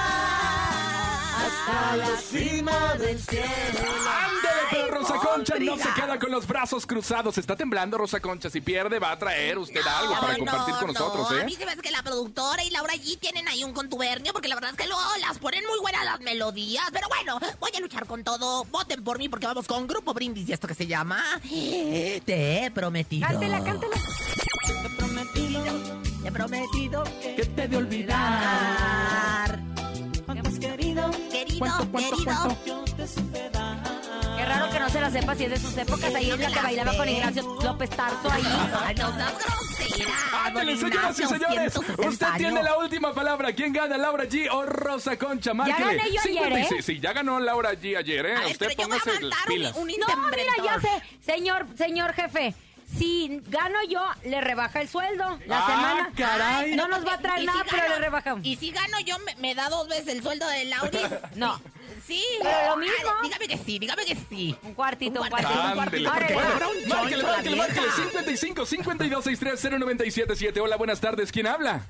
Hasta 1.65 1.95
la 1.95 2.17
cima 2.17 2.95
del 2.95 3.17
cielo. 3.19 3.45
¡Ándale, 3.80 4.67
pero 4.71 4.88
Rosa 4.95 5.15
Concha 5.15 5.56
no 5.60 5.78
se 5.78 5.89
queda 5.93 6.19
con 6.19 6.32
los 6.32 6.45
brazos 6.45 6.86
cruzados! 6.86 7.38
Está 7.38 7.56
temblando 7.56 7.97
Rosa 7.97 8.19
Concha. 8.19 8.49
Si 8.49 8.60
pierde, 8.60 8.99
va 8.99 9.12
a 9.12 9.19
traer 9.19 9.58
usted 9.58 9.82
algo 9.86 10.13
para 10.19 10.34
No, 10.34 10.39
compartir 10.39 10.76
con 10.76 10.88
no, 10.88 10.93
nosotros, 10.93 11.32
A 11.32 11.41
¿eh? 11.41 11.45
mí 11.45 11.56
se 11.56 11.65
me 11.65 11.71
hace 11.71 11.82
que 11.82 11.91
la 11.91 12.04
productora 12.04 12.63
y 12.65 12.69
Laura 12.69 12.93
G 12.95 13.17
tienen 13.17 13.47
ahí 13.47 13.63
un 13.63 13.71
contubernio, 13.73 14.34
porque 14.34 14.49
la 14.49 14.56
verdad 14.56 14.71
es 14.71 14.78
que 14.78 14.88
luego 14.88 15.02
las 15.21 15.39
ponen 15.39 15.63
muy 15.65 15.80
buenas 15.80 16.04
las 16.04 16.19
melodías. 16.19 16.84
Pero 16.91 17.08
bueno, 17.08 17.39
voy 17.60 17.71
a 17.76 17.80
luchar 17.80 18.06
con 18.08 18.23
todo. 18.23 18.65
Voten 18.65 19.04
por 19.04 19.17
mí 19.17 19.30
porque 19.30 19.45
vamos 19.47 19.65
con 19.67 19.88
Grupo 19.88 20.13
Brindis 20.13 20.49
y 20.49 20.54
esto 20.54 20.67
que 20.67 20.76
se 20.76 20.86
llama 20.88 21.23
Te 22.26 22.65
he 22.65 22.71
prometido. 22.71 23.28
Cántela, 23.28 23.63
cántela. 23.63 23.95
Te 24.65 24.88
he 24.88 24.89
prometido, 24.97 25.63
te 26.21 26.28
he 26.28 26.32
prometido 26.32 27.04
que 27.36 27.45
te 27.56 27.67
de 27.67 27.78
olvidar. 27.78 29.42
Querido, 31.45 31.91
querido. 31.91 32.58
Qué 34.38 34.45
raro 34.45 34.69
que 34.71 34.79
no 34.79 34.89
se 34.89 35.01
la 35.01 35.10
sepa 35.12 35.36
si 35.36 35.43
es 35.45 35.49
de 35.51 35.58
sus 35.58 35.77
épocas. 35.77 36.15
Ahí 36.15 36.32
es 36.32 36.39
la 36.39 36.47
que 36.47 36.56
la 36.56 36.62
bailaba 36.62 36.97
con 36.97 37.10
Ignacio 37.10 37.43
López 37.63 37.89
Tarso 37.89 38.32
ahí. 38.32 38.43
No 38.43 39.13
seas 39.13 39.34
grosera. 39.38 40.13
Ándale, 40.45 40.77
señoras 40.77 41.19
y 41.19 41.23
señores. 41.25 41.73
160 41.73 42.08
Usted 42.10 42.27
tiene 42.38 42.63
la 42.63 42.77
última 42.77 43.13
palabra. 43.13 43.53
¿Quién 43.53 43.73
gana, 43.73 43.97
Laura 43.97 44.25
G 44.25 44.47
o 44.51 44.65
Rosa 44.65 45.17
Concha? 45.17 45.53
Márquele. 45.53 45.97
gané 45.97 46.12
yo 46.12 46.21
ayer, 46.21 46.43
56. 46.43 46.71
¿eh? 46.71 46.84
Sí, 46.84 46.99
ya 46.99 47.13
ganó 47.13 47.39
Laura 47.39 47.73
G 47.73 47.97
ayer, 47.97 48.25
¿eh? 48.25 48.36
A 48.36 48.47
Usted 48.47 48.75
póngase 48.75 49.12
pilas. 49.47 49.75
un, 49.75 49.82
un 49.84 49.88
No, 49.99 50.08
mira, 50.29 50.53
ya 50.63 50.79
sé. 50.79 50.89
Señor, 51.25 51.65
señor 51.77 52.13
jefe. 52.13 52.53
Si 52.97 53.41
gano 53.47 53.77
yo, 53.89 54.01
le 54.25 54.39
rebaja 54.41 54.82
el 54.82 54.88
sueldo 54.88 55.39
la 55.47 55.60
Ah, 55.60 55.67
semana. 55.67 56.12
caray. 56.15 56.75
No 56.75 56.88
nos 56.88 57.06
va 57.06 57.13
a 57.13 57.17
traer 57.17 57.39
¿Y 57.39 57.41
si 57.41 57.47
nada, 57.47 57.63
pero 57.69 57.82
gano- 57.84 57.95
le 57.95 58.01
rebajamos. 58.01 58.45
Y 58.45 58.56
si 58.56 58.71
gano 58.71 58.99
yo, 59.06 59.17
me, 59.19 59.36
me 59.36 59.56
da 59.56 59.69
dos 59.69 59.88
veces 59.88 60.08
el 60.10 60.21
sueldo 60.21 60.47
de 60.47 60.65
Lauris. 60.65 61.01
No. 61.36 61.60
Sí. 62.06 62.23
Pero 62.41 62.69
lo 62.71 62.77
mismo. 62.77 62.95
Ah, 63.10 63.19
dígame 63.23 63.47
que 63.47 63.58
sí, 63.58 63.79
dígame 63.79 64.06
que 64.06 64.15
sí. 64.15 64.56
Un 64.63 64.73
cuartito, 64.73 65.21
un 65.21 65.25
Un 65.25 65.29
cuartito. 65.32 65.53
cuartito, 65.53 65.82
Ándele, 65.82 66.08
Ahora, 66.08 66.19
porque 66.19 66.34
va. 66.36 66.41
bueno, 66.41 66.53
Habrá 66.53 66.67
un 66.67 66.75
márquele, 66.75 66.99
choncho, 67.12 67.17
la 67.27 67.34
márquele, 67.34 67.56
márquele. 67.56 67.82
vieja. 67.82 67.95
55 68.03 68.65
52 68.65 69.23
63 69.23 69.60
0977. 69.79 70.60
Hola, 70.60 70.75
buenas 70.77 70.99
tardes. 71.01 71.32
¿Quién 71.32 71.47
habla? 71.47 71.86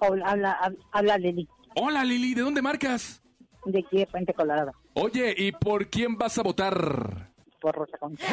Habla, 0.00 0.26
habla, 0.30 0.58
hab- 0.62 0.78
habla 0.92 1.18
Lili, 1.18 1.48
Hola, 1.76 2.04
Lili. 2.04 2.34
¿De 2.34 2.42
dónde 2.42 2.62
marcas? 2.62 3.20
de 3.66 3.78
aquí 3.80 3.96
de 3.98 4.06
Puente 4.06 4.34
Colorado, 4.34 4.72
Oye, 4.92 5.34
¿y 5.38 5.50
por 5.52 5.88
quién 5.88 6.16
vas 6.18 6.36
a 6.38 6.42
votar? 6.42 7.30
por 7.60 7.74
Rosa 7.74 7.96
Concha. 7.98 8.26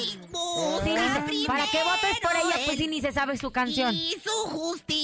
Sí, 0.00 1.44
¿Para 1.46 1.66
qué 1.66 1.78
votes 1.84 2.20
por 2.20 2.32
ella? 2.32 2.64
Pues 2.64 2.78
si 2.78 2.88
ni 2.88 3.00
se 3.00 3.12
sabe 3.12 3.36
su 3.36 3.50
canción. 3.50 3.94
Y 3.94 4.16
su 4.22 4.50
justicia 4.50 5.01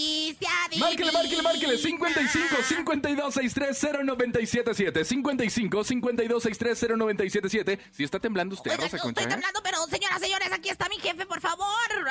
Márquele, 0.79 1.13
márquele, 1.13 1.43
márquele. 1.43 1.79
55 1.79 2.49
divina. 2.49 2.63
52 2.69 3.35
63 3.35 3.79
0977. 4.07 5.05
55 5.05 5.85
52 5.85 6.43
63 6.43 6.79
0977. 6.99 7.79
Si 7.91 8.05
está 8.05 8.21
temblando 8.21 8.55
usted, 8.55 8.71
Oigan, 8.71 8.85
Rosa 8.85 8.97
no 8.97 9.03
Concha, 9.03 9.21
estoy 9.21 9.25
¿eh? 9.33 9.35
temblando, 9.35 9.61
pero 9.63 9.87
señoras, 9.87 10.21
señores, 10.21 10.53
aquí 10.53 10.69
está 10.69 10.89
mi 10.89 10.97
jefe, 10.99 11.27
por 11.27 11.41
favor. 11.41 11.67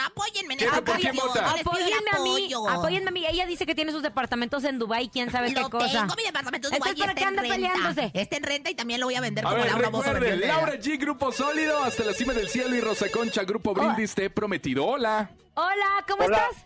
Apóyenme 0.06 0.56
en 0.56 0.60
esta 0.62 0.82
¿por 0.84 0.98
quién 1.00 1.16
vota? 1.16 1.52
Apóyenme 1.52 2.12
a 2.12 2.20
mí, 2.20 2.52
apóyenme 2.70 3.08
a 3.10 3.12
mí. 3.12 3.26
Ella 3.28 3.46
dice 3.46 3.66
que 3.66 3.76
tiene 3.76 3.92
sus 3.92 4.02
departamentos 4.04 4.64
en 4.64 4.80
Dubai, 4.80 5.10
quién 5.10 5.32
sabe 5.32 5.54
qué 5.54 5.62
cosa. 5.62 6.02
tengo, 6.02 6.16
mi 6.16 6.24
departamento 6.24 6.70
de 6.70 6.76
Entonces, 6.78 6.96
Dubái 6.96 7.00
¿para 7.00 7.12
está 7.12 7.16
qué 7.16 7.22
en 7.22 7.28
anda 7.28 7.42
renta. 7.42 7.56
peleándose? 7.56 8.12
Está 8.14 8.38
en 8.38 8.44
renta 8.44 8.70
y 8.70 8.76
también 8.76 9.00
lo 9.00 9.08
voy 9.08 9.16
a 9.16 9.22
vender 9.22 9.46
A 9.46 9.50
como 9.50 9.62
ver, 9.64 9.72
Laura 9.72 9.86
recuerde. 9.90 10.48
Laura 10.48 10.74
G, 10.74 11.00
Grupo 11.00 11.32
Sólido, 11.32 11.84
hasta 11.84 12.04
la 12.04 12.14
cima 12.14 12.34
del 12.34 12.50
cielo 12.50 12.76
y 12.76 12.82
Rosa 12.82 13.10
Concha, 13.10 13.44
Grupo 13.44 13.74
Brindis, 13.74 14.14
te 14.16 14.26
he 14.26 14.30
prometido. 14.30 14.86
Hola. 14.86 15.30
Hola, 15.56 16.06
¿cómo 16.08 16.24
Hola. 16.26 16.38
estás? 16.50 16.66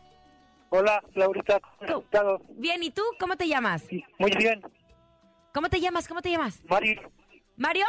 Hola, 0.74 1.04
Laurita, 1.16 1.60
¿Cómo? 1.60 1.86
¿cómo 1.88 2.00
estás? 2.02 2.24
Bien, 2.52 2.82
¿y 2.82 2.92
tú? 2.92 3.02
¿Cómo 3.20 3.36
te 3.36 3.46
llamas? 3.48 3.84
Muy 4.18 4.32
bien, 4.38 4.62
¿Cómo 5.54 5.68
te 5.70 5.82
llamas? 5.82 6.08
¿Cómo 6.08 6.22
te 6.22 6.32
llamas? 6.32 6.62
Mari, 6.70 6.98
¿Mario? 7.58 7.86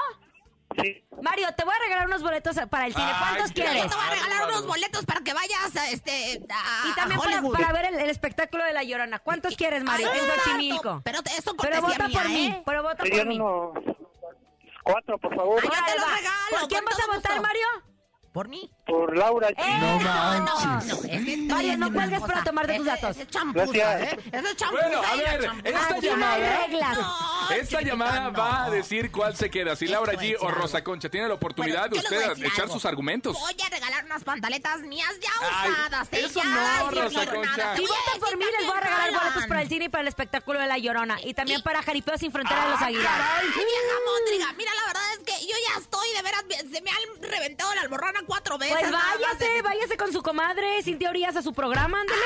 sí, 0.82 1.04
Mario, 1.22 1.46
te 1.56 1.64
voy 1.64 1.74
a 1.74 1.78
regalar 1.78 2.06
unos 2.08 2.22
boletos 2.24 2.56
para 2.68 2.86
el 2.86 2.92
cine. 2.92 3.06
Ay, 3.06 3.14
¿Cuántos 3.36 3.54
Yo 3.54 3.62
quieres? 3.62 3.88
te 3.88 3.94
voy 3.94 4.04
a 4.04 4.10
regalar 4.10 4.48
unos 4.48 4.66
boletos 4.66 5.04
para 5.04 5.20
que 5.20 5.32
vayas 5.32 5.76
a 5.76 5.90
este 5.90 6.40
a, 6.52 6.88
Y 6.90 6.94
también 6.96 7.20
a 7.20 7.24
para, 7.24 7.42
para 7.52 7.72
ver 7.72 7.84
el, 7.94 8.00
el 8.00 8.10
espectáculo 8.10 8.64
de 8.64 8.72
La 8.72 8.82
Llorona. 8.82 9.20
¿Cuántos 9.20 9.54
quieres, 9.56 9.84
Mario? 9.84 10.08
Ay, 10.12 10.18
En 10.18 10.26
Xochimilco. 10.40 11.02
Pero 11.04 11.22
te- 11.22 11.30
eso 11.36 11.54
Pero 11.56 11.82
vota 11.82 12.08
mía, 12.08 12.18
por 12.20 12.28
mí, 12.30 12.46
¿eh? 12.48 12.62
pero 12.66 12.82
vota 12.82 13.04
por 13.04 13.26
mí. 13.26 13.38
unos 13.38 13.78
cuatro, 14.82 15.18
por 15.18 15.36
favor, 15.36 15.60
Ay, 15.62 15.68
ya 15.72 15.84
te 15.86 15.92
Órale, 15.92 16.00
lo 16.00 16.06
va. 16.06 16.16
regalo, 16.16 16.58
¿Por 16.58 16.68
quién 16.68 16.84
vas 16.84 16.98
a 16.98 17.06
votar, 17.06 17.32
gusto. 17.36 17.42
Mario? 17.42 17.66
¿Por 18.32 18.48
mí? 18.48 18.70
por 18.86 19.16
Laura. 19.16 19.48
¡Eh! 19.50 19.54
No, 19.78 20.00
no, 20.00 20.80
es 20.80 21.24
que 21.24 21.36
Mario, 21.48 21.76
no 21.78 21.86
es 21.86 21.92
cuelgues 21.92 22.20
para 22.20 22.42
tomarte 22.44 22.76
tus 22.76 22.86
Ese- 22.86 22.96
datos. 23.00 23.16
es 23.18 23.28
champuza, 23.28 23.66
Gracias. 23.72 24.12
¿eh? 24.12 24.18
Es 24.32 24.56
champuza 24.56 24.82
Bueno, 24.88 25.02
a 25.06 25.16
ver, 25.16 25.50
esta 25.64 25.88
no 25.90 26.00
llamada. 26.00 26.66
reglas. 26.66 26.98
No, 26.98 27.50
Esta 27.50 27.80
llamada 27.82 28.20
no. 28.30 28.32
va 28.38 28.64
a 28.64 28.70
decir 28.70 29.12
cuál 29.12 29.36
se 29.36 29.50
queda, 29.50 29.76
si 29.76 29.86
Laura 29.86 30.14
G 30.14 30.36
o 30.40 30.50
Rosa. 30.50 30.82
Concha. 30.82 31.08
Tiene 31.10 31.28
la 31.28 31.34
oportunidad 31.34 31.90
Bueno, 31.90 32.08
de 32.08 32.16
usted 32.16 32.44
echar 32.46 32.62
algo. 32.62 32.74
sus 32.74 32.84
argumentos. 32.86 33.38
Voy 33.38 33.54
a 33.64 33.68
regalar 33.68 34.04
unas 34.04 34.24
pantaletas 34.24 34.80
mías 34.80 35.12
ya 35.20 35.30
usadas. 35.48 36.08
¿eh? 36.12 36.20
eso 36.24 36.40
ya, 36.42 36.44
no, 36.84 36.90
Rosa. 36.90 37.26
Concha. 37.26 37.76
Si 37.76 37.82
votan 37.82 38.20
por 38.20 38.36
mí, 38.38 38.44
les 38.58 38.66
voy 38.66 38.76
a 38.76 38.80
regalar 38.80 39.12
boletos 39.12 39.46
para 39.46 39.62
el 39.62 39.68
cine 39.68 39.84
y 39.84 39.88
para 39.90 40.02
el 40.02 40.08
espectáculo 40.08 40.58
de 40.58 40.66
La 40.66 40.78
Llorona. 40.78 41.18
Y 41.22 41.34
también 41.34 41.62
para 41.62 41.82
Jaripeo 41.82 42.16
Sin 42.18 42.32
Frontera 42.32 42.64
de 42.64 42.70
los 42.70 42.80
Ah, 42.82 42.86
Aguilar. 42.86 43.20
Ay, 43.38 43.46
vieja 43.48 43.96
móndriga. 44.06 44.52
Mira, 44.56 44.70
la 44.74 44.86
verdad 44.86 44.91
es 44.91 44.91
que 44.91 44.91
yo 45.46 45.54
ya 45.68 45.80
estoy, 45.80 46.08
de 46.16 46.22
veras, 46.22 46.44
se 46.70 46.80
me 46.82 46.90
han 46.90 47.22
reventado 47.22 47.74
la 47.74 47.80
alborrana 47.82 48.20
cuatro 48.26 48.58
veces. 48.58 48.76
Pues 48.78 48.90
váyase, 48.92 49.44
de- 49.52 49.62
váyase 49.62 49.96
con 49.96 50.12
su 50.12 50.22
comadre, 50.22 50.82
Cintia 50.82 51.10
Urias, 51.10 51.36
a 51.36 51.42
su 51.42 51.52
programa, 51.52 52.00
ándale. 52.00 52.20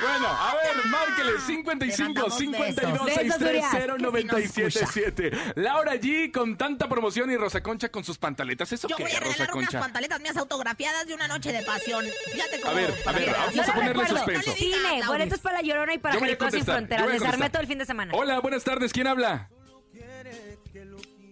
Bueno, 0.00 0.26
a 0.28 0.54
ver, 0.54 0.86
márquele 0.86 1.40
55 1.40 2.02
mandamos 2.08 2.36
52 2.38 3.04
besos. 3.04 3.14
63 3.14 3.62
Besos, 3.72 3.98
0977. 4.12 5.30
Laura 5.56 5.94
G 5.96 6.30
con 6.32 6.56
tanta 6.56 6.88
promoción 6.88 7.30
y 7.30 7.36
Rosa 7.36 7.62
Concha 7.62 7.88
con 7.88 8.02
sus 8.04 8.16
pantaletas. 8.18 8.72
¿Eso 8.72 8.86
Yo 8.88 8.96
qué, 8.96 9.02
voy 9.04 9.12
a 9.12 9.20
Rosa 9.20 9.32
regalar 9.32 9.54
unas 9.56 9.66
Concha? 9.68 9.80
pantaletas 9.80 10.20
mías 10.20 10.36
autografiadas 10.36 11.06
de 11.06 11.14
una 11.14 11.26
noche 11.28 11.52
de 11.52 11.62
pasión. 11.62 12.04
Fíjate 12.32 12.60
cómo. 12.60 12.72
A 12.72 12.74
ver, 12.74 12.94
a 13.06 13.12
ver, 13.12 13.20
Mira, 13.22 13.38
vamos 13.38 13.54
Yo 13.54 13.62
a 13.62 13.66
le 13.66 13.72
ponerle 13.72 13.92
recuerdo, 14.04 14.16
suspenso. 14.16 14.50
no 14.50 14.56
Cine, 14.56 15.02
boletos 15.06 15.38
para 15.40 15.56
La 15.56 15.62
Llorona 15.62 15.94
y 15.94 15.98
para 15.98 16.18
Jaripeo 16.18 16.50
Sin 16.50 16.64
Fronteras. 16.64 17.06
Les 17.08 17.22
armé 17.22 17.50
todo 17.50 17.62
el 17.62 17.68
fin 17.68 17.78
de 17.78 17.84
semana. 17.86 18.12
Hola, 18.14 18.40
buenas 18.40 18.64
tardes. 18.64 18.92
¿Quién 18.92 19.06
habla? 19.08 19.50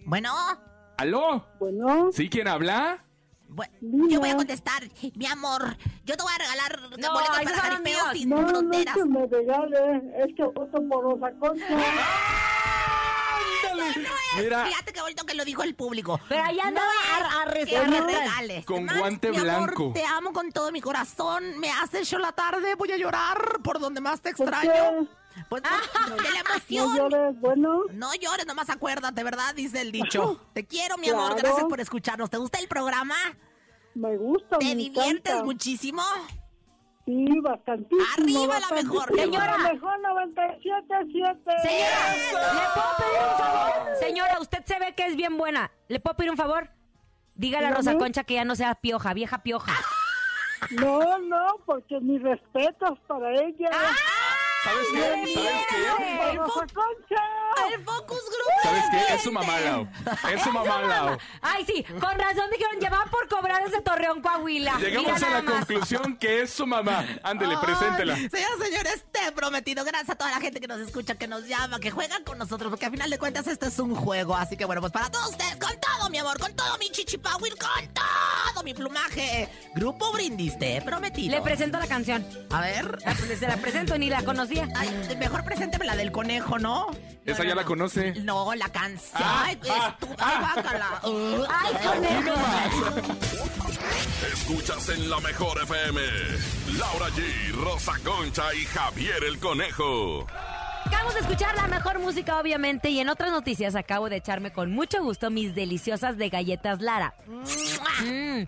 Bueno, 0.03 0.33
¿Aló? 1.01 1.43
Bueno, 1.59 2.11
¿Sí? 2.13 2.29
¿Quién 2.29 2.47
habla? 2.47 3.03
bu- 3.49 3.67
Dime. 3.81 4.13
yo 4.13 4.19
voy 4.19 4.29
a 4.29 4.35
contestar. 4.35 4.83
Mi 5.15 5.25
amor, 5.25 5.75
yo 6.05 6.15
te 6.15 6.21
voy 6.21 6.31
a 6.31 6.37
regalar 6.37 6.79
No, 6.99 7.11
boletos 7.13 7.37
para 7.43 7.57
jaripeo 7.59 8.11
sin 8.13 8.29
no, 8.29 8.35
no 8.35 8.41
es 8.45 8.49
fronteras. 8.51 8.95
que 8.95 9.05
me 9.05 9.25
regale, 9.25 10.01
es 10.19 10.35
que 10.35 10.43
voto 10.43 10.79
por 10.87 11.03
Rosa 11.03 11.31
Concha. 11.39 11.65
Ándale. 13.71 14.07
Mira, 14.37 14.65
Fíjate 14.65 14.93
qué 14.93 15.01
bonito 15.01 15.25
que 15.25 15.33
lo 15.33 15.43
dijo 15.43 15.63
el 15.63 15.73
público. 15.75 16.19
Pero 16.29 16.43
allá 16.43 16.67
andaba 16.67 16.87
a, 17.13 17.41
a 17.41 17.45
Que 17.45 17.51
rezar, 17.65 17.89
me 17.89 18.01
rezar. 18.01 18.19
regales. 18.21 18.65
Con 18.65 18.77
Además, 18.77 18.97
guante 18.99 19.31
mi 19.31 19.37
amor, 19.37 19.47
blanco. 19.75 19.91
te 19.93 20.05
amo 20.05 20.33
con 20.33 20.51
todo 20.51 20.71
mi 20.71 20.81
corazón. 20.81 21.57
Me 21.59 21.69
has 21.71 21.91
hecho 21.95 22.19
la 22.19 22.31
tarde. 22.31 22.75
Voy 22.75 22.91
a 22.91 22.97
llorar 22.97 23.59
por 23.63 23.79
donde 23.79 24.01
más 24.01 24.21
te 24.21 24.33
¿Por 24.33 24.47
extraño. 24.49 25.07
Pues 25.49 25.61
por- 25.61 25.61
de 25.61 26.29
la 26.29 26.43
No 26.83 26.95
llores, 26.95 27.39
bueno, 27.39 27.81
No 27.93 28.13
llores, 28.15 28.45
nomás 28.45 28.69
acuérdate, 28.69 29.23
¿verdad? 29.23 29.53
Dice 29.55 29.81
el 29.81 29.91
dicho. 29.91 30.39
Te 30.53 30.65
quiero, 30.65 30.97
mi 30.97 31.09
amor. 31.09 31.35
Gracias 31.37 31.65
por 31.65 31.79
escucharnos. 31.79 32.29
¿Te 32.29 32.37
gusta 32.37 32.59
el 32.59 32.67
programa? 32.67 33.15
me 33.93 34.15
gusta, 34.17 34.57
¿Te 34.57 34.65
me 34.67 34.75
diviertes 34.75 35.11
encanta. 35.31 35.43
muchísimo? 35.43 36.01
Sí, 37.05 37.25
bastantísimo. 37.41 38.05
Arriba 38.17 38.59
la 38.59 38.69
mejor, 38.75 39.13
señora. 39.13 39.57
La 39.57 39.73
mejor 39.73 39.99
97.7. 39.99 41.61
Señora, 41.61 42.15
¿le 42.15 42.31
puedo 42.73 42.87
pedir 42.97 43.19
un 43.29 43.37
favor? 43.37 43.95
Señora, 43.99 44.39
usted 44.39 44.63
se 44.65 44.79
ve 44.79 44.95
que 44.95 45.07
es 45.07 45.15
bien 45.15 45.37
buena. 45.37 45.71
¿Le 45.89 45.99
puedo 45.99 46.15
pedir 46.15 46.31
un 46.31 46.37
favor? 46.37 46.69
Dígale 47.35 47.67
a. 47.67 47.71
Rosa 47.71 47.97
Concha 47.97 48.23
que 48.23 48.35
ya 48.35 48.45
no 48.45 48.55
sea 48.55 48.75
pioja, 48.75 49.13
vieja 49.13 49.43
pioja. 49.43 49.73
No, 50.69 51.17
no, 51.19 51.47
porque 51.65 51.99
mis 52.01 52.21
respetos 52.21 52.99
para 53.07 53.31
ella. 53.33 53.69
¿Sabes 54.63 54.87
qué? 54.93 55.33
¿Sabes 55.33 55.65
qué? 55.69 56.29
¡El 56.31 56.37
Concha! 56.37 57.23
¡El 57.73 57.83
Focus 57.83 58.19
Group! 58.19 58.61
¿Sabes 58.63 58.83
qué? 58.91 59.13
Es 59.15 59.23
su 59.23 59.31
mamá, 59.31 59.59
Lau. 59.59 59.87
Es 60.33 60.41
su 60.43 60.51
mamá, 60.51 60.81
Lau. 60.83 61.17
Ay, 61.41 61.65
sí, 61.65 61.83
con 61.83 62.17
razón 62.19 62.49
dijeron, 62.51 62.79
llevaban 62.79 63.09
por 63.09 63.27
cobrar 63.27 63.63
desde 63.65 63.81
Torreón, 63.81 64.21
Coahuila. 64.21 64.77
Llegamos 64.77 65.13
Mira 65.15 65.27
a 65.27 65.41
la 65.41 65.43
conclusión 65.51 66.17
que 66.17 66.43
es 66.43 66.51
su 66.51 66.67
mamá. 66.67 67.05
Ándele, 67.23 67.57
preséntela. 67.57 68.15
Señoras, 68.15 68.59
señores, 68.61 69.05
te 69.11 69.27
he 69.27 69.31
prometido. 69.31 69.83
Gracias 69.83 70.11
a 70.11 70.15
toda 70.15 70.31
la 70.31 70.39
gente 70.39 70.59
que 70.59 70.67
nos 70.67 70.79
escucha, 70.79 71.15
que 71.15 71.27
nos 71.27 71.47
llama, 71.47 71.79
que 71.79 71.89
juegan 71.91 72.23
con 72.23 72.37
nosotros, 72.37 72.69
porque 72.69 72.85
al 72.85 72.91
final 72.91 73.09
de 73.09 73.17
cuentas 73.17 73.47
esto 73.47 73.65
es 73.67 73.79
un 73.79 73.95
juego. 73.95 74.35
Así 74.35 74.57
que 74.57 74.65
bueno, 74.65 74.81
pues 74.81 74.93
para 74.93 75.09
todos 75.09 75.29
ustedes, 75.31 75.55
con 75.57 75.71
todo 75.79 76.09
mi 76.09 76.19
amor, 76.19 76.39
con 76.39 76.53
todo 76.55 76.77
mi 76.77 76.89
chichipawil, 76.91 77.55
con 77.57 77.87
todo 77.93 78.63
mi 78.63 78.73
plumaje. 78.73 79.49
Grupo 79.75 80.11
Brindis, 80.11 80.57
te 80.59 80.77
he 80.77 80.81
prometido. 80.81 81.35
Le 81.35 81.41
presento 81.41 81.79
la 81.79 81.87
canción. 81.87 82.25
A 82.51 82.61
ver. 82.61 82.99
La- 83.05 83.15
Se 83.15 83.47
la 83.47 83.57
presento, 83.57 83.97
ni 83.97 84.09
la 84.09 84.23
conocía. 84.59 84.67
Ay, 85.09 85.15
mejor 85.17 85.43
presénteme 85.43 85.85
la 85.85 85.95
del 85.95 86.11
conejo, 86.11 86.59
¿no? 86.59 86.87
Esa 87.25 87.43
ya 87.43 87.55
la 87.55 87.63
conoce. 87.63 88.13
No, 88.21 88.53
la 88.55 88.69
canción. 88.69 89.11
Ah, 89.23 89.43
Ay, 89.45 89.59
ah, 89.69 89.97
estu- 89.99 90.15
Ay, 90.17 90.37
guácala. 90.39 91.01
Uh, 91.03 91.43
Ay, 91.49 91.73
Aquí 91.75 91.87
conejo. 91.87 92.21
nomás. 92.23 92.71
Escuchas 94.33 94.89
en 94.89 95.09
la 95.09 95.19
mejor 95.19 95.61
FM. 95.63 96.01
Laura 96.77 97.07
G, 97.09 97.51
Rosa 97.63 97.93
Concha 98.03 98.53
y 98.53 98.65
Javier 98.65 99.23
el 99.23 99.39
Conejo. 99.39 100.25
Acabamos 100.85 101.13
de 101.13 101.19
escuchar 101.21 101.55
la 101.55 101.67
mejor 101.67 101.99
música, 101.99 102.39
obviamente, 102.39 102.89
y 102.89 102.99
en 102.99 103.09
otras 103.09 103.31
noticias 103.31 103.75
acabo 103.75 104.09
de 104.09 104.17
echarme 104.17 104.51
con 104.51 104.71
mucho 104.71 105.01
gusto 105.03 105.29
mis 105.29 105.53
deliciosas 105.53 106.17
de 106.17 106.29
galletas 106.29 106.81
Lara. 106.81 107.13
Mm. 107.27 108.43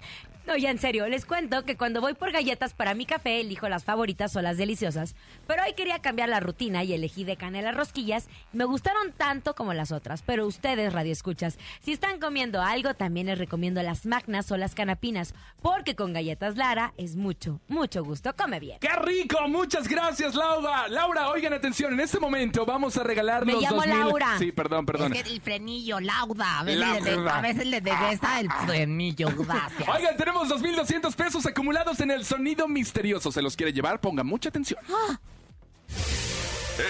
No, 0.46 0.58
ya 0.58 0.72
en 0.72 0.78
serio, 0.78 1.08
les 1.08 1.26
cuento 1.26 1.64
que 1.64 1.78
cuando 1.78 2.02
voy 2.02 2.14
por 2.16 2.32
galletas 2.34 2.74
para 2.74 2.94
mi 2.94 3.06
café 3.06 3.40
elijo 3.40 3.70
las 3.70 3.86
favoritas 3.86 4.36
o 4.36 4.42
las 4.42 4.58
deliciosas, 4.58 5.16
pero 5.48 5.64
hoy 5.64 5.74
quería 5.74 6.00
cambiar 6.00 6.28
la 6.28 6.42
rutina 6.42 6.84
y 6.84 6.92
elegí 6.94 7.24
de 7.24 7.38
canela 7.38 7.72
rosquillas 7.72 8.28
me 8.52 8.66
gustaron 8.66 9.14
tanto 9.14 9.56
como 9.56 9.74
las 9.74 9.94
otras, 9.94 10.22
pero 10.22 10.46
ustedes, 10.46 10.92
radio 10.92 11.14
escuchas, 11.14 11.58
si 11.82 11.94
están 11.94 12.20
comiendo 12.20 12.62
algo, 12.62 12.94
también 12.94 13.28
les 13.28 13.38
recomiendo 13.38 13.82
las 13.84 14.06
magnas 14.06 14.52
o 14.52 14.58
las 14.58 14.76
canapinas, 14.76 15.34
porque 15.62 15.96
con 15.96 16.12
galletas 16.12 16.58
Lara 16.58 16.94
es 16.98 17.16
mucho, 17.16 17.62
mucho 17.70 18.04
gusto, 18.04 18.36
come 18.36 18.60
bien. 18.60 18.80
¡Qué 18.82 18.90
rico! 18.98 19.48
Muchas 19.48 19.88
gracias, 19.88 20.36
Laura. 20.36 20.90
Laura, 20.90 21.30
oigan 21.30 21.54
atención, 21.54 21.94
en 21.94 22.02
este 22.02 22.20
momento 22.20 22.66
vamos 22.66 22.98
a 22.98 23.04
regalar 23.04 23.46
Me 23.46 23.54
los 23.54 23.62
llamo 23.62 23.78
2000 23.78 24.00
Laura. 24.00 24.36
Sí, 24.40 24.52
perdón, 24.52 24.86
perdón. 24.86 25.14
Es 25.14 25.24
que 25.24 25.30
el 25.30 25.42
frenillo, 25.42 26.02
lauda. 26.02 26.60
A 26.60 26.64
veces, 26.64 26.80
le, 27.04 27.12
de- 27.12 27.30
a 27.30 27.42
veces 27.42 27.66
le 27.66 27.78
el 27.78 28.52
frenillo. 28.66 29.28
Gracias. 29.38 29.88
Oigan, 29.88 30.18
tenemos 30.18 30.33
2.200 30.42 31.16
pesos 31.16 31.46
acumulados 31.46 32.00
en 32.00 32.12
el 32.12 32.26
sonido 32.26 32.68
misterioso. 32.68 33.32
¿Se 33.32 33.42
los 33.42 33.56
quiere 33.56 33.74
llevar? 33.74 34.02
Pongan 34.02 34.26
mucha 34.28 34.50
atención. 34.50 34.80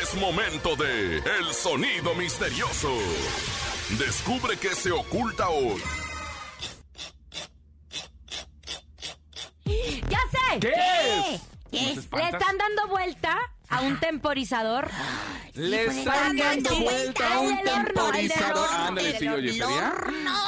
Es 0.01 0.15
momento 0.15 0.75
de 0.77 1.17
El 1.17 1.53
Sonido 1.53 2.15
Misterioso. 2.15 2.89
Descubre 3.99 4.55
qué 4.57 4.69
se 4.69 4.91
oculta 4.91 5.49
hoy. 5.49 5.81
¡Ya 9.65 10.19
sé! 10.31 10.59
¿Qué 10.61 10.69
es? 10.69 11.41
¿Qué. 11.69 12.17
Le 12.17 12.23
están 12.23 12.57
dando 12.57 12.87
vuelta 12.87 13.37
a 13.73 13.81
un 13.81 13.99
temporizador. 13.99 14.89
Le 15.53 15.85
están 15.85 16.35
dando 16.35 16.75
vuelta 16.79 17.33
a 17.33 17.39
un 17.39 17.57
temporizador. 17.63 18.69
Ándale, 18.73 19.19
sí, 19.19 19.27
oye, 19.27 19.49
¿sería? 19.53 19.93
¡No! 20.23 20.39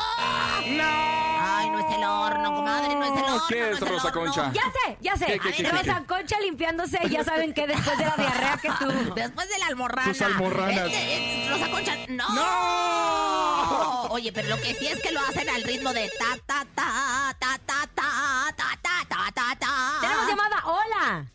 Ay, 1.48 1.70
no 1.70 1.80
es 1.80 1.96
el 1.96 2.04
horno, 2.04 2.56
comadre, 2.56 2.96
no 2.96 3.04
es 3.04 3.12
el 3.12 3.24
horno. 3.24 3.44
¿Qué 3.48 3.60
no 3.60 3.66
es, 3.68 3.80
Rosa 3.80 4.08
horno. 4.08 4.22
Concha? 4.34 4.52
Ya 4.54 4.64
sé, 4.64 4.98
ya 5.02 5.16
sé. 5.16 5.40
¿Qué, 5.40 5.52
qué, 5.54 5.70
Rosa? 5.70 6.04
Concha 6.08 6.40
limpiándose, 6.40 7.00
ya 7.10 7.24
saben 7.24 7.54
que 7.54 7.68
después 7.68 7.98
de 7.98 8.06
la 8.06 8.16
diarrea 8.18 8.58
que 8.58 8.70
tú. 8.80 8.86
Después 9.16 9.50
de 9.50 9.60
la 9.60 9.68
almorrana. 9.68 10.14
Sus 10.14 10.22
almorranas. 10.24 10.88
Es- 10.88 10.94
es- 10.94 11.50
Rosa 11.52 11.70
Concha, 11.72 11.94
no. 12.10 12.30
¡No! 12.36 14.02
Oye, 14.10 14.32
pero 14.32 14.50
lo 14.50 14.58
que 14.58 14.74
sí 14.74 14.88
es 14.88 15.00
que 15.02 15.12
lo 15.12 15.20
hacen 15.22 15.48
al 15.50 15.64
ritmo 15.64 15.94
de 15.94 16.10
ta 16.18 16.38
ta 16.46 16.66
ta 16.74 17.36
ta 17.40 17.60
ta 17.66 17.88
ta 17.94 18.54
ta 18.56 18.78
ta 18.82 19.06
ta 19.08 19.32
ta 19.34 19.56
ta. 19.60 19.98
Tenemos 20.02 20.28
llamada. 20.28 20.64
Hola. 20.66 21.26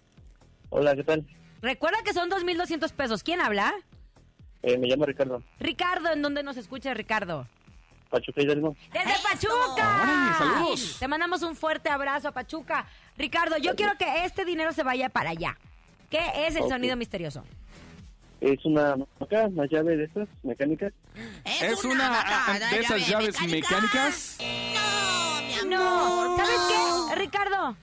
Hola, 0.71 0.97
¿qué 0.97 1.05
tal? 1.05 1.25
Recuerda 1.63 1.99
que 2.05 2.13
son 2.13 2.31
2.200 2.31 2.91
pesos. 2.93 3.23
¿Quién 3.23 3.41
habla? 3.41 3.73
Eh, 4.63 4.79
me 4.79 4.87
llamo 4.87 5.05
Ricardo. 5.07 5.43
Ricardo, 5.59 6.13
¿en 6.13 6.23
dónde 6.23 6.43
nos 6.43 6.57
escucha 6.57 6.93
Ricardo? 6.95 7.47
Pachuca 8.11 8.43
Hidalgo. 8.43 8.77
¡Desde 8.93 9.11
¡Eso! 9.13 9.23
Pachuca! 9.23 10.03
¡Órale, 10.03 10.39
saludos! 10.39 10.97
Te 10.99 11.07
mandamos 11.09 11.43
un 11.43 11.55
fuerte 11.55 11.89
abrazo 11.91 12.29
a 12.29 12.33
Pachuca. 12.33 12.87
Ricardo, 13.17 13.57
yo 13.59 13.77
quiero 13.77 13.97
que 13.97 14.25
este 14.25 14.45
dinero 14.45 14.73
se 14.73 14.83
vaya 14.83 15.09
para 15.09 15.31
allá. 15.31 15.57
¿Qué 16.11 16.21
es 16.47 16.57
el 16.57 16.69
sonido 16.69 16.97
misterioso? 16.97 17.45
Es 18.41 18.65
una 18.65 18.97
acá, 19.21 19.47
una 19.47 19.67
llave 19.67 19.97
de 19.97 20.05
estas 20.05 20.29
mecánicas. 20.43 20.93
Es 21.45 21.85
una 21.85 22.11
de 22.71 22.81
esas 22.81 23.07
llave 23.09 23.27
llaves 23.31 23.41
mecánica. 23.43 23.81
mecánicas. 23.81 24.39
No, 24.41 25.67
mi 25.69 25.75
amor. 25.77 26.31
No, 26.31 26.37
¿sabes 26.37 26.61
qué, 26.69 27.15
Ricardo? 27.17 27.77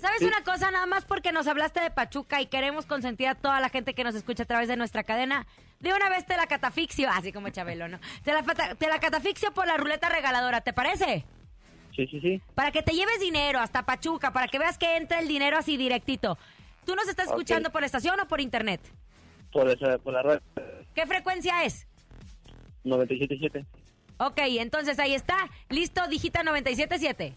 ¿Sabes 0.00 0.22
una 0.22 0.42
cosa? 0.42 0.70
Nada 0.70 0.86
más 0.86 1.04
porque 1.04 1.32
nos 1.32 1.46
hablaste 1.46 1.80
de 1.80 1.90
Pachuca 1.90 2.40
y 2.40 2.46
queremos 2.46 2.86
consentir 2.86 3.28
a 3.28 3.34
toda 3.34 3.60
la 3.60 3.68
gente 3.68 3.94
que 3.94 4.04
nos 4.04 4.14
escucha 4.14 4.42
a 4.44 4.46
través 4.46 4.68
de 4.68 4.76
nuestra 4.76 5.04
cadena. 5.04 5.46
De 5.80 5.92
una 5.92 6.08
vez 6.08 6.24
te 6.26 6.36
la 6.36 6.46
catafixio, 6.46 7.08
así 7.12 7.32
como 7.32 7.50
Chabelo, 7.50 7.88
¿no? 7.88 7.98
Te 8.24 8.32
la, 8.32 8.42
pata- 8.42 8.74
te 8.74 8.88
la 8.88 8.98
catafixio 8.98 9.52
por 9.52 9.66
la 9.66 9.76
ruleta 9.76 10.08
regaladora, 10.08 10.60
¿te 10.62 10.72
parece? 10.72 11.24
Sí, 11.94 12.06
sí, 12.08 12.20
sí. 12.20 12.42
Para 12.54 12.72
que 12.72 12.82
te 12.82 12.92
lleves 12.92 13.20
dinero 13.20 13.58
hasta 13.58 13.84
Pachuca, 13.86 14.32
para 14.32 14.48
que 14.48 14.58
veas 14.58 14.76
que 14.78 14.96
entra 14.96 15.18
el 15.20 15.28
dinero 15.28 15.56
así 15.56 15.76
directito. 15.76 16.36
¿Tú 16.84 16.94
nos 16.94 17.08
estás 17.08 17.26
escuchando 17.28 17.70
por 17.70 17.84
estación 17.84 18.18
o 18.20 18.26
por 18.28 18.40
internet? 18.40 18.80
Por, 19.52 19.68
esa, 19.70 19.98
por 19.98 20.12
la 20.12 20.22
red 20.22 20.40
¿Qué 20.94 21.06
frecuencia 21.06 21.64
es? 21.64 21.86
97.7. 22.84 23.64
Ok, 24.18 24.38
entonces 24.58 24.98
ahí 24.98 25.14
está. 25.14 25.36
Listo, 25.68 26.06
digita 26.08 26.42
977. 26.42 27.34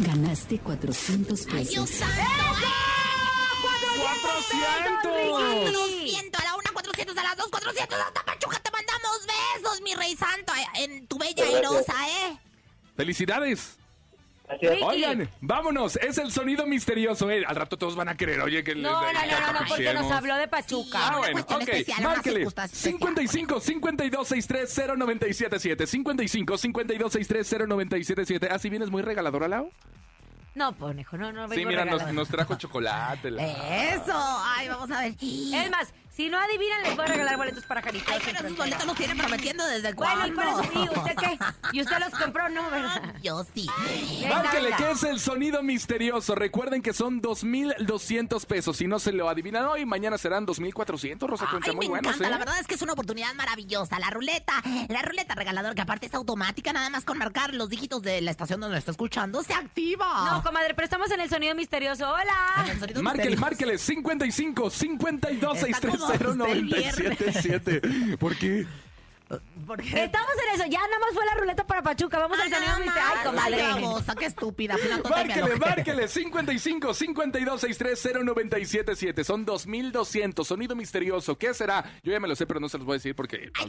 Ganaste 0.00 0.58
400 0.58 1.46
Ay, 1.52 1.64
Dios 1.66 1.90
pesos. 1.90 2.06
santo. 2.06 2.24
¡400! 4.00 5.30
400 5.30 6.40
a 6.40 6.44
la 6.44 6.56
una, 6.56 6.70
400 6.72 7.16
a 7.16 7.22
las 7.22 7.36
dos, 7.36 7.48
400 7.48 7.98
hasta 7.98 8.24
Pachuca. 8.24 8.58
Te 8.60 8.70
mandamos 8.70 9.20
besos, 9.26 9.80
mi 9.82 9.94
rey 9.94 10.16
santo, 10.16 10.52
eh, 10.54 10.84
en 10.84 11.06
tu 11.06 11.16
bella 11.18 11.44
airosa, 11.44 11.94
¿eh? 12.08 12.38
¡Felicidades! 12.96 13.78
Gracias. 14.60 14.82
Oigan, 14.88 15.30
vámonos. 15.40 15.96
Es 15.96 16.18
el 16.18 16.30
sonido 16.32 16.66
misterioso. 16.66 17.30
eh. 17.30 17.44
Al 17.46 17.56
rato 17.56 17.76
todos 17.76 17.96
van 17.96 18.08
a 18.08 18.16
querer, 18.16 18.40
oye, 18.40 18.62
que 18.64 18.74
les 18.74 18.82
No, 18.82 18.90
no, 19.00 19.12
no, 19.12 19.40
no, 19.52 19.52
no, 19.60 19.66
porque 19.68 19.92
nos 19.94 20.10
habló 20.10 20.36
de 20.36 20.48
Pachuca. 20.48 20.98
Ah, 21.00 21.18
bueno, 21.18 21.40
ok. 21.40 21.50
Márquele. 22.02 22.36
circunstancia 22.36 22.76
especial. 22.90 22.92
55 22.98 23.60
52 23.60 24.28
63 24.28 24.74
0977. 24.96 25.86
55 25.86 26.58
52 26.58 27.12
63 27.12 27.66
0977. 27.68 28.48
¿Así 28.50 28.70
vienes 28.70 28.90
muy 28.90 29.02
regaladora, 29.02 29.48
Lau? 29.48 29.70
No, 30.54 30.72
conejo, 30.76 31.16
no, 31.16 31.32
no 31.32 31.48
Sí, 31.48 31.66
mira, 31.66 31.84
nos, 31.84 32.28
trajo 32.28 32.54
chocolate. 32.54 33.28
la- 33.32 33.92
Eso. 33.94 34.12
Ay, 34.14 34.68
vamos 34.68 34.88
a 34.92 35.00
ver. 35.02 35.14
Es 35.20 35.70
más, 35.70 35.92
si 36.16 36.28
no 36.28 36.38
adivinan, 36.38 36.82
les 36.84 36.94
voy 36.94 37.06
a 37.06 37.08
regalar 37.08 37.36
boletos 37.36 37.64
para 37.64 37.82
Jalisco. 37.82 38.12
Ay, 38.12 38.20
pero 38.24 38.54
boletos 38.54 38.86
los 38.86 38.96
tienen 38.96 39.18
prometiendo 39.18 39.66
desde 39.66 39.94
cuándo. 39.94 40.32
Bueno, 40.32 40.62
¿y 40.72 40.78
¿Y 40.78 40.88
usted 40.96 41.16
qué? 41.16 41.38
¿Y 41.72 41.80
usted 41.80 41.98
los 41.98 42.10
compró? 42.10 42.48
No, 42.50 42.70
¿verdad? 42.70 43.14
Yo 43.20 43.44
sí. 43.52 43.68
Márquele, 44.28 44.70
¿qué 44.76 44.92
es 44.92 45.02
el 45.02 45.18
sonido 45.18 45.60
misterioso? 45.64 46.36
Recuerden 46.36 46.82
que 46.82 46.92
son 46.92 47.20
2,200 47.20 48.46
pesos. 48.46 48.76
Si 48.76 48.86
no 48.86 49.00
se 49.00 49.10
lo 49.12 49.28
adivinan 49.28 49.64
hoy, 49.64 49.86
mañana 49.86 50.16
serán 50.16 50.46
2,400, 50.46 51.28
Rosa 51.28 51.46
Concha. 51.50 51.72
Muy 51.72 51.86
me 51.86 51.90
buenos, 51.90 52.12
encanta. 52.14 52.28
¿eh? 52.28 52.30
La 52.30 52.38
verdad 52.38 52.60
es 52.60 52.68
que 52.68 52.74
es 52.74 52.82
una 52.82 52.92
oportunidad 52.92 53.34
maravillosa. 53.34 53.98
La 53.98 54.10
ruleta, 54.10 54.62
la 54.88 55.02
ruleta 55.02 55.34
regaladora, 55.34 55.74
que 55.74 55.82
aparte 55.82 56.06
es 56.06 56.14
automática, 56.14 56.72
nada 56.72 56.90
más 56.90 57.04
con 57.04 57.18
marcar 57.18 57.54
los 57.54 57.68
dígitos 57.68 58.02
de 58.02 58.20
la 58.20 58.30
estación 58.30 58.60
donde 58.60 58.74
lo 58.74 58.78
está 58.78 58.92
escuchando, 58.92 59.42
se 59.42 59.52
activa. 59.52 60.30
No, 60.30 60.44
comadre, 60.44 60.74
pero 60.74 60.84
estamos 60.84 61.10
en 61.10 61.18
el 61.20 61.28
sonido 61.28 61.56
misterioso. 61.56 62.08
¡Hola! 62.08 62.66
Márquele, 63.02 63.36
márquele. 63.36 63.78
55, 63.78 64.70
52, 64.70 65.58
63. 65.58 66.03
0977. 66.08 68.16
¿Por 68.18 68.36
qué? 68.36 68.66
Porque... 69.66 70.04
Estamos 70.04 70.32
en 70.46 70.54
eso, 70.54 70.64
ya 70.68 70.80
nada 70.80 70.98
más 70.98 71.14
fue 71.14 71.24
la 71.24 71.34
ruleta 71.34 71.66
para 71.66 71.82
Pachuca. 71.82 72.18
Vamos 72.18 72.38
al 72.38 72.50
sonido 72.50 72.72
Ay, 72.76 73.24
comadre. 73.24 73.62
Vamos, 73.62 74.02
ah, 74.06 74.14
qué 74.18 74.26
estúpida. 74.26 74.76
Márquele, 75.08 75.56
márquele. 75.56 76.08
55 76.08 76.92
52 76.92 77.60
63 77.60 78.22
977. 78.22 79.24
Son 79.24 79.44
2200. 79.44 80.46
Sonido 80.46 80.76
misterioso. 80.76 81.38
¿Qué 81.38 81.54
será? 81.54 81.84
Yo 82.02 82.12
ya 82.12 82.20
me 82.20 82.28
lo 82.28 82.36
sé, 82.36 82.46
pero 82.46 82.60
no 82.60 82.68
se 82.68 82.76
los 82.76 82.86
voy 82.86 82.94
a 82.94 82.98
decir 82.98 83.16
porque. 83.16 83.50
Ay, 83.54 83.68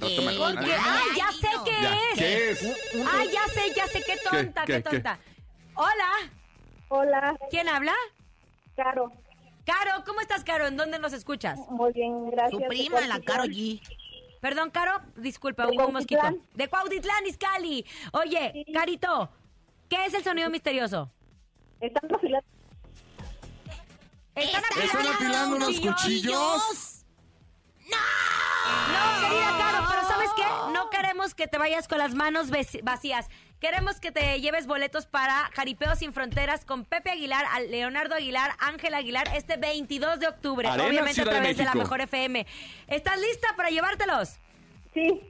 ya 1.16 1.32
sé 1.32 1.48
qué, 1.64 1.72
¿Qué? 1.72 2.12
es. 2.12 2.18
¿Qué 2.18 2.50
es? 2.52 2.64
Uh, 2.64 2.68
uh, 2.68 3.02
uh. 3.02 3.08
Ay, 3.14 3.30
ya 3.32 3.48
sé, 3.48 3.74
ya 3.76 3.88
sé. 3.88 4.04
Qué 4.06 4.18
tonta, 4.30 4.66
qué, 4.66 4.74
qué 4.74 4.82
tonta. 4.82 5.20
Hola. 5.76 6.10
Hola. 6.90 7.38
¿Quién 7.50 7.70
habla? 7.70 7.94
Caro. 8.76 9.10
Caro, 9.66 10.04
¿cómo 10.06 10.22
estás, 10.22 10.44
Caro? 10.44 10.68
¿En 10.68 10.78
dónde 10.78 11.00
nos 11.00 11.14
escuchas? 11.14 11.60
Muy 11.70 11.92
bien, 11.94 12.30
gracias. 12.30 12.52
Su 12.52 12.60
de 12.60 12.68
prima, 12.68 13.02
la. 13.02 13.20
Caro 13.20 13.46
G. 13.46 13.82
Perdón, 14.42 14.70
Caro, 14.70 15.02
disculpa, 15.16 15.68
hubo 15.68 15.88
un 15.88 15.94
mosquito. 15.94 16.22
De 16.54 16.68
Cuautitlán, 16.68 17.26
Izcalli. 17.26 17.86
Oye, 18.14 18.66
Carito, 18.72 19.32
¿Qué 19.90 20.06
es 20.06 20.14
el 20.14 20.24
sonido 20.24 20.50
misterioso? 20.50 21.12
Están 21.80 22.14
afilando. 22.14 22.48
¿Están 24.34 24.64
¿Están 24.84 25.08
afilando 25.08 25.56
unos 25.58 25.80
cuchillos? 25.80 27.06
No, 27.90 29.30
querida 29.30 29.58
Caro, 29.58 29.86
pero 29.90 30.08
¿sabes 30.08 30.30
qué? 30.36 30.44
No 30.74 30.90
queremos 30.90 31.36
que 31.36 31.48
te 31.48 31.58
vayas 31.58 31.88
con 31.88 32.00
las 32.00 32.16
manos 32.16 32.50
vacías. 32.84 33.30
Queremos 33.60 34.00
que 34.00 34.12
te 34.12 34.40
lleves 34.42 34.68
boletos 34.68 35.06
para 35.06 35.50
Jaripeo 35.54 35.96
Sin 35.96 36.14
Fronteras 36.14 36.66
con 36.66 36.86
Pepe 36.86 37.10
Aguilar, 37.10 37.46
Leonardo 37.70 38.16
Aguilar, 38.16 38.52
Ángel 38.60 38.94
Aguilar, 38.94 39.30
este 39.34 39.58
22 39.58 40.20
de 40.20 40.28
octubre. 40.28 40.68
Arena, 40.68 40.88
obviamente 40.88 41.16
Ciudad 41.16 41.30
a 41.30 41.36
de 41.36 41.40
través 41.40 41.58
de, 41.58 41.64
la. 41.64 41.74
Mejor 41.74 42.02
FM. 42.02 42.46
¿Estás 42.88 43.20
lista 43.20 43.48
para 43.56 43.70
llevártelos? 43.70 44.38
Sí. 44.94 45.22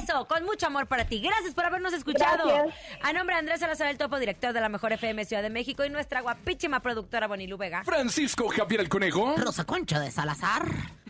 Eso, 0.00 0.26
con 0.26 0.44
mucho 0.44 0.66
amor 0.66 0.86
para 0.86 1.04
ti. 1.04 1.20
Gracias 1.20 1.54
por 1.54 1.64
habernos 1.64 1.92
escuchado. 1.92 2.46
Gracias. 2.46 2.74
A 3.02 3.12
nombre 3.12 3.34
de 3.34 3.40
Andrés 3.40 3.60
Salazar, 3.60 3.88
el 3.88 3.98
topo 3.98 4.18
director 4.18 4.52
de 4.52 4.60
la 4.60 4.68
Mejor 4.68 4.92
FM 4.92 5.24
Ciudad 5.24 5.42
de 5.42 5.50
México 5.50 5.84
y 5.84 5.90
nuestra 5.90 6.20
guapísima 6.20 6.80
productora 6.80 7.26
Bonilu 7.26 7.56
Vega. 7.56 7.84
Francisco 7.84 8.48
Javier 8.48 8.80
el 8.80 8.88
Conejo. 8.88 9.34
Rosa 9.36 9.64
Concha 9.64 10.00
de 10.00 10.10
Salazar. 10.10 10.64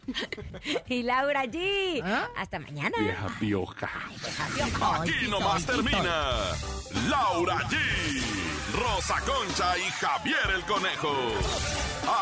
Y 0.88 1.02
Laura 1.02 1.44
G. 1.44 2.02
Hasta 2.36 2.58
mañana. 2.58 2.96
Vieja 2.98 3.26
pioja. 3.40 3.90
Aquí 5.00 5.28
nomás 5.28 5.64
termina 5.66 6.36
Laura 7.08 7.58
G, 7.68 7.76
Rosa 8.78 9.20
Concha 9.20 9.78
y 9.78 9.90
Javier 10.00 10.50
el 10.54 10.62
Conejo. 10.64 11.14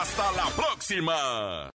Hasta 0.00 0.32
la 0.32 0.46
próxima. 0.56 1.71